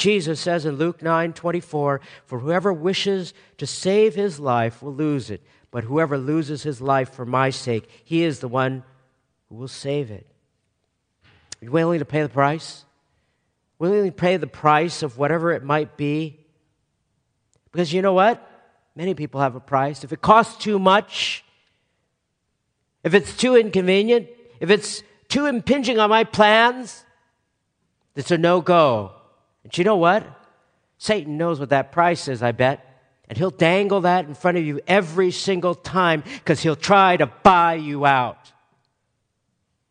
Jesus 0.00 0.40
says 0.40 0.64
in 0.64 0.76
Luke 0.76 1.02
9 1.02 1.34
24, 1.34 2.00
For 2.24 2.38
whoever 2.38 2.72
wishes 2.72 3.34
to 3.58 3.66
save 3.66 4.14
his 4.14 4.40
life 4.40 4.82
will 4.82 4.94
lose 4.94 5.30
it, 5.30 5.42
but 5.70 5.84
whoever 5.84 6.16
loses 6.16 6.62
his 6.62 6.80
life 6.80 7.12
for 7.12 7.26
my 7.26 7.50
sake, 7.50 7.86
he 8.02 8.24
is 8.24 8.40
the 8.40 8.48
one 8.48 8.82
who 9.48 9.56
will 9.56 9.68
save 9.68 10.10
it. 10.10 10.26
Are 11.60 11.66
you 11.66 11.70
willing 11.70 11.98
to 11.98 12.06
pay 12.06 12.22
the 12.22 12.30
price? 12.30 12.86
Willing 13.78 14.06
to 14.06 14.12
pay 14.12 14.38
the 14.38 14.46
price 14.46 15.02
of 15.02 15.18
whatever 15.18 15.52
it 15.52 15.62
might 15.62 15.98
be? 15.98 16.40
Because 17.70 17.92
you 17.92 18.00
know 18.00 18.14
what? 18.14 18.44
Many 18.96 19.12
people 19.12 19.42
have 19.42 19.54
a 19.54 19.60
price. 19.60 20.02
If 20.02 20.14
it 20.14 20.22
costs 20.22 20.64
too 20.64 20.78
much, 20.78 21.44
if 23.04 23.12
it's 23.12 23.36
too 23.36 23.54
inconvenient, 23.54 24.28
if 24.60 24.70
it's 24.70 25.02
too 25.28 25.44
impinging 25.44 25.98
on 25.98 26.08
my 26.08 26.24
plans, 26.24 27.04
it's 28.16 28.30
a 28.30 28.38
no 28.38 28.62
go. 28.62 29.19
And 29.64 29.76
you 29.76 29.84
know 29.84 29.96
what? 29.96 30.26
Satan 30.98 31.38
knows 31.38 31.58
what 31.60 31.70
that 31.70 31.92
price 31.92 32.28
is, 32.28 32.42
I 32.42 32.52
bet. 32.52 32.86
And 33.28 33.38
he'll 33.38 33.50
dangle 33.50 34.02
that 34.02 34.26
in 34.26 34.34
front 34.34 34.58
of 34.58 34.64
you 34.64 34.80
every 34.86 35.30
single 35.30 35.74
time 35.74 36.22
because 36.38 36.60
he'll 36.60 36.76
try 36.76 37.16
to 37.16 37.26
buy 37.26 37.74
you 37.74 38.04
out 38.04 38.52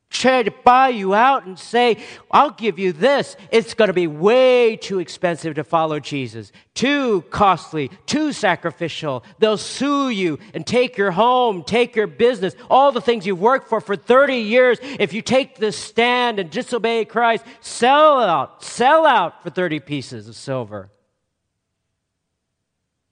try 0.09 0.41
to 0.41 0.51
buy 0.51 0.89
you 0.89 1.13
out 1.13 1.45
and 1.45 1.57
say, 1.57 1.97
I'll 2.31 2.51
give 2.51 2.79
you 2.79 2.91
this. 2.91 3.35
It's 3.51 3.73
going 3.73 3.87
to 3.89 3.93
be 3.93 4.07
way 4.07 4.75
too 4.75 4.99
expensive 4.99 5.55
to 5.55 5.63
follow 5.63 5.99
Jesus, 5.99 6.51
too 6.73 7.21
costly, 7.29 7.91
too 8.05 8.33
sacrificial. 8.33 9.23
They'll 9.37 9.57
sue 9.57 10.09
you 10.09 10.39
and 10.53 10.65
take 10.65 10.97
your 10.97 11.11
home, 11.11 11.63
take 11.63 11.95
your 11.95 12.07
business, 12.07 12.55
all 12.69 12.91
the 12.91 13.01
things 13.01 13.27
you've 13.27 13.39
worked 13.39 13.69
for 13.69 13.79
for 13.79 13.95
30 13.95 14.37
years. 14.37 14.79
If 14.81 15.13
you 15.13 15.21
take 15.21 15.57
this 15.57 15.77
stand 15.77 16.39
and 16.39 16.49
disobey 16.49 17.05
Christ, 17.05 17.45
sell 17.61 18.19
out, 18.19 18.63
sell 18.63 19.05
out 19.05 19.43
for 19.43 19.51
30 19.51 19.79
pieces 19.79 20.27
of 20.27 20.35
silver. 20.35 20.89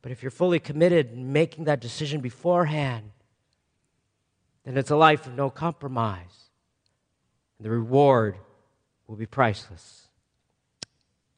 But 0.01 0.11
if 0.11 0.23
you're 0.23 0.31
fully 0.31 0.59
committed 0.59 1.11
in 1.11 1.31
making 1.31 1.65
that 1.65 1.79
decision 1.79 2.21
beforehand, 2.21 3.11
then 4.63 4.77
it's 4.77 4.91
a 4.91 4.95
life 4.95 5.27
of 5.27 5.33
no 5.33 5.49
compromise 5.49 6.46
and 7.57 7.65
the 7.65 7.71
reward 7.71 8.37
will 9.07 9.15
be 9.15 9.25
priceless 9.25 10.07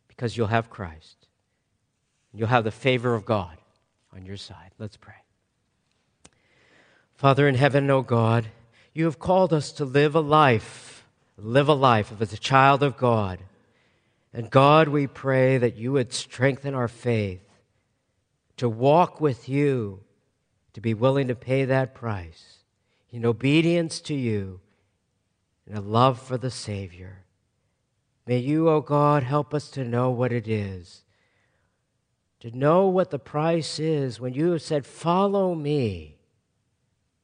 because 0.07 0.35
you'll 0.35 0.47
have 0.47 0.69
Christ. 0.69 1.27
You'll 2.33 2.47
have 2.47 2.63
the 2.63 2.71
favor 2.71 3.15
of 3.15 3.25
God 3.25 3.57
on 4.13 4.25
your 4.25 4.37
side. 4.37 4.71
Let's 4.77 4.97
pray. 4.97 5.13
Father 7.15 7.47
in 7.47 7.55
heaven, 7.55 7.89
O 7.89 7.97
oh 7.97 8.01
God, 8.01 8.47
you 8.93 9.05
have 9.05 9.19
called 9.19 9.53
us 9.53 9.71
to 9.73 9.85
live 9.85 10.15
a 10.15 10.19
life, 10.19 11.05
live 11.37 11.67
a 11.67 11.73
life 11.73 12.13
as 12.19 12.33
a 12.33 12.37
child 12.37 12.83
of 12.83 12.97
God. 12.97 13.39
And 14.33 14.49
God, 14.49 14.87
we 14.87 15.07
pray 15.07 15.57
that 15.57 15.75
you 15.75 15.93
would 15.93 16.13
strengthen 16.13 16.73
our 16.73 16.87
faith 16.87 17.41
to 18.57 18.69
walk 18.69 19.19
with 19.19 19.49
you, 19.49 20.01
to 20.73 20.81
be 20.81 20.93
willing 20.93 21.27
to 21.29 21.35
pay 21.35 21.65
that 21.65 21.95
price 21.95 22.59
in 23.11 23.25
obedience 23.25 23.99
to 24.01 24.13
you 24.13 24.59
and 25.69 25.77
a 25.77 25.81
love 25.81 26.19
for 26.19 26.37
the 26.37 26.51
Savior. 26.51 27.23
May 28.25 28.39
you, 28.39 28.67
O 28.67 28.75
oh 28.75 28.81
God, 28.81 29.23
help 29.23 29.53
us 29.53 29.69
to 29.71 29.85
know 29.85 30.09
what 30.09 30.33
it 30.33 30.47
is, 30.47 31.03
to 32.41 32.55
know 32.55 32.87
what 32.87 33.11
the 33.11 33.19
price 33.19 33.79
is 33.79 34.19
when 34.19 34.33
you 34.33 34.51
have 34.51 34.61
said, 34.61 34.85
Follow 34.85 35.55
me. 35.55 36.17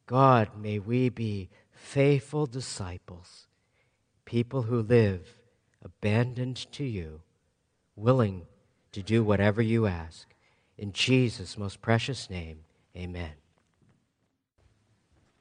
God, 0.06 0.50
may 0.58 0.78
we 0.78 1.10
be 1.10 1.50
faithful 1.72 2.46
disciples, 2.46 3.48
people 4.24 4.64
who 4.64 4.82
live 4.82 5.40
abandoned 5.84 6.72
to 6.74 6.84
you, 6.84 7.22
willing 7.96 8.44
to 8.92 9.02
do 9.02 9.24
whatever 9.24 9.62
you 9.62 9.88
ask. 9.88 10.28
In 10.78 10.92
Jesus' 10.92 11.58
most 11.58 11.82
precious 11.82 12.30
name, 12.30 12.60
amen. 12.96 13.32